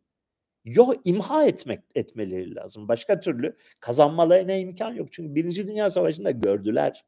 yok 0.64 0.94
imha 1.04 1.44
etmek 1.46 1.80
etmeleri 1.94 2.54
lazım. 2.54 2.88
Başka 2.88 3.20
türlü 3.20 3.56
kazanmalarına 3.80 4.54
imkan 4.56 4.92
yok. 4.92 5.12
Çünkü 5.12 5.34
Birinci 5.34 5.66
Dünya 5.66 5.90
Savaşı'nda 5.90 6.30
gördüler 6.30 7.04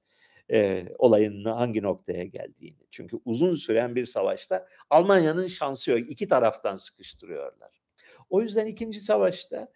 e, 0.51 0.89
olayın 0.99 1.45
hangi 1.45 1.83
noktaya 1.83 2.25
geldiğini. 2.25 2.87
Çünkü 2.91 3.17
uzun 3.25 3.55
süren 3.55 3.97
bir 3.97 4.07
savaşta 4.07 4.67
Almanya'nın 4.91 5.47
şansı 5.47 5.91
yok. 5.91 6.11
İki 6.11 6.29
taraftan 6.29 6.77
sıkıştırıyorlar. 6.77 7.83
O 8.31 8.43
yüzden 8.43 8.67
ikinci 8.67 9.01
savaşta 9.01 9.69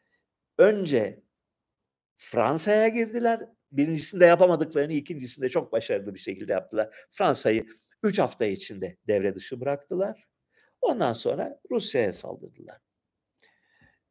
önce 0.59 1.23
Fransa'ya 2.17 2.89
girdiler. 2.89 3.41
Birincisinde 3.73 4.27
yapamadıklarını 4.27 4.93
ikincisinde 4.93 5.49
çok 5.49 5.73
başarılı 5.73 6.15
bir 6.15 6.21
şekilde 6.21 6.53
yaptılar. 6.53 7.07
Fransa'yı 7.11 7.67
üç 8.03 8.19
hafta 8.19 8.47
içinde 8.47 8.97
devre 9.09 9.35
dışı 9.35 9.61
bıraktılar. 9.61 10.25
Ondan 10.81 11.13
sonra 11.13 11.61
Rusya'ya 11.71 12.13
saldırdılar. 12.13 12.79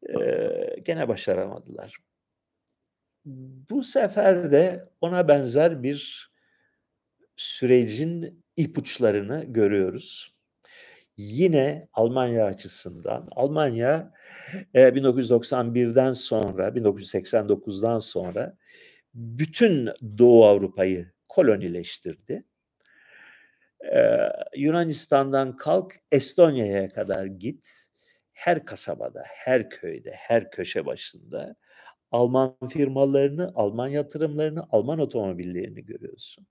Ee, 0.10 0.76
gene 0.84 1.08
başaramadılar. 1.08 1.98
Bu 3.70 3.84
sefer 3.84 4.52
de 4.52 4.90
ona 5.02 5.28
benzer 5.28 5.84
bir 5.84 6.30
sürecin 7.36 8.44
ipuçlarını 8.58 9.46
görüyoruz. 9.48 10.36
Yine 11.18 11.88
Almanya 11.94 12.46
açısından, 12.46 13.28
Almanya 13.32 14.14
1991'den 14.74 16.14
sonra, 16.14 16.68
1989'dan 16.68 18.00
sonra 18.00 18.58
bütün 19.14 19.90
Doğu 20.18 20.46
Avrupa'yı 20.46 21.12
kolonileştirdi. 21.28 22.44
Yunanistan'dan 24.56 25.58
kalk 25.58 25.96
Estonya'ya 26.12 26.90
kadar 26.90 27.26
git. 27.26 27.70
Her 28.34 28.66
kasabada, 28.66 29.24
her 29.26 29.70
köyde, 29.70 30.12
her 30.12 30.52
köşe 30.52 30.86
başında 30.86 31.56
Alman 32.12 32.58
firmalarını, 32.70 33.52
Alman 33.56 33.88
yatırımlarını, 33.88 34.68
Alman 34.72 35.00
otomobillerini 35.00 35.86
görüyorsun. 35.86 36.48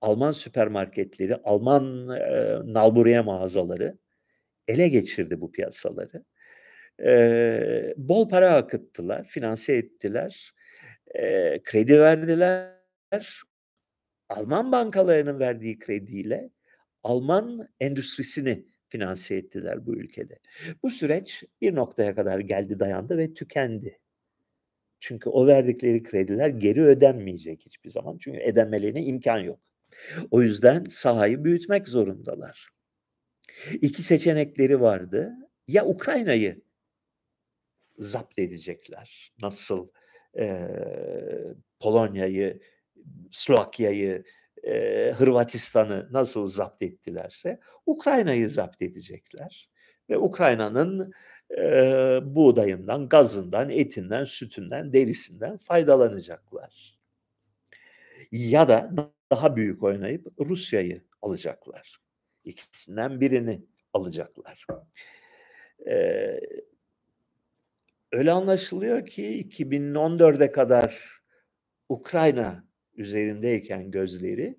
Alman 0.00 0.32
süpermarketleri, 0.32 1.36
Alman 1.36 2.08
e, 2.08 2.58
nalburiye 2.64 3.20
mağazaları 3.20 3.98
ele 4.68 4.88
geçirdi 4.88 5.40
bu 5.40 5.52
piyasaları. 5.52 6.24
E, 7.02 7.94
bol 7.96 8.28
para 8.28 8.54
akıttılar, 8.54 9.24
finanse 9.24 9.76
ettiler, 9.76 10.52
e, 11.14 11.62
kredi 11.62 12.00
verdiler. 12.00 12.74
Alman 14.28 14.72
bankalarının 14.72 15.38
verdiği 15.38 15.78
krediyle 15.78 16.50
Alman 17.02 17.68
endüstrisini 17.80 18.66
finanse 18.88 19.34
ettiler 19.34 19.86
bu 19.86 19.94
ülkede. 19.94 20.38
Bu 20.82 20.90
süreç 20.90 21.44
bir 21.60 21.74
noktaya 21.74 22.14
kadar 22.14 22.38
geldi 22.38 22.80
dayandı 22.80 23.18
ve 23.18 23.34
tükendi. 23.34 23.98
Çünkü 25.00 25.30
o 25.30 25.46
verdikleri 25.46 26.02
krediler 26.02 26.48
geri 26.48 26.82
ödenmeyecek 26.82 27.62
hiçbir 27.66 27.90
zaman. 27.90 28.18
Çünkü 28.18 28.38
ödenmelerine 28.38 29.04
imkan 29.04 29.38
yok. 29.38 29.60
O 30.30 30.42
yüzden 30.42 30.84
sahayı 30.84 31.44
büyütmek 31.44 31.88
zorundalar. 31.88 32.68
İki 33.80 34.02
seçenekleri 34.02 34.80
vardı. 34.80 35.32
Ya 35.68 35.86
Ukrayna'yı 35.86 36.62
zapt 37.98 38.38
edecekler. 38.38 39.32
Nasıl 39.42 39.88
e, 40.38 40.68
Polonya'yı, 41.80 42.60
Slovakya'yı, 43.30 44.24
e, 44.64 45.10
Hırvatistan'ı 45.18 46.08
nasıl 46.12 46.46
zapt 46.46 46.82
ettilerse 46.82 47.60
Ukrayna'yı 47.86 48.50
zapt 48.50 48.82
edecekler. 48.82 49.70
Ve 50.10 50.18
Ukrayna'nın 50.18 51.12
e, 51.58 51.62
buğdayından, 52.22 53.08
gazından, 53.08 53.70
etinden, 53.70 54.24
sütünden, 54.24 54.92
derisinden 54.92 55.56
faydalanacaklar. 55.56 56.98
Ya 58.32 58.68
da 58.68 58.90
daha 59.30 59.56
büyük 59.56 59.82
oynayıp 59.82 60.26
Rusya'yı 60.40 61.02
alacaklar. 61.22 62.00
İkisinden 62.44 63.20
birini 63.20 63.64
alacaklar. 63.92 64.66
Ee, 65.88 66.40
öyle 68.14 68.32
anlaşılıyor 68.32 69.06
ki 69.06 69.48
2014'e 69.50 70.52
kadar 70.52 71.20
Ukrayna 71.88 72.64
üzerindeyken 72.96 73.90
gözleri 73.90 74.58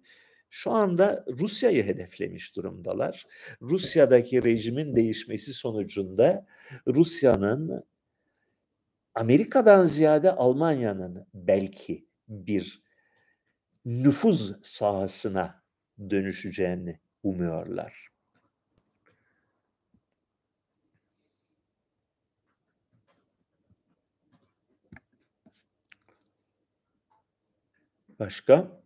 şu 0.49 0.71
anda 0.71 1.25
Rusya'yı 1.27 1.83
hedeflemiş 1.83 2.55
durumdalar. 2.55 3.27
Rusya'daki 3.61 4.43
rejimin 4.43 4.95
değişmesi 4.95 5.53
sonucunda 5.53 6.45
Rusya'nın 6.87 7.83
Amerika'dan 9.15 9.87
ziyade 9.87 10.31
Almanya'nın 10.31 11.27
belki 11.33 12.05
bir 12.27 12.81
nüfuz 13.85 14.53
sahasına 14.63 15.63
dönüşeceğini 16.09 16.99
umuyorlar. 17.23 18.14
Başka? 28.19 28.81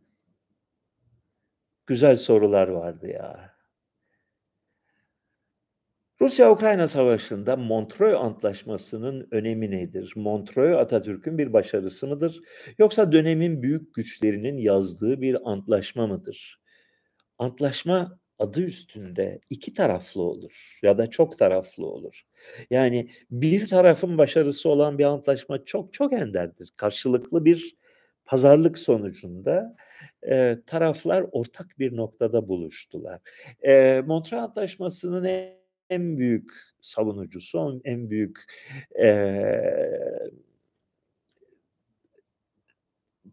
Güzel 1.85 2.17
sorular 2.17 2.67
vardı 2.67 3.07
ya. 3.07 3.55
Rusya-Ukrayna 6.21 6.87
Savaşı'nda 6.87 7.55
Montreux 7.55 8.15
Antlaşması'nın 8.17 9.27
önemi 9.31 9.71
nedir? 9.71 10.13
Montreux 10.15 10.77
Atatürk'ün 10.77 11.37
bir 11.37 11.53
başarısı 11.53 12.07
mıdır? 12.07 12.39
Yoksa 12.77 13.11
dönemin 13.11 13.61
büyük 13.61 13.93
güçlerinin 13.93 14.57
yazdığı 14.57 15.21
bir 15.21 15.37
antlaşma 15.51 16.07
mıdır? 16.07 16.61
Antlaşma 17.37 18.19
adı 18.39 18.61
üstünde 18.61 19.39
iki 19.49 19.73
taraflı 19.73 20.21
olur 20.21 20.79
ya 20.83 20.97
da 20.97 21.09
çok 21.09 21.37
taraflı 21.39 21.85
olur. 21.87 22.23
Yani 22.69 23.09
bir 23.31 23.67
tarafın 23.67 24.17
başarısı 24.17 24.69
olan 24.69 24.97
bir 24.97 25.05
antlaşma 25.05 25.65
çok 25.65 25.93
çok 25.93 26.13
enderdir. 26.13 26.73
Karşılıklı 26.77 27.45
bir 27.45 27.75
pazarlık 28.29 28.79
sonucunda 28.79 29.75
e, 30.29 30.57
taraflar 30.65 31.25
ortak 31.31 31.79
bir 31.79 31.95
noktada 31.95 32.47
buluştular. 32.47 33.21
E, 33.67 34.01
Montreux 34.05 34.41
Antlaşması'nın 34.43 35.27
en 35.89 36.17
büyük 36.17 36.51
savunucusu, 36.81 37.81
en 37.83 38.09
büyük 38.09 38.39
e, 39.01 39.61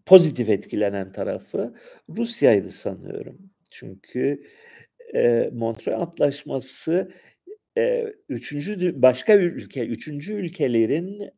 pozitif 0.06 0.48
etkilenen 0.48 1.12
tarafı 1.12 1.74
Rusya'ydı 2.08 2.70
sanıyorum. 2.70 3.38
Çünkü 3.70 4.40
e, 5.14 5.50
Montreux 5.52 6.02
Antlaşması 6.02 7.12
e, 7.78 8.12
üçüncü 8.28 9.02
başka 9.02 9.34
ülke 9.34 9.86
üçüncü 9.86 10.32
ülkelerin 10.32 11.30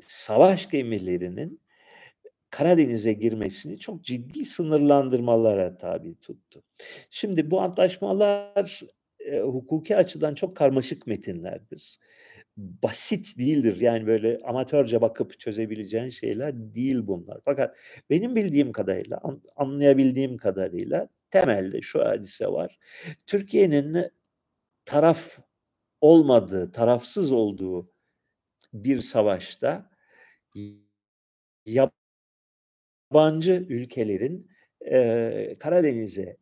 savaş 0.00 0.70
gemilerinin 0.70 1.60
Karadeniz'e 2.50 3.12
girmesini 3.12 3.78
çok 3.78 4.04
ciddi 4.04 4.44
sınırlandırmalara 4.44 5.76
tabi 5.76 6.14
tuttu. 6.20 6.62
Şimdi 7.10 7.50
bu 7.50 7.60
antlaşmalar 7.60 8.82
e, 9.20 9.40
hukuki 9.40 9.96
açıdan 9.96 10.34
çok 10.34 10.56
karmaşık 10.56 11.06
metinlerdir. 11.06 11.98
Basit 12.56 13.38
değildir. 13.38 13.80
Yani 13.80 14.06
böyle 14.06 14.38
amatörce 14.44 15.00
bakıp 15.00 15.40
çözebileceğin 15.40 16.10
şeyler 16.10 16.74
değil 16.74 17.06
bunlar. 17.06 17.40
Fakat 17.44 17.76
benim 18.10 18.36
bildiğim 18.36 18.72
kadarıyla, 18.72 19.20
anlayabildiğim 19.56 20.36
kadarıyla 20.36 21.08
temelde 21.30 21.82
şu 21.82 22.04
hadise 22.04 22.46
var. 22.46 22.78
Türkiye'nin 23.26 24.10
taraf 24.84 25.38
olmadığı, 26.00 26.72
tarafsız 26.72 27.32
olduğu 27.32 27.90
bir 28.72 29.00
savaşta 29.00 29.90
yabancı 33.12 33.66
ülkelerin 33.68 34.50
e, 34.90 35.54
Karadeniz'e 35.58 36.36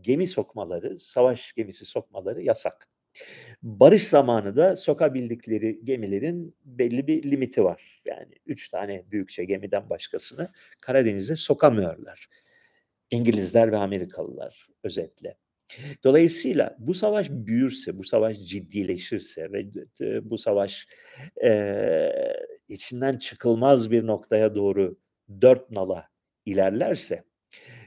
gemi 0.00 0.28
sokmaları, 0.28 1.00
savaş 1.00 1.52
gemisi 1.52 1.84
sokmaları 1.84 2.42
yasak. 2.42 2.88
Barış 3.62 4.08
zamanı 4.08 4.56
da 4.56 4.76
sokabildikleri 4.76 5.80
gemilerin 5.84 6.56
belli 6.64 7.06
bir 7.06 7.30
limiti 7.30 7.64
var. 7.64 8.02
Yani 8.04 8.34
üç 8.46 8.70
tane 8.70 9.04
büyükçe 9.10 9.44
gemiden 9.44 9.90
başkasını 9.90 10.52
Karadeniz'e 10.80 11.36
sokamıyorlar. 11.36 12.28
İngilizler 13.10 13.72
ve 13.72 13.76
Amerikalılar 13.76 14.68
özetle. 14.84 15.36
Dolayısıyla 16.04 16.76
bu 16.78 16.94
savaş 16.94 17.30
büyürse, 17.30 17.98
bu 17.98 18.04
savaş 18.04 18.38
ciddileşirse 18.38 19.52
ve 19.52 19.66
bu 20.30 20.38
savaş 20.38 20.86
e, 21.44 22.12
içinden 22.68 23.18
çıkılmaz 23.18 23.90
bir 23.90 24.06
noktaya 24.06 24.54
doğru 24.54 24.96
dört 25.40 25.70
nala 25.70 26.08
ilerlerse 26.46 27.24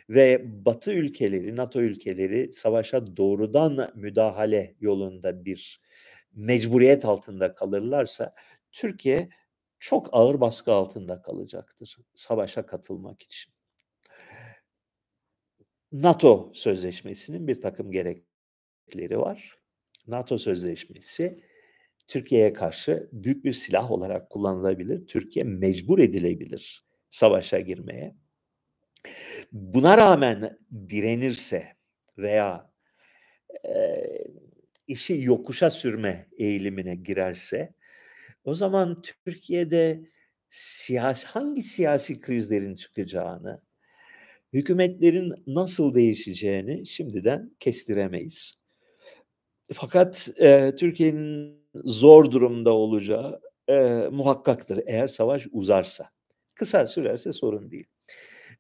ve 0.10 0.42
Batı 0.66 0.94
ülkeleri, 0.94 1.56
NATO 1.56 1.82
ülkeleri 1.82 2.54
savaşa 2.54 3.18
doğrudan 3.18 3.92
müdahale 3.96 4.76
yolunda 4.80 5.46
bir 5.46 5.82
mecburiyet 6.34 7.06
altında 7.06 7.56
kalırlarsa 7.56 8.36
Türkiye 8.72 9.30
çok 9.80 10.10
ağır 10.12 10.42
baskı 10.42 10.72
altında 10.72 11.22
kalacaktır 11.22 11.98
savaşa 12.16 12.66
katılmak 12.66 13.22
için. 13.22 13.54
NATO 15.92 16.52
sözleşmesinin 16.54 17.48
bir 17.48 17.62
takım 17.62 17.92
gerekleri 17.92 19.20
var. 19.20 19.58
NATO 20.08 20.38
sözleşmesi 20.38 21.44
Türkiye'ye 22.08 22.54
karşı 22.54 23.10
büyük 23.12 23.46
bir 23.46 23.54
silah 23.54 23.92
olarak 23.92 24.30
kullanılabilir. 24.30 25.08
Türkiye 25.08 25.46
mecbur 25.46 26.00
edilebilir 26.00 26.85
savaşa 27.16 27.60
girmeye. 27.60 28.16
Buna 29.52 29.98
rağmen 29.98 30.58
direnirse 30.90 31.68
veya 32.18 32.72
e, 33.66 34.04
işi 34.88 35.22
yokuşa 35.22 35.70
sürme 35.70 36.28
eğilimine 36.38 36.96
girerse 36.96 37.74
o 38.44 38.56
zaman 38.56 39.02
Türkiye'de 39.02 40.02
siyasi 40.50 41.28
hangi 41.28 41.64
siyasi 41.64 42.20
krizlerin 42.22 42.76
çıkacağını, 42.76 43.62
hükümetlerin 44.54 45.34
nasıl 45.48 45.96
değişeceğini 45.96 46.88
şimdiden 46.88 47.56
kestiremeyiz. 47.60 48.54
Fakat 49.74 50.30
e, 50.40 50.76
Türkiye'nin 50.78 51.66
zor 51.76 52.32
durumda 52.32 52.74
olacağı 52.74 53.42
e, 53.68 53.76
muhakkaktır 54.12 54.84
eğer 54.88 55.08
savaş 55.08 55.48
uzarsa. 55.52 56.15
Kısa 56.56 56.88
sürerse 56.88 57.34
sorun 57.34 57.72
değil. 57.72 57.86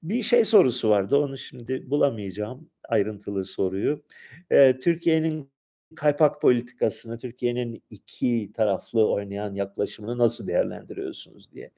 Bir 0.03 0.23
şey 0.23 0.45
sorusu 0.45 0.89
vardı, 0.89 1.17
onu 1.17 1.37
şimdi 1.37 1.89
bulamayacağım 1.89 2.69
ayrıntılı 2.89 3.45
soruyu. 3.45 4.03
Ee, 4.51 4.79
Türkiye'nin 4.79 5.51
kaypak 5.95 6.41
politikasını, 6.41 7.17
Türkiye'nin 7.17 7.83
iki 7.89 8.51
taraflı 8.53 9.09
oynayan 9.09 9.55
yaklaşımını 9.55 10.17
nasıl 10.17 10.47
değerlendiriyorsunuz 10.47 11.51
diye. 11.51 11.71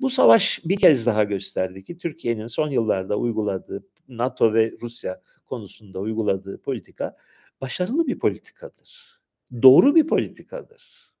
Bu 0.00 0.10
savaş 0.10 0.60
bir 0.64 0.76
kez 0.76 1.06
daha 1.06 1.24
gösterdi 1.24 1.84
ki 1.84 1.98
Türkiye'nin 1.98 2.46
son 2.46 2.70
yıllarda 2.70 3.16
uyguladığı 3.16 3.84
NATO 4.08 4.54
ve 4.54 4.72
Rusya 4.82 5.22
konusunda 5.46 6.00
uyguladığı 6.00 6.60
politika 6.60 7.16
başarılı 7.60 8.06
bir 8.06 8.18
politikadır. 8.18 9.20
Doğru 9.62 9.94
bir 9.94 10.06
politikadır. 10.06 11.12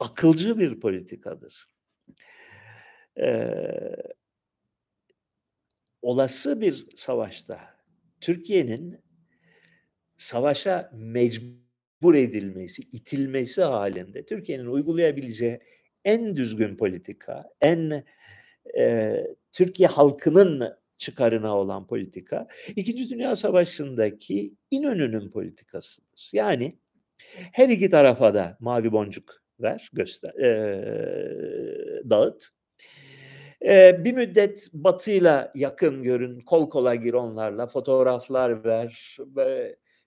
Akılcı 0.00 0.58
bir 0.58 0.80
politikadır. 0.80 1.73
Ee, 3.20 3.96
olası 6.02 6.60
bir 6.60 6.86
savaşta 6.96 7.60
Türkiye'nin 8.20 8.98
savaşa 10.18 10.90
mecbur 10.94 12.14
edilmesi, 12.14 12.82
itilmesi 12.82 13.62
halinde 13.62 14.26
Türkiye'nin 14.26 14.66
uygulayabileceği 14.66 15.60
en 16.04 16.34
düzgün 16.34 16.76
politika, 16.76 17.44
en 17.60 18.04
e, 18.78 19.16
Türkiye 19.52 19.88
halkının 19.88 20.74
çıkarına 20.96 21.56
olan 21.58 21.86
politika, 21.86 22.48
İkinci 22.76 23.10
Dünya 23.10 23.36
Savaşı'ndaki 23.36 24.56
İnönü'nün 24.70 25.30
politikasıdır. 25.30 26.30
Yani 26.32 26.72
her 27.52 27.68
iki 27.68 27.90
tarafa 27.90 28.34
da 28.34 28.56
mavi 28.60 28.92
boncuk 28.92 29.42
ver, 29.60 29.90
göster, 29.92 30.34
e, 30.34 32.10
dağıt. 32.10 32.53
Ee, 33.64 34.04
bir 34.04 34.12
müddet 34.12 34.68
Batı'yla 34.72 35.50
yakın 35.54 36.02
görün, 36.02 36.40
kol 36.40 36.70
kola 36.70 36.94
gir 36.94 37.14
onlarla, 37.14 37.66
fotoğraflar 37.66 38.64
ver, 38.64 39.16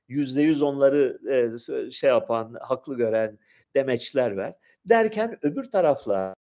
yüzde 0.08 0.42
yüz 0.42 0.62
onları 0.62 1.20
e, 1.32 1.92
şey 1.92 2.10
yapan, 2.10 2.58
haklı 2.62 2.98
gören 2.98 3.40
demeçler 3.76 4.38
ver. 4.38 4.54
Derken 4.86 5.38
öbür 5.42 5.64
tarafla 5.72 6.36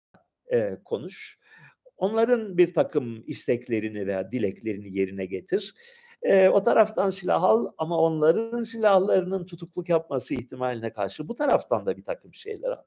e, 0.52 0.78
konuş. 0.84 1.38
Onların 1.96 2.58
bir 2.58 2.74
takım 2.74 3.24
isteklerini 3.26 4.06
veya 4.06 4.32
dileklerini 4.32 4.96
yerine 4.98 5.26
getir. 5.26 5.74
E, 6.22 6.48
o 6.48 6.62
taraftan 6.62 7.10
silah 7.10 7.42
al 7.42 7.72
ama 7.78 7.98
onların 7.98 8.62
silahlarının 8.62 9.46
tutukluk 9.46 9.88
yapması 9.88 10.34
ihtimaline 10.34 10.92
karşı 10.92 11.28
bu 11.28 11.34
taraftan 11.34 11.86
da 11.86 11.96
bir 11.96 12.04
takım 12.04 12.34
şeyler 12.34 12.70
al. 12.70 12.82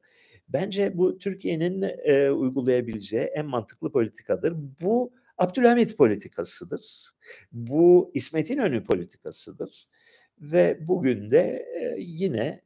Bence 0.50 0.98
bu 0.98 1.18
Türkiye'nin 1.18 1.86
e, 2.04 2.30
uygulayabileceği 2.30 3.24
en 3.24 3.46
mantıklı 3.46 3.92
politikadır. 3.92 4.54
Bu 4.82 5.14
Abdülhamit 5.38 5.98
politikasıdır. 5.98 7.14
Bu 7.52 8.12
İsmet 8.14 8.50
İnönü 8.50 8.84
politikasıdır. 8.84 9.88
Ve 10.42 10.78
bugün 10.88 11.30
de 11.30 11.66
e, 11.82 11.96
yine 11.98 12.62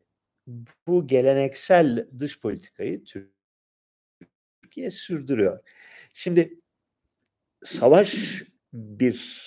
bu 0.88 1.08
geleneksel 1.08 2.08
dış 2.20 2.40
politikayı 2.40 3.04
Türkiye 4.62 4.92
sürdürüyor. 4.92 5.60
Şimdi 6.14 6.60
savaş 7.64 8.44
bir 8.74 9.44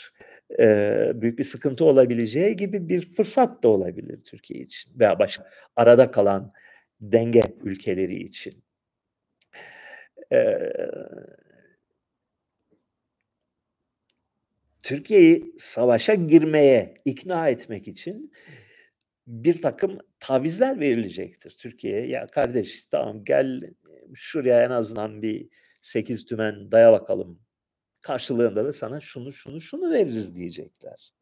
e, 0.59 1.13
büyük 1.15 1.39
bir 1.39 1.45
sıkıntı 1.45 1.85
olabileceği 1.85 2.57
gibi 2.57 2.89
bir 2.89 3.11
fırsat 3.11 3.63
da 3.63 3.69
olabilir 3.69 4.21
Türkiye 4.21 4.61
için 4.61 4.99
veya 4.99 5.19
başka 5.19 5.51
arada 5.77 6.11
kalan 6.11 6.53
denge 7.01 7.43
ülkeleri 7.63 8.17
için. 8.17 8.65
Türkiye'yi 14.83 15.55
savaşa 15.59 16.15
girmeye 16.15 16.95
ikna 17.05 17.49
etmek 17.49 17.89
için 17.89 18.33
bir 19.27 19.63
takım 19.63 19.99
tavizler 20.21 20.81
verilecektir 20.81 21.51
Türkiye'ye. 21.51 22.07
Ya 22.07 22.27
kardeş 22.27 22.87
tamam 22.87 23.25
gel 23.25 23.61
şuraya 24.15 24.65
en 24.65 24.71
azından 24.71 25.23
bir 25.23 25.49
sekiz 25.83 26.25
tümen 26.25 26.73
daya 26.73 26.93
bakalım. 26.93 27.41
Karşılığında 28.01 28.65
da 28.65 28.73
sana 28.73 29.01
şunu 29.01 29.33
şunu 29.33 29.61
şunu 29.61 29.91
veririz 29.91 30.37
diyecekler. 30.37 31.13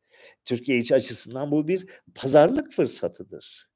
Türkiye 0.44 0.78
iç 0.78 0.92
açısından 0.92 1.50
bu 1.50 1.68
bir 1.68 1.86
pazarlık 2.14 2.72
fırsatıdır. 2.72 3.68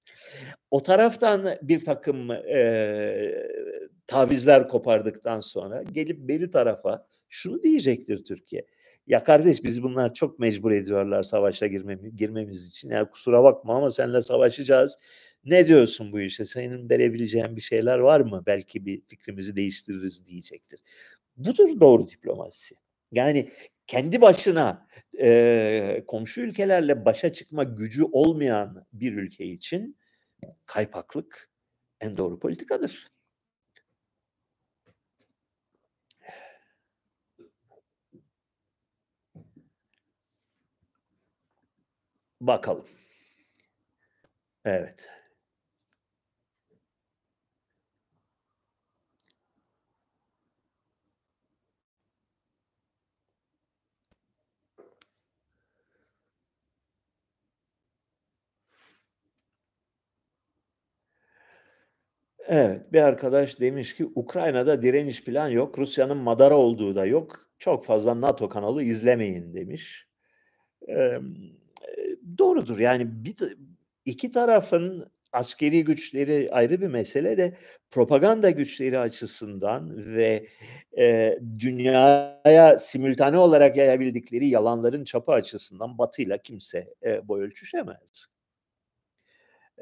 O 0.71 0.83
taraftan 0.83 1.49
bir 1.63 1.85
takım 1.85 2.31
e, 2.31 3.49
tavizler 4.07 4.69
kopardıktan 4.69 5.41
sonra 5.41 5.83
gelip 5.83 6.19
beri 6.19 6.51
tarafa 6.51 7.07
şunu 7.29 7.63
diyecektir 7.63 8.25
Türkiye. 8.25 8.67
Ya 9.07 9.25
kardeş 9.25 9.65
biz 9.65 9.83
bunlar 9.83 10.15
çok 10.15 10.39
mecbur 10.39 10.71
ediyorlar 10.71 11.23
savaşa 11.23 11.67
girmemiz, 11.67 12.17
girmemiz 12.17 12.67
için. 12.67 12.91
Ya 12.91 13.11
kusura 13.11 13.45
bakma 13.45 13.77
ama 13.77 13.91
seninle 13.91 14.23
savaşacağız. 14.23 14.99
Ne 15.45 15.67
diyorsun 15.67 16.13
bu 16.13 16.21
işe? 16.21 16.45
Senin 16.45 16.91
verebileceğin 16.91 17.57
bir 17.57 17.61
şeyler 17.61 17.99
var 17.99 18.21
mı? 18.21 18.43
Belki 18.47 18.87
bir 18.87 19.03
fikrimizi 19.07 19.57
değiştiririz 19.57 20.27
diyecektir. 20.27 20.81
Budur 21.37 21.81
doğru 21.81 22.09
diplomasi. 22.09 22.75
Yani 23.13 23.51
kendi 23.87 24.21
başına 24.21 24.87
e, 25.21 26.05
komşu 26.07 26.41
ülkelerle 26.41 27.05
başa 27.05 27.33
çıkma 27.33 27.65
gücü 27.65 28.05
olmayan 28.05 28.87
bir 28.93 29.13
ülke 29.13 29.45
için 29.45 29.97
kaypaklık 30.67 31.51
en 32.01 32.17
doğru 32.17 32.39
politikadır. 32.41 33.09
Bakalım. 42.41 42.87
Evet. 44.65 45.09
Evet, 62.49 62.93
bir 62.93 63.01
arkadaş 63.03 63.61
demiş 63.61 63.97
ki 63.97 64.07
Ukrayna'da 64.17 64.83
direniş 64.83 65.23
falan 65.25 65.49
yok. 65.49 65.79
Rusya'nın 65.79 66.19
madara 66.19 66.59
olduğu 66.59 66.97
da 66.97 67.07
yok. 67.07 67.49
Çok 67.59 67.85
fazla 67.87 68.21
NATO 68.23 68.51
kanalı 68.51 68.83
izlemeyin 68.85 69.55
demiş. 69.55 70.07
Eee, 70.89 71.21
doğrudur. 72.39 72.79
Yani 72.81 73.25
bir 73.25 73.37
iki 74.07 74.33
tarafın 74.33 75.13
askeri 75.33 75.85
güçleri 75.85 76.51
ayrı 76.53 76.83
bir 76.83 76.89
mesele 76.89 77.39
de 77.39 77.55
propaganda 77.93 78.51
güçleri 78.51 79.01
açısından 79.01 79.97
ve, 80.17 80.49
eee, 80.99 81.41
dünyaya 81.61 82.81
simultane 82.81 83.39
olarak 83.39 83.79
yayabildikleri 83.79 84.49
yalanların 84.49 85.05
çapı 85.05 85.33
açısından 85.33 85.99
Batı'yla 85.99 86.39
kimse, 86.39 86.95
eee, 87.07 87.23
boy 87.29 87.43
ölçüşemez. 87.45 88.29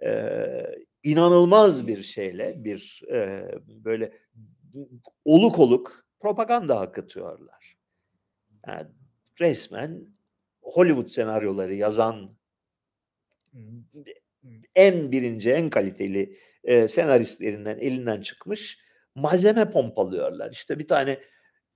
Eee, 0.03 0.85
inanılmaz 1.07 1.87
bir 1.87 2.03
şeyle, 2.03 2.65
bir, 2.65 3.03
eee, 3.09 3.59
böyle 3.69 4.13
oluk 5.25 5.59
oluk 5.59 6.07
propaganda 6.21 6.81
akıtıyorlar. 6.81 7.77
Yani 8.69 8.89
resmen 9.41 10.07
Hollywood 10.63 11.07
senaryoları 11.09 11.75
yazan 11.75 12.37
en 14.75 15.13
birinci, 15.13 15.51
en 15.53 15.71
kaliteli, 15.71 16.37
eee, 16.65 16.89
senaristlerinden 16.89 17.79
elinden 17.79 18.21
çıkmış 18.21 18.79
malzeme 19.15 19.71
pompalıyorlar. 19.71 20.51
İşte 20.53 20.79
bir 20.79 20.87
tane 20.89 21.21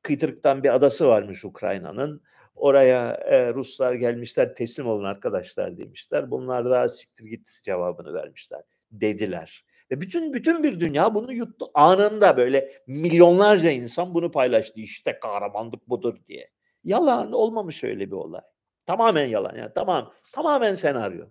kıytırıktan 0.03 0.62
bir 0.62 0.74
adası 0.74 1.07
varmış 1.07 1.45
Ukrayna'nın. 1.45 2.22
Oraya, 2.55 3.18
eee, 3.31 3.55
Ruslar 3.55 3.95
gelmişler, 3.95 4.55
"Teslim 4.55 4.87
olun 4.87 5.05
arkadaşlar." 5.05 5.78
demişler. 5.78 6.31
Bunlar 6.31 6.64
da 6.70 6.89
"Siktir 6.89 7.24
git." 7.24 7.51
cevabını 7.64 8.14
vermişler. 8.14 8.62
Dediler 8.91 9.64
ve 9.91 10.01
bütün 10.01 10.32
bütün 10.32 10.62
bir 10.62 10.80
dünya 10.80 11.14
bunu 11.14 11.32
yuttu. 11.32 11.70
Anında 11.74 12.36
böyle 12.36 12.82
milyonlarca 12.86 13.70
insan 13.70 14.14
bunu 14.14 14.30
paylaştı. 14.30 14.80
"İşte 14.80 15.18
kahramanlık 15.22 15.88
budur." 15.88 16.16
diye. 16.28 16.51
Yalan, 16.84 17.32
olmamış 17.32 17.84
öyle 17.84 18.07
bir 18.07 18.12
olay. 18.12 18.41
Tamamen 18.86 19.26
yalan 19.26 19.57
yani. 19.57 19.72
Tamam, 19.74 20.12
tamamen 20.32 20.74
senaryo. 20.74 21.26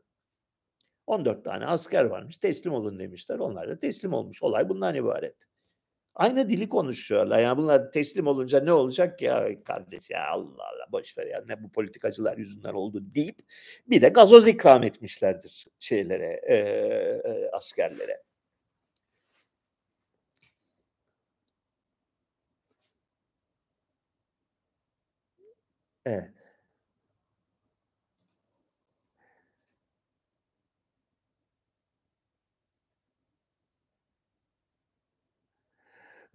14 1.07 1.45
tane 1.45 1.66
asker 1.66 2.05
varmış, 2.05 2.38
"Teslim 2.38 2.74
olun." 2.74 2.99
demişler. 2.99 3.39
Onlar 3.39 3.70
da 3.70 3.80
teslim 3.80 4.14
olmuş. 4.14 4.43
Olay 4.43 4.70
bundan 4.70 4.95
ibaret. 4.95 5.36
Aynı 6.20 6.49
dili 6.49 6.70
konuşuyorlar. 6.70 7.39
Yani 7.39 7.59
bunlar 7.59 7.93
teslim 7.93 8.28
olunca 8.28 8.61
ne 8.61 8.74
olacak? 8.74 9.24
"Ya 9.24 9.63
kardeş 9.65 10.11
ya 10.11 10.28
Allah 10.30 10.63
Allah 10.74 10.88
boş 10.93 11.20
ver 11.20 11.28
ya 11.28 11.43
ne 11.49 11.63
bu 11.63 11.72
politikacılar 11.74 12.38
yüzünden 12.39 12.74
oldu." 12.76 13.01
deyip 13.15 13.38
bir 13.89 14.03
de 14.03 14.09
gazoz 14.09 14.47
ikram 14.49 14.84
etmişlerdir 14.84 15.67
şeylere, 15.80 16.41
eee, 16.49 17.49
askerlere. 17.53 18.24
Evet. 26.05 26.39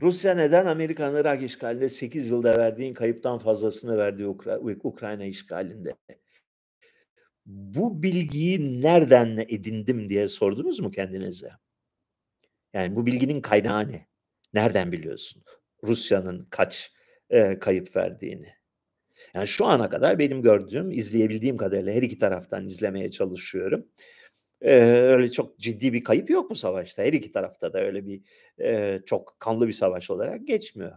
Rusya 0.00 0.34
neden 0.34 0.66
Amerika'nın 0.66 1.20
Irak 1.20 1.42
işgalinde 1.42 1.88
8 1.88 2.28
yılda 2.30 2.58
verdiğin 2.58 2.92
kayıptan 2.94 3.38
fazlasını 3.38 3.96
verdi 3.98 4.26
Ukra 4.26 4.58
Ukrayna 4.60 5.24
işgalinde? 5.24 5.94
Bu 7.46 8.02
bilgiyi 8.02 8.82
nereden 8.82 9.44
edindim 9.48 10.10
diye 10.10 10.28
sordunuz 10.28 10.80
mu 10.80 10.90
kendinize? 10.90 11.50
Yani 12.74 12.96
bu 12.96 13.06
bilginin 13.06 13.40
kaynağı 13.40 13.88
ne? 13.88 14.06
Nereden 14.54 14.92
biliyorsun 14.92 15.42
Rusya'nın 15.84 16.46
kaç, 16.50 16.92
eee, 17.30 17.58
kayıp 17.58 17.96
verdiğini? 17.96 18.48
Yani 19.34 19.48
şu 19.48 19.66
ana 19.66 19.90
kadar 19.90 20.18
benim 20.18 20.42
gördüğüm, 20.42 20.90
izleyebildiğim 20.90 21.56
kadarıyla 21.56 21.92
her 21.92 22.02
iki 22.02 22.18
taraftan 22.18 22.66
izlemeye 22.66 23.10
çalışıyorum. 23.10 23.88
Eee, 24.62 24.70
öyle 25.02 25.30
çok 25.30 25.58
ciddi 25.58 25.92
bir 25.92 26.04
kayıp 26.04 26.30
yok 26.30 26.50
bu 26.50 26.54
savaşta. 26.54 27.02
Her 27.02 27.12
iki 27.12 27.32
tarafta 27.32 27.72
da 27.72 27.80
öyle 27.80 28.06
bir, 28.06 28.20
eee, 28.58 29.02
çok 29.06 29.36
kanlı 29.40 29.68
bir 29.68 29.72
savaş 29.72 30.10
olarak 30.10 30.46
geçmiyor. 30.48 30.92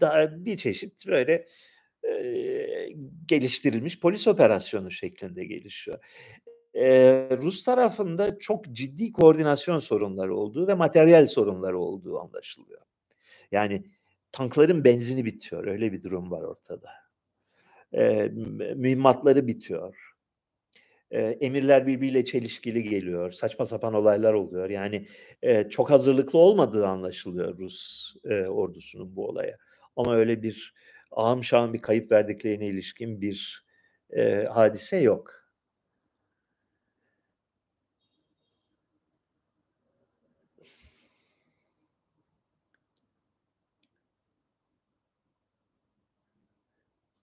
Daha 0.00 0.46
bir 0.46 0.56
çeşit 0.56 1.08
böyle, 1.08 1.46
eee, 2.04 2.94
geliştirilmiş 3.28 4.00
polis 4.00 4.28
operasyonu 4.28 4.90
şeklinde 4.92 5.44
gelişiyor. 5.46 5.98
Eee, 6.74 7.28
Rus 7.42 7.64
tarafında 7.64 8.38
çok 8.38 8.66
ciddi 8.72 9.12
koordinasyon 9.12 9.80
sorunları 9.80 10.36
olduğu 10.36 10.68
ve 10.68 10.74
materyal 10.74 11.26
sorunları 11.28 11.78
olduğu 11.80 12.20
anlaşılıyor. 12.20 12.82
Yani 13.52 13.84
tankların 14.32 14.84
benzini 14.84 15.24
bitiyor. 15.24 15.66
Öyle 15.68 15.92
bir 15.92 16.02
durum 16.02 16.30
var 16.30 16.42
ortada. 16.42 16.90
Eee, 17.94 18.32
m 18.36 18.74
mühimmatları 18.74 19.46
bitiyor. 19.48 20.13
Eee, 21.14 21.38
emirler 21.42 21.86
birbiriyle 21.88 22.24
çelişkili 22.26 22.84
geliyor. 22.84 23.32
Saçma 23.32 23.66
sapan 23.66 23.94
olaylar 23.94 24.34
oluyor. 24.34 24.70
Yani, 24.70 25.08
eee, 25.44 25.68
çok 25.70 25.90
hazırlıklı 25.90 26.38
olmadığı 26.38 26.86
anlaşılıyor 26.88 27.58
Rus, 27.58 28.14
eee, 28.24 28.48
ordusunun 28.48 29.16
bu 29.16 29.28
olaya. 29.28 29.58
Ama 29.96 30.16
öyle 30.16 30.42
bir 30.42 30.74
ahım 31.12 31.42
bir 31.74 31.82
kayıp 31.82 32.12
verdiklerine 32.12 32.66
ilişkin 32.68 33.20
bir, 33.20 33.64
eee, 34.12 34.46
hadise 34.54 34.96
yok. 34.98 35.44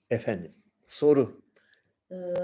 Efendim, 0.09 0.51
soru. 0.87 1.41
Eee, 2.11 2.35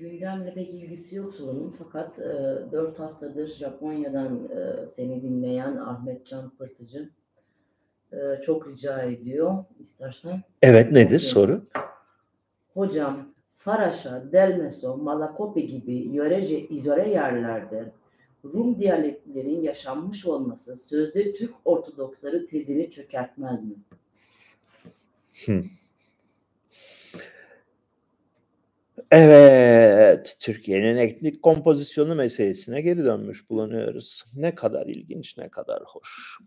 gündemle 0.00 0.54
pek 0.54 0.68
ilgisi 0.74 1.16
yok 1.16 1.34
sorunun 1.34 1.70
fakat, 1.78 2.18
eee, 2.18 2.58
4 2.72 2.98
haftadır 2.98 3.48
Japonya'dan, 3.48 4.48
eee, 4.50 4.86
seni 4.88 5.22
dinleyen 5.22 5.76
Ahmetcan 5.76 6.50
Pırtıcı, 6.50 7.10
eee, 8.12 8.40
çok 8.44 8.68
rica 8.68 9.02
ediyor. 9.02 9.64
İstersen 9.80 10.42
Evet, 10.62 10.92
nedir 10.92 11.04
okuyayım. 11.04 11.20
soru? 11.20 11.62
Hocam, 12.74 13.34
Faraşa, 13.56 14.32
Delmeso, 14.32 14.96
Malakopi 14.96 15.66
gibi 15.66 15.94
yörece 15.94 16.60
izole 16.68 17.08
yerlerde 17.10 17.92
Rum 18.44 18.78
diyalektlerin 18.78 19.62
yaşanmış 19.62 20.26
olması 20.26 20.76
sözde 20.76 21.34
Türk 21.34 21.54
Ortodoksları 21.64 22.46
tezini 22.46 22.90
çökertmez 22.90 23.64
mi? 23.64 23.74
Hıh. 25.46 25.62
Evet, 29.10 30.36
Türkiye'nin 30.40 30.96
etnik 30.96 31.42
kompozisyonu 31.42 32.14
meselesine 32.14 32.80
geri 32.80 33.04
dönmüş 33.04 33.50
bulunuyoruz. 33.50 34.24
Ne 34.34 34.54
kadar 34.54 34.86
ilginç, 34.86 35.38
ne 35.38 35.48
kadar 35.48 35.82
hoş. 35.86 36.38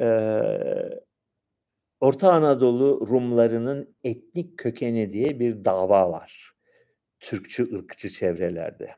Eee, 0.00 1.00
Orta 2.00 2.32
Anadolu 2.32 3.06
Rumlarının 3.08 3.96
etnik 4.04 4.58
kökeni 4.58 5.12
diye 5.12 5.40
bir 5.40 5.64
dava 5.64 6.12
var. 6.12 6.52
Türkçü, 7.20 7.76
ırkçı 7.76 8.10
çevrelerde. 8.10 8.90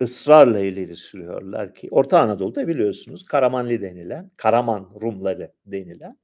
Israrla 0.00 0.58
ileri 0.58 0.96
sürüyorlar 0.96 1.74
ki 1.74 1.88
Orta 1.90 2.20
Anadolu'da 2.20 2.68
biliyorsunuz 2.68 3.24
Karamanlı 3.24 3.80
denilen, 3.82 4.30
Karaman 4.36 4.90
Rumları 5.02 5.52
denilen, 5.66 6.18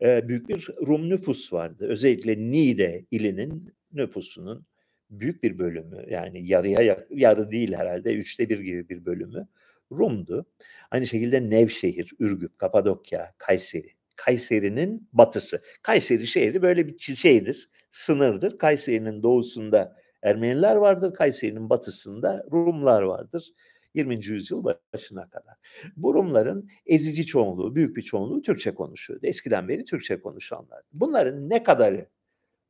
büyük 0.00 0.48
bir 0.48 0.68
Rum 0.86 1.10
nüfus 1.10 1.52
vardı. 1.52 1.86
Özellikle 1.88 2.38
Niğde 2.38 3.04
ilinin 3.10 3.74
nüfusunun 3.92 4.66
büyük 5.10 5.42
bir 5.42 5.58
bölümü, 5.58 6.04
yani 6.10 6.48
yarıya 6.48 7.06
yarı 7.10 7.50
değil 7.50 7.72
herhâlde 7.72 8.14
1/3 8.14 8.62
gibi 8.62 8.88
bir 8.88 9.04
bölümü 9.04 9.48
Rum'du. 9.92 10.46
Aynı 10.90 11.06
şekilde 11.06 11.50
Nevşehir, 11.50 12.12
Ürgüp, 12.18 12.58
Kapadokya, 12.58 13.34
Kayseri 13.38 13.90
Kayseri'nin 14.16 15.08
batısı. 15.12 15.62
Kayseri 15.82 16.26
şehri 16.26 16.62
böyle 16.62 16.88
bir 16.88 16.98
şeydir, 16.98 17.70
sınırdır. 17.90 18.58
Kayseri'nin 18.58 19.22
doğusunda 19.22 19.96
Ermeniler 20.22 20.76
vardır, 20.76 21.14
Kayseri'nin 21.14 21.70
batısında 21.70 22.44
Rumlar 22.52 23.02
vardır. 23.02 23.50
20. 23.94 24.26
yüzyıl 24.26 24.64
başına 24.64 25.30
kadar. 25.30 25.54
Bu 25.96 26.14
Rumların 26.14 26.70
ezici 26.86 27.26
çoğunluğu, 27.26 27.74
büyük 27.74 27.96
bir 27.96 28.02
çoğunluğu 28.02 28.42
Türkçe 28.42 28.74
konuşuyordu. 28.74 29.26
Eskiden 29.26 29.68
beri 29.68 29.84
Türkçe 29.84 30.20
konuşanlar. 30.20 30.82
Bunların 30.92 31.50
ne 31.50 31.62
kadarı 31.62 32.08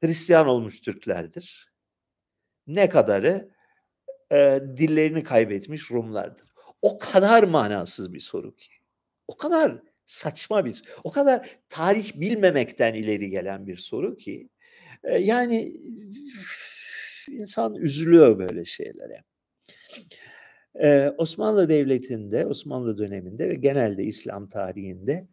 Hristiyan 0.05 0.47
olmuş 0.47 0.81
Türklerdir, 0.81 1.73
ne 2.67 2.89
kadarı 2.89 3.51
e, 4.33 4.61
dillerini 4.77 5.23
kaybetmiş 5.23 5.91
Rumlardır. 5.91 6.49
O 6.83 6.99
kadar 6.99 7.43
manasız 7.43 8.13
bir 8.13 8.21
soru 8.21 8.57
ki. 8.57 8.73
O 9.29 9.37
kadar 9.37 9.83
saçma 10.07 10.65
bir, 10.65 10.83
o 11.05 11.11
kadar 11.11 11.59
tarih 11.69 12.21
bilmemekten 12.21 12.95
ileri 12.95 13.31
gelen 13.31 13.67
bir 13.67 13.77
soru 13.77 14.17
ki. 14.17 14.49
E, 15.03 15.19
yani 15.19 15.77
insan 17.29 17.75
üzülüyor 17.75 18.39
böyle 18.39 18.65
şeylere. 18.65 19.25
Ee, 20.83 21.13
Osmanlı 21.19 21.69
Devleti'nde, 21.69 22.47
Osmanlı 22.47 22.99
döneminde 22.99 23.49
ve 23.49 23.55
genelde 23.55 24.05
İslam 24.05 24.47
tarihinde 24.47 25.29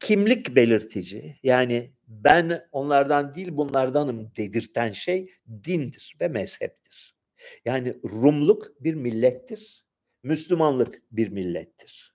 kimlik 0.00 0.56
belirtici 0.56 1.38
yani 1.42 1.92
ben 2.08 2.68
onlardan 2.72 3.34
değil 3.34 3.48
bunlardanım 3.56 4.32
dedirten 4.36 4.92
şey 4.92 5.32
dindir 5.64 6.16
ve 6.20 6.28
mezheptir. 6.28 7.16
Yani 7.64 7.96
Rumluk 8.04 8.72
bir 8.80 8.94
millettir, 8.94 9.84
Müslümanlık 10.22 11.02
bir 11.10 11.28
millettir. 11.28 12.12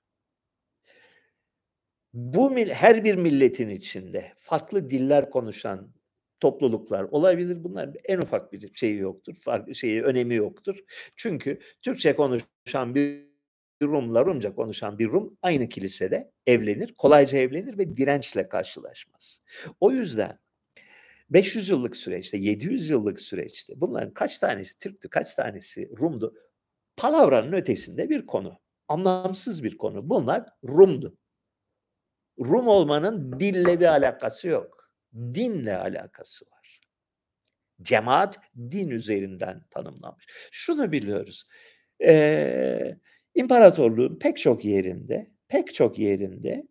Bu 2.14 2.58
her 2.58 3.04
bir 3.04 3.16
milletin 3.16 3.70
içinde 3.70 4.34
farklı 4.36 4.90
diller 4.90 5.30
konuşan 5.30 5.94
topluluklar 6.40 7.04
olabilir. 7.04 7.64
Bunlar 7.64 7.90
en 8.06 8.18
ufak 8.18 8.54
bir 8.54 8.74
şeyi 8.74 8.98
yoktur. 8.98 9.36
Farklı 9.36 9.76
şeyi 9.76 10.04
önemi 10.04 10.36
yoktur. 10.36 10.78
Çünkü 11.16 11.60
Türkçe 11.82 12.16
konuşan 12.16 12.96
bir 12.96 13.28
Rumla 13.84 14.26
Rumca 14.26 14.56
konuşan 14.56 15.00
bir 15.00 15.08
Rum 15.08 15.38
aynı 15.42 15.70
kilisede 15.70 16.32
evlenir, 16.48 16.94
kolayca 16.94 17.38
evlenir 17.38 17.78
ve 17.78 17.98
dirençle 17.98 18.50
karşılaşmaz. 18.50 19.42
O 19.80 19.92
yüzden 19.92 20.40
500 21.30 21.70
yıllık 21.70 21.98
süreçte, 21.98 22.38
700 22.38 22.90
yıllık 22.90 23.22
süreçte 23.22 23.74
bunların 23.82 24.14
kaç 24.14 24.40
tanesi 24.40 24.80
Türktü, 24.80 25.10
kaç 25.10 25.36
tanesi 25.36 25.90
Rum'du? 26.00 26.36
Palavranın 26.98 27.54
ötesinde 27.54 28.10
bir 28.10 28.26
konu. 28.26 28.60
Anlamsız 28.88 29.64
bir 29.64 29.78
konu. 29.78 30.10
Bunlar 30.10 30.46
Rum'du. 30.64 31.18
Rum 32.40 32.68
olmanın 32.68 33.40
dille 33.40 33.80
bir 33.80 33.86
alakası 33.86 34.48
yok. 34.48 34.77
Dinle 35.14 35.78
alakası 35.78 36.46
var. 36.46 36.82
Cemaat 37.82 38.40
din 38.58 38.90
üzerinden 38.90 39.64
tanımlanmış. 39.70 40.26
Şunu 40.52 40.92
biliyoruz. 40.92 41.44
Ee, 42.04 42.98
İmparatorluğun 43.36 44.20
pek 44.20 44.38
çok 44.38 44.66
yerinde, 44.66 45.32
pek 45.48 45.74
çok 45.74 46.00
yerinde 46.00 46.68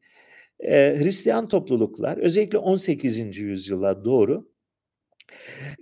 e, 0.61 0.99
Hristiyan 0.99 1.49
topluluklar 1.49 2.19
özellikle 2.19 2.59
18. 2.59 3.39
yüzyıla 3.39 4.05
doğru 4.05 4.51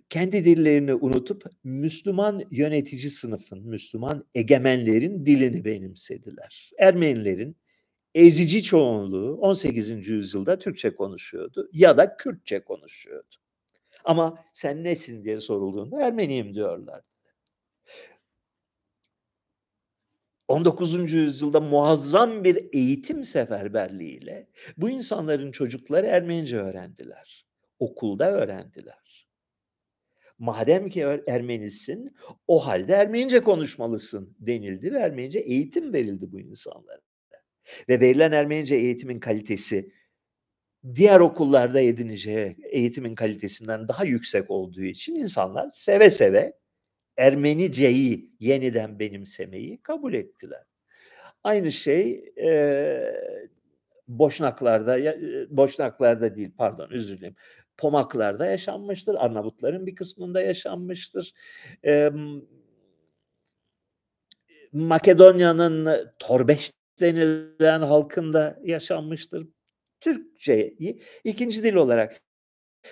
kendi 0.08 0.44
dillerini 0.44 0.94
unutup 0.94 1.44
Müslüman 1.64 2.42
yönetici 2.50 3.10
sınıfın, 3.10 3.68
Müslüman 3.68 4.26
egemenlerin 4.34 5.26
dilini 5.26 5.64
benimsediler. 5.64 6.70
Ermenilerin 6.78 7.56
ezici 8.14 8.62
çoğunluğu 8.62 9.38
18. 9.40 10.08
yüzyılda 10.08 10.58
Türkçe 10.58 10.94
konuşuyordu 10.94 11.68
ya 11.72 11.98
da 11.98 12.16
Kürtçe 12.16 12.60
konuşuyordu. 12.60 13.36
Ama 14.04 14.44
sen 14.52 14.84
nesin 14.84 15.24
diye 15.24 15.40
sorulduğunda 15.40 16.00
Ermeniyim 16.00 16.54
diyorlardı. 16.54 17.06
19. 20.48 21.12
yüzyılda 21.12 21.60
muazzam 21.60 22.44
bir 22.44 22.68
eğitim 22.72 23.24
seferberliğiyle 23.24 24.48
bu 24.76 24.90
insanların 24.90 25.52
çocukları 25.52 26.06
Ermenice 26.06 26.56
öğrendiler. 26.56 27.46
Okulda 27.78 28.32
öğrendiler. 28.32 29.28
Madem 30.38 30.88
ki 30.88 31.00
Ermenisin, 31.26 32.16
o 32.48 32.66
halde 32.66 32.92
Ermenice 32.92 33.40
konuşmalısın 33.40 34.36
denildi 34.40 34.92
ve 34.92 34.98
Ermenice 34.98 35.38
eğitim 35.38 35.92
verildi 35.92 36.32
bu 36.32 36.40
insanlara. 36.40 37.00
Ve 37.88 38.00
verilen 38.00 38.32
Ermenice 38.32 38.74
eğitimin 38.74 39.20
kalitesi 39.20 39.92
diğer 40.94 41.20
okullarda 41.20 41.80
edineceği 41.80 42.56
eğitimin 42.70 43.14
kalitesinden 43.14 43.88
daha 43.88 44.04
yüksek 44.04 44.50
olduğu 44.50 44.82
için 44.82 45.14
insanlar 45.14 45.70
seve 45.72 46.10
seve 46.10 46.52
Ermeniceyi 47.16 48.30
yeniden 48.40 48.98
benimsemeyi 48.98 49.82
kabul 49.82 50.14
ettiler. 50.14 50.62
Aynı 51.44 51.72
şey 51.72 52.32
e, 52.42 53.14
Boşnaklarda, 54.08 55.14
Boşnaklarda 55.50 56.36
değil 56.36 56.50
pardon 56.58 56.90
özür 56.90 57.18
dilerim. 57.18 57.36
Pomaklarda 57.76 58.46
yaşanmıştır. 58.46 59.14
Arnavutların 59.18 59.86
bir 59.86 59.94
kısmında 59.94 60.40
yaşanmıştır. 60.40 61.32
E, 61.84 62.10
Makedonya'nın 64.72 66.12
Torbeş 66.18 66.72
denilen 67.00 67.80
halkında 67.80 68.60
yaşanmıştır. 68.64 69.48
Türkçeyi 70.00 71.00
ikinci 71.24 71.62
dil 71.62 71.74
olarak 71.74 72.22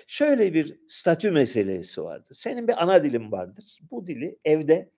şöyle 0.07 0.55
bir 0.55 0.81
statü 0.89 1.31
meselesi 1.31 2.03
vardır. 2.03 2.35
Senin 2.35 2.69
bir 2.69 2.83
ana 2.83 3.05
dilin 3.05 3.33
vardır. 3.33 3.79
Bu 3.91 4.07
dili 4.07 4.39
evde 4.45 4.91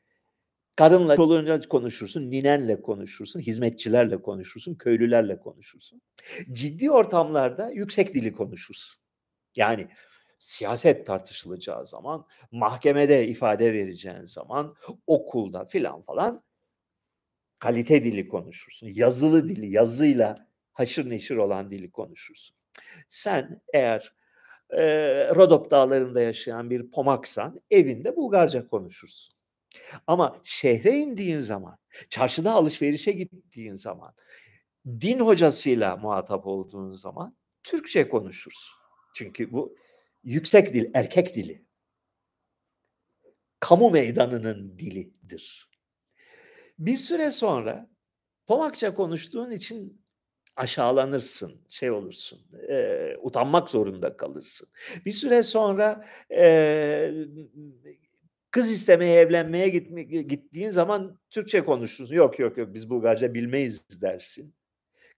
karınla, 0.76 1.16
çoluğunla 1.16 1.60
konuşursun, 1.60 2.30
ninenle 2.30 2.82
konuşursun, 2.82 3.40
hizmetçilerle 3.40 4.22
konuşursun, 4.22 4.74
köylülerle 4.74 5.40
konuşursun. 5.40 6.02
Ciddi 6.52 6.90
ortamlarda 6.90 7.70
yüksek 7.70 8.14
dili 8.14 8.32
konuşursun. 8.32 9.00
Yani 9.56 9.88
siyaset 10.38 11.06
tartışılacağı 11.06 11.86
zaman, 11.86 12.26
mahkemede 12.52 13.28
ifade 13.28 13.72
vereceğin 13.72 14.24
zaman, 14.24 14.74
okulda 15.06 15.64
filan 15.64 16.02
falan 16.02 16.44
kalite 17.58 18.04
dili 18.04 18.28
konuşursun. 18.28 18.88
Yazılı 18.94 19.48
dili, 19.48 19.70
yazıyla 19.70 20.34
haşır 20.72 21.10
neşir 21.10 21.36
olan 21.36 21.70
dili 21.70 21.90
konuşursun. 21.90 22.56
Sen 23.08 23.60
eğer 23.72 24.14
e, 24.70 24.84
Rodop 25.34 25.70
dağlarında 25.70 26.20
yaşayan 26.20 26.70
bir 26.70 26.90
pomaksan 26.90 27.60
evinde 27.70 28.16
Bulgarca 28.16 28.68
konuşursun. 28.68 29.34
Ama 30.06 30.40
şehre 30.44 30.98
indiğin 30.98 31.38
zaman, 31.38 31.78
çarşıda 32.10 32.52
alışverişe 32.52 33.12
gittiğin 33.12 33.76
zaman, 33.76 34.14
din 34.86 35.20
hocasıyla 35.20 35.96
muhatap 35.96 36.46
olduğun 36.46 36.92
zaman 36.94 37.36
Türkçe 37.62 38.08
konuşursun. 38.08 38.74
Çünkü 39.14 39.52
bu 39.52 39.76
yüksek 40.24 40.74
dil, 40.74 40.90
erkek 40.94 41.34
dili. 41.36 41.64
Kamu 43.60 43.90
meydanının 43.90 44.78
dilidir. 44.78 45.68
Bir 46.78 46.96
süre 46.96 47.30
sonra 47.30 47.88
Pomakça 48.46 48.94
konuştuğun 48.94 49.50
için 49.50 50.04
aşağılanırsın, 50.56 51.60
şey 51.68 51.90
olursun, 51.90 52.40
e, 52.68 53.16
utanmak 53.20 53.70
zorunda 53.70 54.16
kalırsın. 54.16 54.68
Bir 55.06 55.12
süre 55.12 55.42
sonra 55.42 56.06
e, 56.30 57.12
kız 58.50 58.70
istemeye, 58.70 59.20
evlenmeye 59.20 59.68
gitme, 59.68 60.02
gittiğin 60.02 60.70
zaman 60.70 61.18
Türkçe 61.30 61.64
konuşursun. 61.64 62.14
Yok 62.14 62.38
yok 62.38 62.58
yok 62.58 62.74
biz 62.74 62.90
Bulgarca 62.90 63.34
bilmeyiz 63.34 64.00
dersin. 64.02 64.54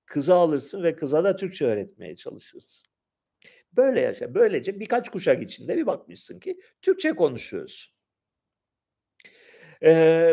Kızı 0.06 0.34
alırsın 0.34 0.82
ve 0.82 0.96
kıza 0.96 1.24
da 1.24 1.36
Türkçe 1.36 1.64
öğretmeye 1.64 2.16
çalışırsın. 2.16 2.88
Böyle 3.72 4.00
yaşa. 4.00 4.34
Böylece 4.34 4.80
birkaç 4.80 5.10
kuşak 5.10 5.42
içinde 5.42 5.76
bir 5.76 5.86
bakmışsın 5.86 6.40
ki 6.40 6.60
Türkçe 6.82 7.12
konuşuyorsun. 7.12 7.95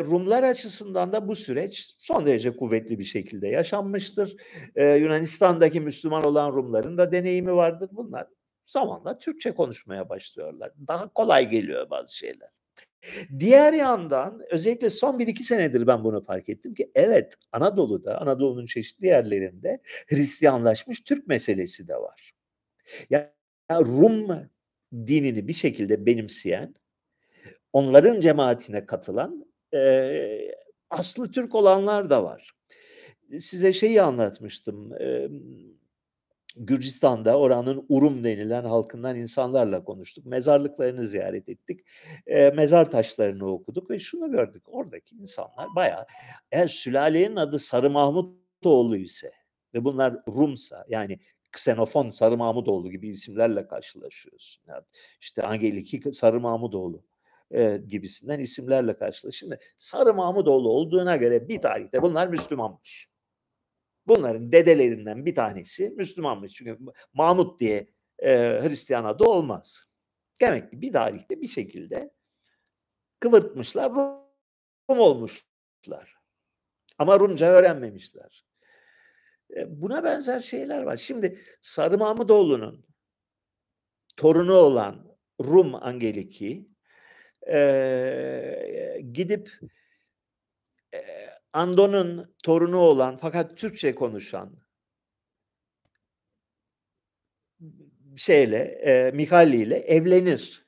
Rumlar 0.03 0.43
açısından 0.43 1.13
da 1.13 1.27
bu 1.27 1.35
süreç 1.35 1.95
son 1.97 2.25
derece 2.25 2.55
kuvvetli 2.55 2.99
bir 2.99 3.03
şekilde 3.03 3.47
yaşanmıştır. 3.47 4.35
Yunanistan'daki 4.75 5.81
Müslüman 5.81 6.23
olan 6.23 6.51
Rumların 6.53 6.97
da 6.97 7.11
deneyimi 7.11 7.55
vardır. 7.55 7.89
Bunlar 7.91 8.27
zamanla 8.65 9.19
Türkçe 9.19 9.53
konuşmaya 9.53 10.09
başlıyorlar. 10.09 10.71
Daha 10.88 11.13
kolay 11.13 11.49
geliyor 11.49 11.89
bazı 11.89 12.17
şeyler. 12.17 12.49
Diğer 13.39 13.73
yandan 13.73 14.41
özellikle 14.49 14.89
son 14.89 15.19
bir 15.19 15.27
iki 15.27 15.43
senedir 15.43 15.88
ben 15.88 16.03
bunu 16.03 16.21
fark 16.21 16.49
ettim 16.49 16.73
ki 16.73 16.91
evet 16.95 17.35
Anadolu'da, 17.51 18.21
Anadolu'nun 18.21 18.65
çeşitli 18.65 19.07
yerlerinde 19.07 19.81
Hristiyanlaşmış 20.07 21.01
Türk 21.01 21.27
meselesi 21.27 21.88
de 21.88 21.95
var. 21.95 22.34
Yani 23.09 23.27
Rum 23.71 24.49
dinini 24.93 25.47
bir 25.47 25.53
şekilde 25.53 26.05
benimseyen 26.05 26.75
onların 27.74 28.20
cemaatine 28.20 28.86
katılan 28.86 29.45
e, 29.74 30.56
aslı 30.90 31.32
Türk 31.32 31.56
olanlar 31.56 32.10
da 32.10 32.24
var. 32.24 32.52
Size 33.40 33.74
şeyi 33.74 34.02
anlatmıştım. 34.02 34.94
E, 35.02 35.30
Gürcistan'da 36.56 37.40
oranın 37.40 37.86
Urum 37.90 38.24
denilen 38.24 38.64
halkından 38.64 39.16
insanlarla 39.16 39.84
konuştuk. 39.84 40.26
Mezarlıklarını 40.26 41.08
ziyaret 41.08 41.50
ettik. 41.50 41.80
E, 42.28 42.50
mezar 42.50 42.91
taşlarını 42.91 43.52
okuduk 43.52 43.90
ve 43.90 44.00
şunu 44.00 44.32
gördük. 44.32 44.64
Oradaki 44.68 45.16
insanlar 45.16 45.68
bayağı 45.76 46.06
eğer 46.52 46.68
sülalenin 46.68 47.36
adı 47.36 47.60
Sarı 47.60 47.90
Mahmutoğlu 47.90 48.98
ise 48.98 49.32
ve 49.74 49.84
bunlar 49.84 50.16
Rumsa 50.28 50.86
yani 50.90 51.20
Ksenofon 51.52 52.10
Sarı 52.10 52.38
Mahmutoğlu 52.38 52.91
gibi 52.91 53.10
isimlerle 53.10 53.68
karşılaşıyorsun. 53.68 54.64
Yani 54.68 54.84
işte 55.22 55.41
Angeliki 55.41 56.14
Sarı 56.14 56.40
Mahmutoğlu 56.40 57.04
e, 57.53 57.81
gibisinden 57.88 58.39
isimlerle 58.39 58.97
karşılaşıyorsun. 58.97 59.38
Şimdi 59.38 59.59
Sarı 59.77 60.13
Mahmutoğlu 60.13 60.69
olduğuna 60.69 61.15
göre 61.15 61.49
bir 61.49 61.61
tarihte 61.61 62.01
bunlar 62.01 62.27
Müslümanmış. 62.27 63.09
Bunların 64.07 64.51
dedelerinden 64.51 65.25
bir 65.25 65.35
tanesi 65.35 65.89
Müslümanmış. 65.89 66.53
Çünkü 66.53 66.77
Mahmut 67.13 67.59
diye 67.59 67.93
e, 68.19 68.59
Hristiyan 68.63 69.03
adı 69.03 69.23
olmaz. 69.23 69.84
Demek 70.41 70.71
ki 70.71 70.81
bir 70.81 70.93
tarihte 70.93 71.41
bir 71.41 71.47
şekilde 71.47 72.13
kıvırtmışlar, 73.19 73.91
Rum 74.89 74.99
olmuşlar. 74.99 76.17
Ama 76.97 77.19
Rumca 77.19 77.47
öğrenmemişler. 77.47 78.45
E, 79.55 79.81
buna 79.81 80.03
benzer 80.03 80.39
şeyler 80.39 80.84
var. 80.84 80.97
Şimdi 80.97 81.41
Sarı 81.61 81.97
Mahmudoğlu'nun 81.97 82.85
torunu 84.15 84.53
olan 84.53 85.17
Rum 85.41 85.75
Angeliki 85.75 86.73
e, 87.52 89.02
gidip 89.14 89.49
e, 90.94 90.99
Ando'nun 91.53 92.36
torunu 92.44 92.78
olan 92.78 93.18
fakat 93.18 93.57
Türkçe 93.57 93.95
konuşan 93.95 94.64
şeyle, 98.15 98.57
e, 98.57 99.11
Mikali 99.11 99.56
ile 99.56 99.76
evlenir. 99.78 100.64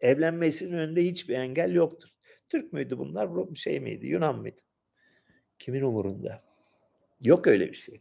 Evlenmesinin 0.00 0.72
önünde 0.72 1.04
hiçbir 1.04 1.34
engel 1.34 1.74
yoktur. 1.74 2.08
Türk 2.48 2.72
müydü 2.72 2.98
bunlar, 2.98 3.54
şey 3.54 3.80
miydi, 3.80 4.06
Yunan 4.06 4.38
mıydı? 4.38 4.60
Kimin 5.58 5.82
umurunda? 5.82 6.42
Yok 7.20 7.46
öyle 7.46 7.68
bir 7.68 7.76
şey. 7.76 8.00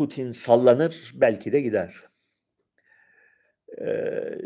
Putin 0.00 0.32
sallanır, 0.32 1.12
belki 1.14 1.52
de 1.52 1.60
gider. 1.60 1.94
Ee, 3.80 4.38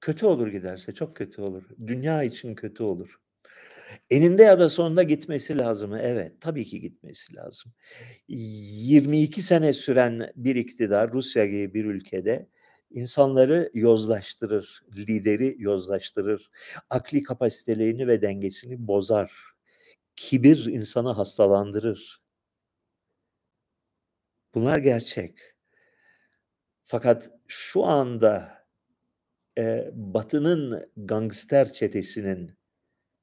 kötü 0.00 0.26
olur 0.26 0.48
giderse, 0.48 0.94
çok 0.94 1.16
kötü 1.16 1.42
olur. 1.42 1.64
Dünya 1.86 2.22
için 2.22 2.54
kötü 2.54 2.82
olur. 2.82 3.20
Eninde 4.10 4.42
ya 4.42 4.58
da 4.58 4.68
sonunda 4.68 5.02
gitmesi 5.02 5.58
lazım. 5.58 5.94
Evet, 5.94 6.40
tabii 6.40 6.64
ki 6.64 6.80
gitmesi 6.80 7.36
lazım. 7.36 7.72
22 8.28 9.42
sene 9.42 9.72
süren 9.72 10.32
bir 10.36 10.56
iktidar 10.56 11.12
Rusya 11.12 11.46
gibi 11.46 11.74
bir 11.74 11.84
ülkede 11.84 12.48
insanları 12.90 13.70
yozlaştırır, 13.74 14.82
lideri 14.96 15.56
yozlaştırır, 15.58 16.50
akli 16.90 17.22
kapasitelerini 17.22 18.06
ve 18.08 18.22
dengesini 18.22 18.86
bozar. 18.88 19.45
Kibir 20.16 20.64
insanı 20.64 21.10
hastalandırır. 21.12 22.22
Bunlar 24.54 24.76
gerçek. 24.76 25.38
Fakat 26.84 27.30
şu 27.46 27.84
anda 27.84 28.64
e, 29.58 29.90
Batı'nın 29.92 30.92
gangster 30.96 31.72
çetesinin 31.72 32.58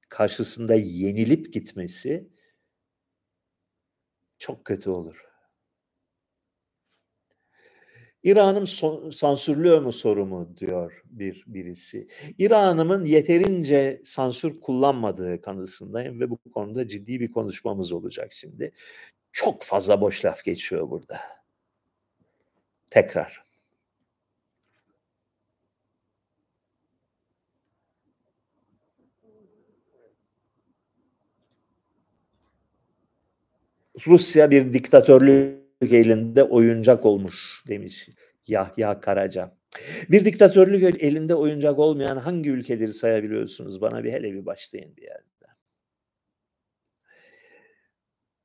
karşısında 0.09 0.75
yenilip 0.75 1.53
gitmesi 1.53 2.29
çok 4.39 4.65
kötü 4.65 4.89
olur. 4.89 5.32
İran'ım 8.23 8.63
so- 8.63 9.11
sansürlüyor 9.11 9.81
mu 9.81 9.91
sorumu 9.91 10.57
diyor 10.57 11.01
bir 11.05 11.43
birisi. 11.47 12.07
İran'ımın 12.37 13.05
yeterince 13.05 14.01
sansür 14.05 14.61
kullanmadığı 14.61 15.41
kanısındayım 15.41 16.19
ve 16.19 16.29
bu 16.29 16.37
konuda 16.37 16.87
ciddi 16.87 17.19
bir 17.19 17.31
konuşmamız 17.31 17.91
olacak 17.91 18.33
şimdi. 18.33 18.71
Çok 19.31 19.63
fazla 19.63 20.01
boş 20.01 20.25
laf 20.25 20.43
geçiyor 20.43 20.89
burada. 20.89 21.19
Tekrar. 22.89 23.43
Rusya 34.07 34.51
bir 34.51 34.73
diktatörlük 34.73 35.62
elinde 35.91 36.43
oyuncak 36.43 37.05
olmuş 37.05 37.63
demiş 37.67 38.09
Yahya 38.47 38.99
Karaca. 38.99 39.57
Bir 40.09 40.25
diktatörlük 40.25 41.03
elinde 41.03 41.35
oyuncak 41.35 41.79
olmayan 41.79 42.17
hangi 42.17 42.49
ülkeleri 42.49 42.93
sayabiliyorsunuz? 42.93 43.81
Bana 43.81 44.03
bir 44.03 44.13
hele 44.13 44.33
bir 44.33 44.45
başlayın 44.45 44.97
bir 44.97 45.01
yerde. 45.01 45.23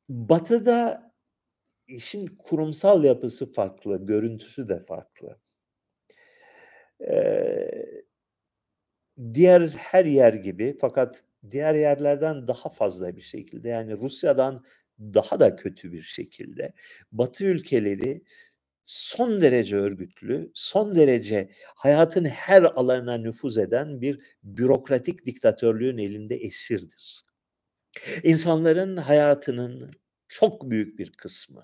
Batı'da 0.08 1.12
işin 1.88 2.26
kurumsal 2.26 3.04
yapısı 3.04 3.52
farklı, 3.52 4.06
görüntüsü 4.06 4.68
de 4.68 4.80
farklı. 4.80 5.38
Ee, 7.00 7.86
diğer 9.34 9.68
her 9.68 10.04
yer 10.04 10.32
gibi 10.32 10.76
fakat 10.80 11.24
diğer 11.50 11.74
yerlerden 11.74 12.48
daha 12.48 12.68
fazla 12.68 13.16
bir 13.16 13.22
şekilde 13.22 13.68
yani 13.68 13.96
Rusya'dan 13.96 14.64
daha 15.00 15.40
da 15.40 15.56
kötü 15.56 15.92
bir 15.92 16.02
şekilde 16.02 16.72
Batı 17.12 17.44
ülkeleri 17.44 18.22
son 18.86 19.40
derece 19.40 19.76
örgütlü, 19.76 20.50
son 20.54 20.94
derece 20.94 21.50
hayatın 21.76 22.24
her 22.24 22.62
alanına 22.62 23.16
nüfuz 23.18 23.58
eden 23.58 24.00
bir 24.00 24.20
bürokratik 24.42 25.26
diktatörlüğün 25.26 25.98
elinde 25.98 26.36
esirdir. 26.36 27.24
İnsanların 28.22 28.96
hayatının 28.96 29.90
çok 30.28 30.70
büyük 30.70 30.98
bir 30.98 31.12
kısmı 31.12 31.62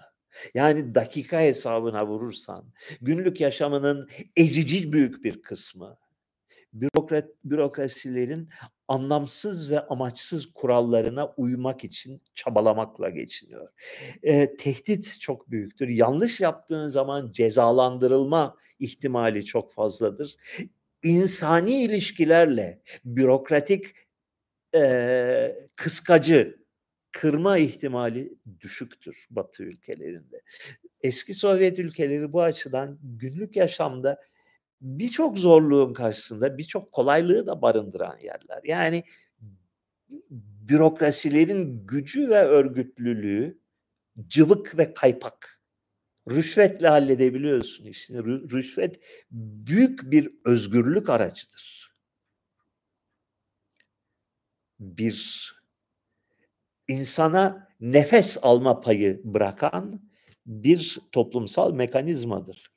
yani 0.55 0.95
dakika 0.95 1.41
hesabına 1.41 2.07
vurursan 2.07 2.73
günlük 3.01 3.41
yaşamının 3.41 4.09
ezici 4.37 4.93
büyük 4.93 5.25
bir 5.25 5.43
kısmı 5.43 5.97
bürokrat, 6.73 7.29
bürokrasilerin 7.45 8.49
anlamsız 8.89 9.71
ve 9.71 9.81
amaçsız 9.81 10.53
kurallarına 10.53 11.35
uymak 11.37 11.85
için 11.85 12.23
çabalamakla 12.35 13.11
geçiniyor. 13.11 13.69
E, 14.23 14.57
tehdit 14.57 15.21
çok 15.21 15.51
büyüktür. 15.51 15.89
Yanlış 15.89 16.41
yaptığın 16.41 16.89
zaman 16.89 17.33
cezalandırılma 17.33 18.57
ihtimali 18.79 19.45
çok 19.45 19.73
fazladır. 19.73 20.37
İnsani 21.03 21.83
ilişkilerle 21.83 22.83
bürokratik 23.05 23.85
e, 24.75 25.69
kıskacı 25.77 26.65
kırma 27.13 27.59
ihtimali 27.59 28.35
düşüktür 28.61 29.27
Batı 29.31 29.63
ülkelerinde. 29.63 30.43
Eski 31.01 31.35
Sovyet 31.35 31.79
ülkeleri 31.79 32.33
bu 32.33 32.43
açıdan 32.43 32.99
günlük 33.03 33.57
yaşamda 33.57 34.21
birçok 34.85 35.39
zorluğun 35.39 35.93
karşısında 35.93 36.59
birçok 36.59 36.93
kolaylığı 36.93 37.47
da 37.47 37.63
barındıran 37.63 38.19
yerler. 38.19 38.61
Yani 38.65 39.05
bürokrasilerin 40.69 41.87
gücü 41.87 42.29
ve 42.29 42.43
örgütlülüğü 42.43 43.59
cıvık 44.27 44.79
ve 44.79 44.95
kaypak. 44.95 45.61
Rüşvetle 46.31 46.89
halledebiliyorsun 46.89 47.85
işini. 47.85 48.25
Rüşvet 48.25 49.01
büyük 49.31 50.11
bir 50.11 50.31
özgürlük 50.45 51.11
aracıdır. 51.11 51.95
Bir 54.81 55.51
insana 56.89 57.69
nefes 57.81 58.39
alma 58.43 58.81
payı 58.81 59.21
bırakan 59.25 60.11
bir 60.47 60.99
toplumsal 61.13 61.73
mekanizmadır. 61.73 62.74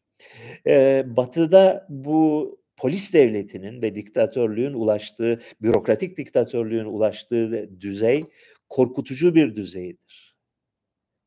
Ee, 0.68 1.03
batı'da 1.07 1.88
bu 1.89 2.60
polis 2.77 3.14
devletinin 3.14 3.81
ve 3.81 3.95
diktatörlüğün 3.95 4.73
ulaştığı, 4.73 5.41
bürokratik 5.61 6.18
diktatörlüğün 6.18 6.85
ulaştığı 6.85 7.81
düzey 7.81 8.23
korkutucu 8.69 9.35
bir 9.35 9.56
düzeydir. 9.56 10.38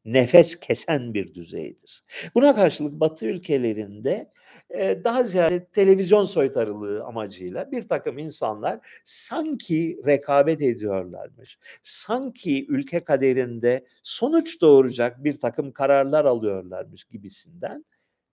Nefes 0.04 0.60
kesen 0.60 1.14
bir 1.14 1.34
düzeydir. 1.34 2.04
Buna 2.34 2.54
karşılık 2.54 2.92
Batı 2.92 3.26
ülkelerinde 3.26 4.32
e, 4.70 5.04
daha 5.04 5.24
ziyade 5.24 5.64
televizyon 5.64 6.24
soytarılığı 6.24 7.04
amacıyla 7.04 7.72
bir 7.72 7.88
takım 7.88 8.18
insanlar 8.18 8.80
sanki 9.04 10.00
rekabet 10.06 10.62
ediyorlarmış. 10.62 11.58
Sanki 11.82 12.66
ülke 12.68 13.04
kaderinde 13.04 13.86
sonuç 14.02 14.60
doğuracak 14.60 15.24
bir 15.24 15.40
takım 15.40 15.72
kararlar 15.72 16.24
alıyorlarmış 16.24 17.04
gibisinden 17.04 17.84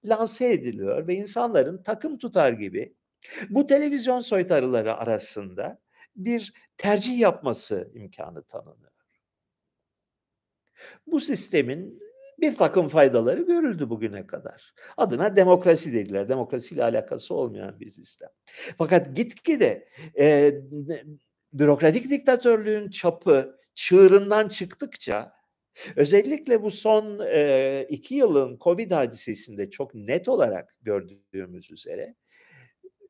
lanse 0.05 0.53
ediliyor 0.53 1.07
ve 1.07 1.15
insanların 1.15 1.83
takım 1.83 2.17
tutar 2.17 2.51
gibi 2.51 2.95
Bu 3.49 3.65
televizyon 3.65 4.19
soytarıları 4.19 4.95
arasında 4.95 5.79
bir 6.15 6.53
tercih 6.77 7.19
yapması 7.19 7.91
imkanı 7.93 8.43
tanınıyor. 8.43 8.91
Bu 11.07 11.19
sistemin 11.19 11.99
bir 12.39 12.55
takım 12.55 12.87
faydaları 12.87 13.41
görüldü 13.41 13.89
bugüne 13.89 14.27
kadar. 14.27 14.73
Adına 14.97 15.35
demokrasi 15.35 15.93
dediler. 15.93 16.29
Demokrasiyle 16.29 16.83
alakası 16.83 17.33
olmayan 17.33 17.79
bir 17.79 17.89
sistem. 17.89 18.29
Fakat 18.77 19.15
gitgide 19.15 19.89
e, 20.19 20.53
bürokratik 21.53 22.09
diktatörlüğün 22.09 22.89
çapı 22.89 23.59
çığırından 23.75 24.47
çıktıkça 24.47 25.36
özellikle 25.95 26.63
bu 26.63 26.71
son 26.71 27.19
e, 27.31 27.85
iki 27.89 28.15
yılın 28.15 28.57
Covid 28.61 28.91
hadisesinde 28.91 29.69
çok 29.69 29.95
net 29.95 30.27
olarak 30.27 30.75
gördüğümüz 30.81 31.71
üzere 31.71 32.15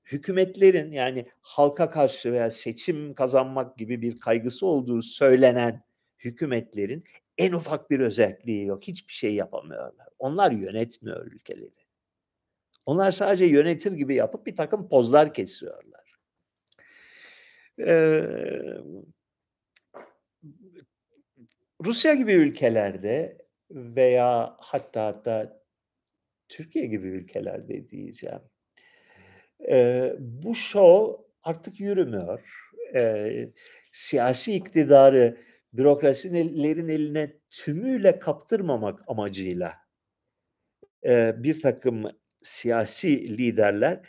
hükümetlerin 0.06 0.92
yani 0.92 1.26
halka 1.42 1.90
karşı 1.90 2.32
veya 2.32 2.52
seçim 2.52 3.14
kazanmak 3.14 3.78
gibi 3.78 4.02
bir 4.02 4.20
kaygısı 4.20 4.66
olduğu 4.66 5.02
söylenen 5.02 5.84
hükümetlerin 6.20 7.04
en 7.38 7.52
ufak 7.52 7.90
bir 7.90 8.00
özelliği 8.00 8.66
yok. 8.66 8.84
Hiçbir 8.84 9.14
şey 9.14 9.36
yapamıyorlar. 9.36 10.08
Onlar 10.20 10.52
yönetmiyor 10.52 11.26
ülkeleri. 11.26 11.88
Onlar 12.86 13.12
sadece 13.12 13.46
yönetir 13.46 13.92
gibi 13.92 14.16
yapıp 14.16 14.46
bir 14.46 14.56
takım 14.56 14.90
pozlar 14.90 15.34
kesiyorlar. 15.34 16.18
Ee, 17.80 18.24
Rusya 21.86 22.14
gibi 22.14 22.34
ülkelerde 22.34 23.38
veya 23.72 24.58
hatta 24.60 25.06
hatta 25.06 25.62
Türkiye 26.50 26.86
gibi 26.86 27.08
ülkelerde 27.08 27.90
diyeceğim. 27.90 28.42
E, 29.70 30.12
bu 30.20 30.56
show 30.56 31.24
artık 31.44 31.80
yürümüyor. 31.80 32.70
E, 32.96 33.32
siyasi 33.92 34.54
iktidarı 34.54 35.38
bürokrasilerin 35.74 36.90
eline 36.90 37.34
tümüyle 37.50 38.20
kaptırmamak 38.20 39.00
amacıyla 39.08 39.74
e, 41.06 41.44
bir 41.44 41.62
takım 41.62 42.06
siyasi 42.42 43.38
liderler 43.38 44.00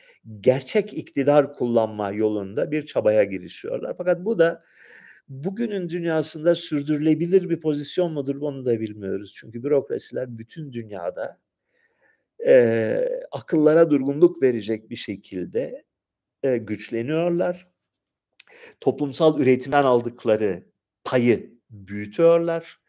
gerçek 0.41 0.95
iktidar 0.95 1.53
kullanma 1.53 2.11
yolunda 2.11 2.71
bir 2.71 2.87
çabaya 2.87 3.25
girişiyorlar. 3.25 3.95
Fakat 3.99 4.25
bu 4.25 4.39
da 4.39 4.63
bugünün 5.29 5.89
dünyasında 5.89 6.55
sürdürülebilir 6.55 7.51
bir 7.51 7.61
pozisyon 7.61 8.13
mudur 8.13 8.37
onu 8.37 8.65
da 8.65 8.81
bilmiyoruz. 8.81 9.35
Çünkü 9.37 9.63
bürokrasiler 9.63 10.39
bütün 10.39 10.73
dünyada 10.73 11.39
e, 12.47 13.09
akıllara 13.33 13.91
durgunluk 13.91 14.43
verecek 14.43 14.91
bir 14.91 14.97
şekilde 14.97 15.85
e, 16.43 16.57
güçleniyorlar. 16.57 17.69
Toplumsal 18.81 19.41
üretimden 19.41 19.85
aldıkları 19.85 20.65
payı 21.05 21.55
büyütüyorlar. 21.71 22.81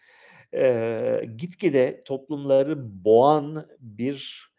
E, 0.53 1.21
gitgide 1.37 2.03
toplumları 2.05 3.05
boğan 3.05 3.67
bir 3.79 4.49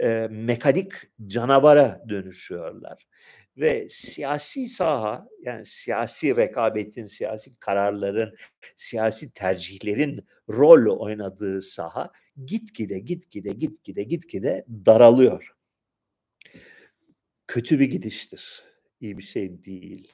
e, 0.00 0.28
mekanik 0.30 0.92
canavara 1.26 2.04
dönüşüyorlar. 2.08 3.06
Ve 3.58 3.88
siyasi 3.90 4.68
saha 4.68 5.28
yani 5.42 5.66
siyasi 5.66 6.36
rekabetin, 6.36 7.06
siyasi 7.06 7.56
kararların, 7.60 8.36
siyasi 8.76 9.30
tercihlerin 9.32 10.26
rol 10.48 10.98
oynadığı 10.98 11.62
saha 11.62 12.12
gitgide 12.46 12.98
gitgide 12.98 13.52
gitgide 13.52 14.02
gitgide 14.02 14.64
daralıyor. 14.86 15.54
Kötü 17.46 17.80
bir 17.80 17.90
gidiştir. 17.90 18.62
İyi 19.00 19.18
bir 19.18 19.22
şey 19.22 19.64
değil. 19.64 20.12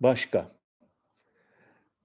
Başka. 0.00 0.63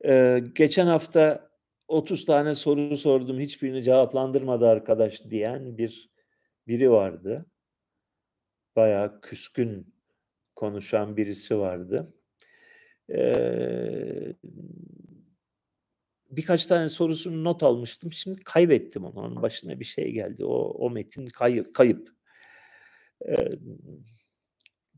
Ee, 0.06 0.44
geçen 0.56 0.88
hafta 0.88 1.50
30 1.88 2.26
tane 2.26 2.56
soru 2.56 2.98
sordum, 2.98 3.40
hiçbirini 3.40 3.84
cevaplandırmadı 3.84 4.68
arkadaş 4.68 5.24
diyen 5.30 5.78
bir 5.78 6.10
biri 6.68 6.92
vardı 6.92 7.46
bayağı 8.76 9.22
küskün 9.22 9.94
konuşan 10.56 11.18
birisi 11.18 11.58
vardı. 11.58 12.14
Ee, 13.10 14.36
birkaç 16.30 16.66
tane 16.66 16.90
sorusunu 16.90 17.44
not 17.44 17.64
almıştım. 17.64 18.12
Şimdi 18.12 18.40
kaybettim 18.40 19.06
onu. 19.06 19.20
Onun 19.20 19.42
başına 19.42 19.80
bir 19.80 19.86
şey 19.86 20.12
geldi. 20.12 20.46
O, 20.46 20.56
o 20.56 20.90
metin 20.90 21.28
kayıp. 21.28 21.76
kayıp. 21.76 22.10
Ee, 23.28 23.52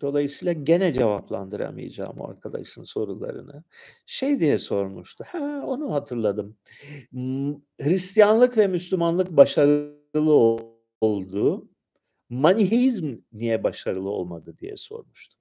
dolayısıyla 0.01 0.53
gene 0.53 0.93
cevaplandıramayacağım 0.93 2.19
o 2.19 2.29
arkadaşın 2.29 2.83
sorularını. 2.83 3.63
Şey 4.05 4.39
diye 4.39 4.59
sormuştu. 4.59 5.23
Ha 5.27 5.63
onu 5.65 5.93
hatırladım. 5.93 6.57
Hristiyanlık 7.81 8.57
ve 8.57 8.67
Müslümanlık 8.67 9.37
başarılı 9.37 10.33
oldu 11.01 11.71
Maniheizm 12.31 13.17
niye 13.33 13.63
başarılı 13.63 14.09
olmadı 14.09 14.57
diye 14.57 14.77
sormuştum. 14.77 15.39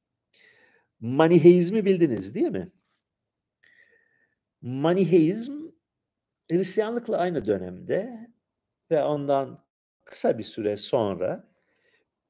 Maniheizmi 1.00 1.84
bildiniz 1.84 2.34
değil 2.34 2.50
mi? 2.50 2.72
Maniheizm 4.62 5.70
Hristiyanlıkla 6.50 7.16
aynı 7.16 7.44
dönemde 7.44 8.28
ve 8.90 9.04
ondan 9.04 9.64
kısa 10.04 10.38
bir 10.38 10.44
süre 10.44 10.76
sonra 10.76 11.48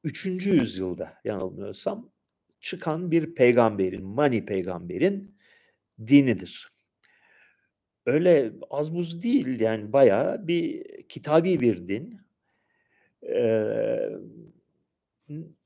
3. 0.05 0.27
yüzyılda 0.27 1.20
yanılmıyorsam 1.24 2.12
çıkan 2.61 3.11
bir 3.11 3.35
peygamberin, 3.35 4.05
Mani 4.05 4.47
peygamberin 4.47 5.35
dinidir. 6.07 6.73
Öyle 8.07 8.53
az 8.70 8.95
buz 8.95 9.23
değil 9.23 9.61
yani 9.61 9.93
bayağı 9.93 10.49
bir 10.49 10.85
kitabi 11.09 11.61
bir 11.61 11.89
din. 11.89 12.20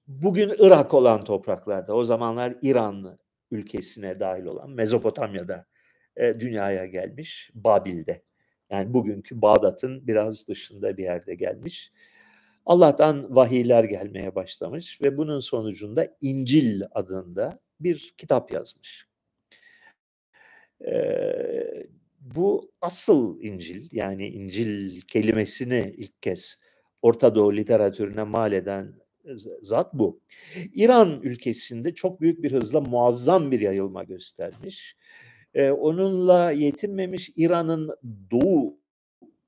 Bugün 0.09 0.53
Irak 0.59 0.95
olan 0.95 1.21
topraklarda, 1.21 1.95
o 1.95 2.05
zamanlar 2.05 2.55
İran 2.63 3.19
ülkesine 3.51 4.21
dahil 4.21 4.45
olan 4.45 4.71
Mezopotamya'da 4.71 5.67
dünyaya 6.19 6.87
gelmiş, 6.87 7.51
Babil'de. 7.55 8.23
Yani 8.71 8.95
bugünkü 8.95 9.43
Bağdat'ın 9.43 10.07
biraz 10.07 10.49
dışında 10.49 10.97
bir 10.97 11.03
yerde 11.03 11.35
gelmiş. 11.35 11.93
Allah'tan 12.67 13.37
vahiyler 13.37 13.85
gelmeye 13.85 14.35
başlamış 14.35 15.01
ve 15.03 15.17
bunun 15.17 15.41
sonucunda 15.41 16.17
İncil 16.21 16.83
adında 16.93 17.59
bir 17.81 18.15
kitap 18.19 18.53
yazmış. 18.53 19.07
Ee, 20.87 21.87
bu 22.21 22.73
asıl 22.81 23.41
İncil 23.41 23.89
yani 23.93 24.29
İncil 24.29 25.01
kelimesini 25.01 25.95
ilk 25.97 26.23
kez 26.23 26.59
Orta 27.03 27.35
Doğu 27.35 27.57
literatürüne 27.57 28.23
mal 28.23 28.53
eden 28.53 28.95
zat 29.63 29.95
bu. 29.95 30.21
İran 30.75 31.21
ülkesinde 31.23 31.95
çok 31.95 32.21
büyük 32.21 32.43
bir 32.43 32.53
hızla 32.53 32.81
muazzam 32.81 33.51
bir 33.51 33.61
yayılma 33.61 34.05
göstermiş. 34.05 34.97
Ee, 35.55 35.71
onunla 35.71 36.51
yetinmemiş 36.51 37.31
İran'ın 37.37 37.91
doğu 38.31 38.79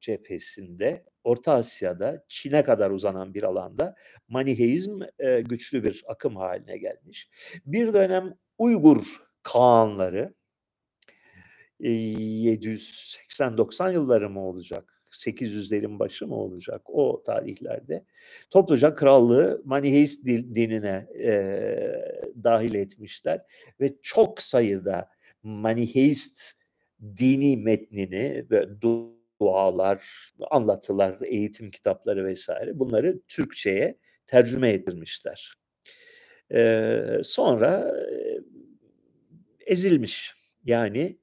cephesinde, 0.00 1.04
Orta 1.24 1.52
Asya'da, 1.52 2.24
Çin'e 2.28 2.62
kadar 2.62 2.90
uzanan 2.90 3.34
bir 3.34 3.42
alanda 3.42 3.94
Maniheizm 4.28 5.00
e, 5.18 5.40
güçlü 5.40 5.84
bir 5.84 6.04
akım 6.06 6.36
haline 6.36 6.78
gelmiş. 6.78 7.28
Bir 7.66 7.92
dönem 7.92 8.34
Uygur 8.58 9.06
Kağanları, 9.42 10.34
780-90 11.80 13.92
yılları 13.92 14.30
mı 14.30 14.40
olacak? 14.40 14.92
800'lerin 15.12 15.98
başı 15.98 16.26
mı 16.26 16.34
olacak 16.34 16.82
o 16.84 17.22
tarihlerde 17.26 18.04
topluca 18.50 18.94
krallığı 18.94 19.62
Maniheist 19.64 20.26
dinine 20.26 21.06
e, 21.18 21.34
dahil 22.44 22.74
etmişler 22.74 23.40
ve 23.80 23.94
çok 24.02 24.42
sayıda 24.42 25.08
Maniheist 25.42 26.52
dini 27.16 27.56
metnini 27.56 28.46
ve 28.50 28.80
dualar, 29.40 30.30
anlatılar, 30.50 31.18
eğitim 31.24 31.70
kitapları 31.70 32.24
vesaire 32.24 32.78
bunları 32.78 33.20
Türkçe'ye 33.28 33.98
tercüme 34.26 34.70
ettirmişler. 34.70 35.54
Ee, 36.54 37.20
sonra 37.22 37.92
e, 38.10 38.40
ezilmiş. 39.66 40.34
Yani 40.64 41.18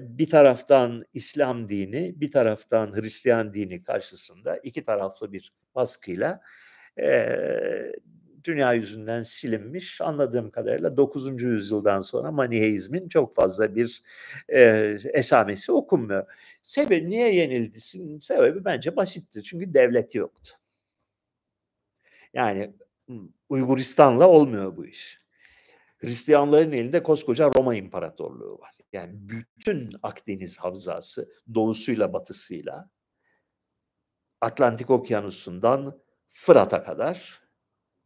bir 0.00 0.30
taraftan 0.30 1.04
İslam 1.14 1.68
dini, 1.68 2.20
bir 2.20 2.32
taraftan 2.32 2.96
Hristiyan 2.96 3.54
dini 3.54 3.82
karşısında 3.82 4.56
iki 4.56 4.84
taraflı 4.84 5.32
bir 5.32 5.52
baskıyla 5.74 6.40
dünya 8.44 8.72
yüzünden 8.72 9.22
silinmiş. 9.22 10.00
Anladığım 10.00 10.50
kadarıyla 10.50 10.96
9. 10.96 11.42
yüzyıldan 11.42 12.00
sonra 12.00 12.30
Maniheizmin 12.32 13.08
çok 13.08 13.34
fazla 13.34 13.74
bir 13.74 14.02
e, 14.48 14.60
esamesi 15.12 15.72
okunmuyor. 15.72 16.26
Sebebi 16.62 17.10
niye 17.10 17.34
yenildi? 17.34 17.80
Sebebi 18.20 18.64
bence 18.64 18.96
basitti. 18.96 19.42
Çünkü 19.42 19.74
devleti 19.74 20.18
yoktu. 20.18 20.52
Yani 22.34 22.74
Uyguristan'la 23.48 24.28
olmuyor 24.28 24.76
bu 24.76 24.86
iş. 24.86 25.20
Hristiyanların 25.98 26.72
elinde 26.72 27.02
koskoca 27.02 27.48
Roma 27.48 27.74
İmparatorluğu 27.74 28.58
var. 28.58 28.78
Yani 28.92 29.12
bütün 29.14 29.90
Akdeniz 30.02 30.58
havzası 30.58 31.28
doğusuyla 31.54 32.12
batısıyla 32.12 32.90
Atlantik 34.40 34.90
Okyanusu'ndan 34.90 36.00
Fırat'a 36.28 36.82
kadar 36.82 37.39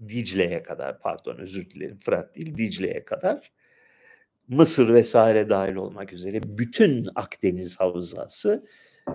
Dicle'ye 0.08 0.62
kadar 0.62 1.00
pardon 1.00 1.38
özür 1.38 1.70
dilerim 1.70 1.98
Fırat 1.98 2.34
değil 2.34 2.56
Dicle'ye 2.56 3.04
kadar 3.04 3.52
Mısır 4.48 4.94
vesaire 4.94 5.48
dahil 5.48 5.74
olmak 5.74 6.12
üzere 6.12 6.40
bütün 6.44 7.08
Akdeniz 7.14 7.80
havzası 7.80 8.66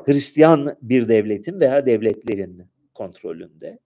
Hristiyan 0.06 0.77
bir 0.81 1.10
devletin 1.10 1.60
veya 1.60 1.85
devletlerin 1.85 2.72
kontrolünde. 2.93 3.80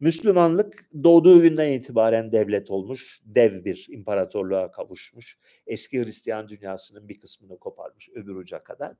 Müslümanlık 0.00 0.90
doğduğu 1.04 1.42
günden 1.42 1.72
itibaren 1.72 2.32
devlet 2.32 2.70
olmuş, 2.70 3.20
dev 3.24 3.64
bir 3.64 3.86
imparatorluğa 3.90 4.70
kavuşmuş. 4.70 5.38
Eski 5.66 6.04
Hristiyan 6.04 6.48
dünyasının 6.48 7.08
bir 7.08 7.20
kısmını 7.20 7.58
koparmış 7.58 8.08
öbür 8.14 8.34
uca 8.34 8.62
kadar. 8.62 8.96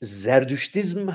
Zerdüştizm 0.00 1.08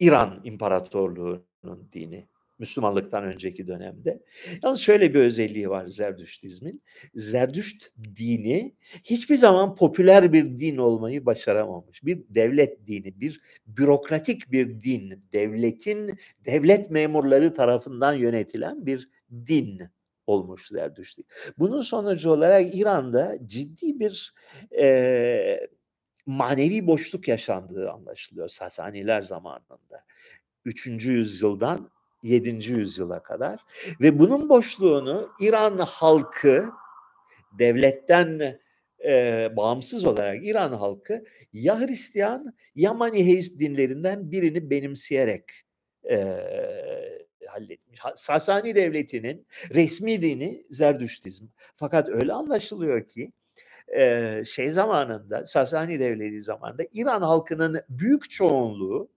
İran 0.00 0.40
İmparatorluğu'nun 0.44 1.88
dini. 1.92 2.28
Müslümanlıktan 2.58 3.24
önceki 3.24 3.66
dönemde. 3.66 4.22
Yalnız 4.62 4.80
şöyle 4.80 5.14
bir 5.14 5.20
özelliği 5.20 5.70
var 5.70 5.86
Zerdüştizmin. 5.86 6.82
Zerdüşt 7.14 7.90
dini 8.16 8.74
hiçbir 9.04 9.36
zaman 9.36 9.74
popüler 9.74 10.32
bir 10.32 10.58
din 10.58 10.76
olmayı 10.76 11.26
başaramamış. 11.26 12.04
Bir 12.04 12.22
devlet 12.28 12.86
dini, 12.86 13.20
bir 13.20 13.40
bürokratik 13.66 14.52
bir 14.52 14.80
din, 14.80 15.24
devletin 15.32 16.18
devlet 16.46 16.90
memurları 16.90 17.54
tarafından 17.54 18.12
yönetilen 18.12 18.86
bir 18.86 19.08
din 19.46 19.82
olmuş 20.26 20.68
Zerdüşti. 20.68 21.22
Bunun 21.58 21.80
sonucu 21.80 22.30
olarak 22.30 22.74
İran'da 22.74 23.38
ciddi 23.46 24.00
bir 24.00 24.34
e, 24.78 25.68
manevi 26.26 26.86
boşluk 26.86 27.28
yaşandığı 27.28 27.90
anlaşılıyor 27.90 28.48
Sasaniler 28.48 29.22
zamanında. 29.22 30.04
3. 30.64 30.86
yüzyıldan 30.86 31.90
7. 32.22 32.70
yüzyıla 32.70 33.22
kadar 33.22 33.60
ve 34.00 34.18
bunun 34.18 34.48
boşluğunu 34.48 35.30
İran 35.40 35.78
halkı 35.78 36.70
devletten 37.58 38.58
e, 39.06 39.48
bağımsız 39.56 40.04
olarak 40.04 40.46
İran 40.46 40.72
halkı 40.72 41.24
ya 41.52 41.80
Hristiyan 41.80 42.54
ya 42.74 42.94
Maniheist 42.94 43.60
dinlerinden 43.60 44.30
birini 44.30 44.70
benimseyerek 44.70 45.44
e, 46.10 46.16
halletmiş. 47.46 48.00
Sasani 48.14 48.74
devletinin 48.74 49.46
resmi 49.74 50.22
dini 50.22 50.62
Zerdüştizm. 50.70 51.46
Fakat 51.74 52.08
öyle 52.08 52.32
anlaşılıyor 52.32 53.08
ki 53.08 53.32
e, 53.96 54.42
şey 54.44 54.70
zamanında 54.70 55.46
Sasani 55.46 56.00
devleti 56.00 56.42
zamanında 56.42 56.82
İran 56.92 57.22
halkının 57.22 57.82
büyük 57.88 58.30
çoğunluğu 58.30 59.08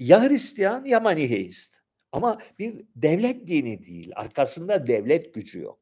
ya 0.00 0.28
Hristiyan 0.28 0.84
ya 0.84 1.00
Maniheist. 1.00 1.80
Ama 2.12 2.38
bir 2.58 2.80
devlet 2.96 3.46
dini 3.46 3.84
değil. 3.84 4.12
Arkasında 4.16 4.86
devlet 4.86 5.34
gücü 5.34 5.60
yok. 5.60 5.80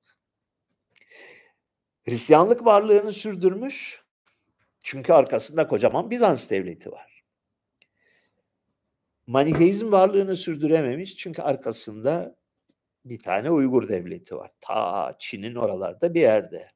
Hristiyanlık 2.04 2.64
varlığını 2.64 3.12
sürdürmüş. 3.12 4.02
Çünkü 4.84 5.12
arkasında 5.12 5.66
kocaman 5.66 6.10
Bizans 6.10 6.50
devleti 6.50 6.92
var. 6.92 7.24
Maniheizm 9.26 9.92
varlığını 9.92 10.36
sürdürememiş 10.36 11.16
çünkü 11.16 11.42
arkasında 11.42 12.36
bir 13.04 13.18
tane 13.18 13.50
Uygur 13.50 13.88
devleti 13.88 14.36
var. 14.36 14.50
Ta 14.60 15.16
Çin'in 15.18 15.54
oralarda 15.54 16.14
bir 16.14 16.20
yerde. 16.20 16.70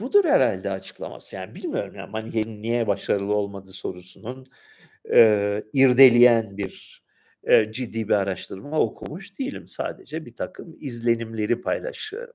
Budur 0.00 0.24
herhalde 0.24 0.70
açıklaması. 0.70 1.36
Yani 1.36 1.54
bilmiyorum 1.54 1.94
yani 1.94 2.10
Maniheizm 2.10 2.62
niye 2.62 2.86
başarılı 2.86 3.34
olmadı 3.34 3.72
sorusunun 3.72 4.46
e, 5.12 5.62
irdeleyen 5.72 6.56
bir 6.56 7.02
e, 7.44 7.72
ciddi 7.72 8.08
bir 8.08 8.14
araştırma 8.14 8.80
okumuş 8.80 9.38
değilim. 9.38 9.66
Sadece 9.68 10.26
bir 10.26 10.36
takım 10.36 10.76
izlenimleri 10.80 11.60
paylaşıyorum. 11.60 12.34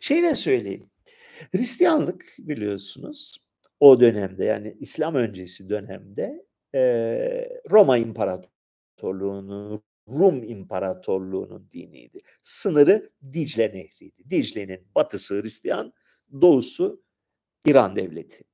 Şeyden 0.00 0.34
söyleyeyim. 0.34 0.90
Hristiyanlık 1.52 2.24
biliyorsunuz 2.38 3.44
o 3.80 4.00
dönemde 4.00 4.44
yani 4.44 4.76
İslam 4.80 5.14
öncesi 5.14 5.68
dönemde 5.68 6.44
e, 6.74 6.80
Roma 7.70 7.98
İmparatorluğu'nun 7.98 9.82
Rum 10.08 10.42
İmparatorluğu'nun 10.42 11.68
diniydi. 11.72 12.18
Sınırı 12.42 13.10
Dicle 13.32 13.68
Nehri'ydi. 13.74 14.30
Dicle'nin 14.30 14.86
batısı 14.94 15.42
Hristiyan, 15.42 15.92
doğusu 16.40 17.02
İran 17.66 17.96
devleti. 17.96 18.44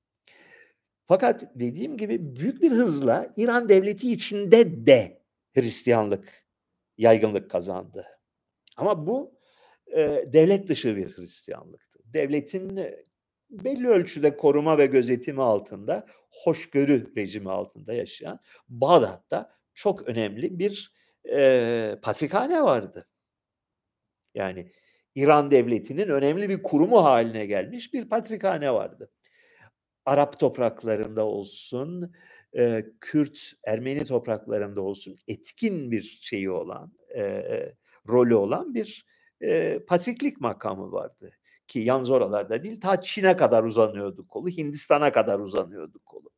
Fakat 1.07 1.45
dediğim 1.55 1.97
gibi 1.97 2.37
büyük 2.37 2.63
bir 2.63 2.71
hızla 2.71 3.33
İran 3.37 3.69
devleti 3.69 4.13
içinde 4.13 4.87
de 4.87 5.23
Hristiyanlık 5.55 6.45
yaygınlık 6.99 7.51
kazandı. 7.51 8.07
Ama 8.77 9.07
bu 9.07 9.39
e, 9.87 10.25
devlet 10.33 10.69
dışı 10.69 10.97
bir 10.97 11.17
Hristiyanlıktı. 11.17 11.99
Devletin 12.05 12.81
belli 13.51 13.89
ölçüde 13.89 14.37
koruma 14.37 14.79
ve 14.79 14.87
gözetimi 14.87 15.43
altında, 15.43 16.07
hoşgörü 16.31 17.17
rejimi 17.17 17.51
altında 17.51 17.93
yaşayan 17.93 18.41
Bağdat'ta 18.69 19.55
çok 19.75 20.09
önemli 20.09 20.59
bir 20.59 20.93
e, 21.33 21.99
patrikhane 22.03 22.63
vardı. 22.63 23.09
Yani 24.35 24.73
İran 25.19 25.51
devletinin 25.51 26.09
önemli 26.09 26.49
bir 26.49 26.63
kurumu 26.63 27.05
haline 27.05 27.47
gelmiş 27.47 27.95
bir 27.95 28.09
patrikhane 28.09 28.75
vardı. 28.75 29.11
Arap 30.07 30.41
topraklarında 30.41 31.27
olsun, 31.27 32.13
e, 32.57 32.87
Kürt, 33.01 33.53
Ermeni 33.65 34.05
topraklarında 34.05 34.83
olsun 34.83 35.17
etkin 35.29 35.91
bir 35.91 36.19
şeyi 36.21 36.51
olan, 36.51 36.93
e, 37.17 37.43
rolü 38.09 38.35
olan 38.35 38.75
bir 38.75 39.07
e, 39.41 39.79
patriklik 39.79 40.41
makamı 40.41 40.93
vardı. 40.93 41.31
Ki 41.67 41.79
yalnız 41.79 42.11
oralarda 42.11 42.65
değil, 42.65 42.81
ta 42.81 43.01
Çin'e 43.01 43.37
kadar 43.37 43.65
uzanıyordu 43.65 44.29
kolu, 44.29 44.49
Hindistan'a 44.49 45.13
kadar 45.13 45.39
uzanıyordu 45.39 45.99
kolu. 46.07 46.31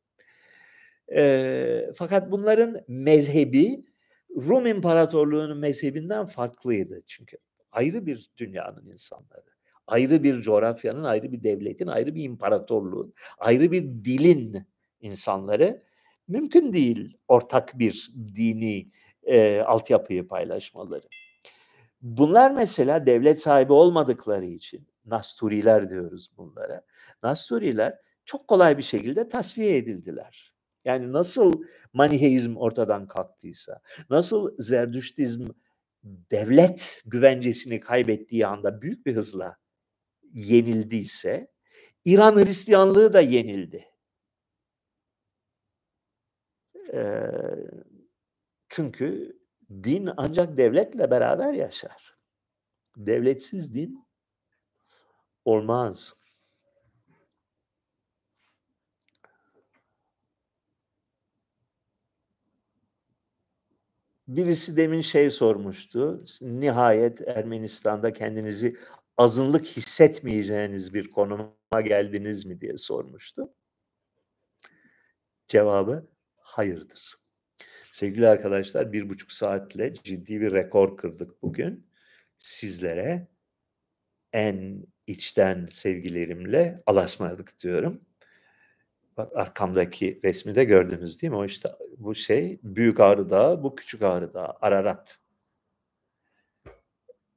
E, 1.15 1.91
fakat 1.95 2.31
bunların 2.31 2.81
mezhebi 2.87 3.85
Rum 4.35 4.65
İmparatorluğu'nun 4.65 5.57
mezhebinden 5.57 6.25
farklıydı 6.25 7.01
çünkü. 7.07 7.37
Ayrı 7.71 8.05
bir 8.05 8.31
dünyanın 8.37 8.85
insanları 8.85 9.51
ayrı 9.91 10.23
bir 10.23 10.41
coğrafyanın, 10.41 11.03
ayrı 11.03 11.31
bir 11.31 11.43
devletin, 11.43 11.87
ayrı 11.87 12.15
bir 12.15 12.23
imparatorluğun, 12.23 13.13
ayrı 13.37 13.71
bir 13.71 13.83
dilin 13.83 14.67
insanları 15.01 15.83
mümkün 16.27 16.73
değil 16.73 17.17
ortak 17.27 17.79
bir 17.79 18.11
dini 18.35 18.89
e, 19.23 19.59
altyapıyı 19.59 20.27
paylaşmaları. 20.27 21.07
Bunlar 22.01 22.51
mesela 22.51 23.05
devlet 23.05 23.41
sahibi 23.41 23.73
olmadıkları 23.73 24.45
için 24.45 24.87
Nasturiler 25.05 25.89
diyoruz 25.89 26.31
bunlara. 26.37 26.81
Nasturiler 27.23 27.99
çok 28.25 28.47
kolay 28.47 28.77
bir 28.77 28.83
şekilde 28.83 29.29
tasfiye 29.29 29.77
edildiler. 29.77 30.53
Yani 30.85 31.13
nasıl 31.13 31.53
Maniheizm 31.93 32.57
ortadan 32.57 33.07
kalktıysa, 33.07 33.81
nasıl 34.09 34.57
Zerdüştizm 34.57 35.47
devlet 36.03 37.01
güvencesini 37.05 37.79
kaybettiği 37.79 38.47
anda 38.47 38.81
büyük 38.81 39.05
bir 39.05 39.15
hızla 39.15 39.57
yenildiyse 40.33 41.51
İran 42.05 42.35
Hristiyanlığı 42.35 43.13
da 43.13 43.21
yenildi. 43.21 43.87
Ee, 46.93 47.31
çünkü 48.69 49.39
din 49.69 50.09
ancak 50.17 50.57
devletle 50.57 51.11
beraber 51.11 51.53
yaşar. 51.53 52.17
Devletsiz 52.97 53.73
din 53.73 54.07
olmaz. 55.45 56.13
Birisi 64.35 64.77
demin 64.77 65.01
şey 65.01 65.31
sormuştu. 65.31 66.23
Nihayet 66.41 67.27
Ermenistan'da 67.27 68.13
kendinizi 68.13 68.77
azınlık 69.17 69.65
hissetmeyeceğiniz 69.65 70.93
bir 70.93 71.09
konuma 71.09 71.81
geldiniz 71.83 72.45
mi 72.45 72.61
diye 72.61 72.77
sormuştu. 72.77 73.53
Cevabı 75.47 76.07
hayırdır. 76.37 77.15
Sevgili 77.91 78.27
arkadaşlar 78.27 78.93
bir 78.93 79.09
buçuk 79.09 79.31
saatle 79.31 79.93
ciddi 79.93 80.41
bir 80.41 80.51
rekor 80.51 80.97
kırdık 80.97 81.41
bugün. 81.41 81.87
Sizlere 82.37 83.27
en 84.33 84.85
içten 85.07 85.67
sevgilerimle 85.71 86.77
alaşmadık 86.85 87.59
diyorum. 87.59 88.01
Bak 89.17 89.31
arkamdaki 89.35 90.19
resmi 90.23 90.55
de 90.55 90.63
gördünüz 90.63 91.21
değil 91.21 91.31
mi? 91.31 91.37
O 91.37 91.45
işte 91.45 91.69
bu 91.97 92.15
şey 92.15 92.59
Büyük 92.63 92.99
Ağrı 92.99 93.29
Dağı, 93.29 93.63
bu 93.63 93.75
Küçük 93.75 94.01
Ağrı 94.01 94.33
Dağı, 94.33 94.53
Ararat. 94.61 95.19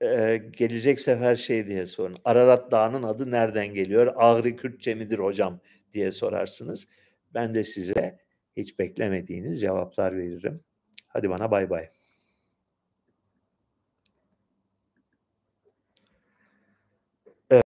Ee, 0.03 0.43
gelecek 0.53 1.01
sefer 1.01 1.37
şey 1.37 1.67
diye 1.67 1.87
sorun. 1.87 2.17
Ararat 2.25 2.71
Dağı'nın 2.71 3.03
adı 3.03 3.31
nereden 3.31 3.67
geliyor? 3.75 4.13
Ağrı 4.17 4.57
Kürtçe 4.57 4.95
midir 4.95 5.19
hocam 5.19 5.61
diye 5.93 6.13
sorarsınız. 6.13 6.87
Ben 7.35 7.55
de 7.55 7.65
size 7.65 8.19
hiç 8.57 8.79
beklemediğiniz 8.79 9.61
cevaplar 9.61 10.17
veririm. 10.17 10.61
Hadi 11.09 11.31
bana 11.31 11.51
bay 11.51 11.71
bay. 11.71 11.89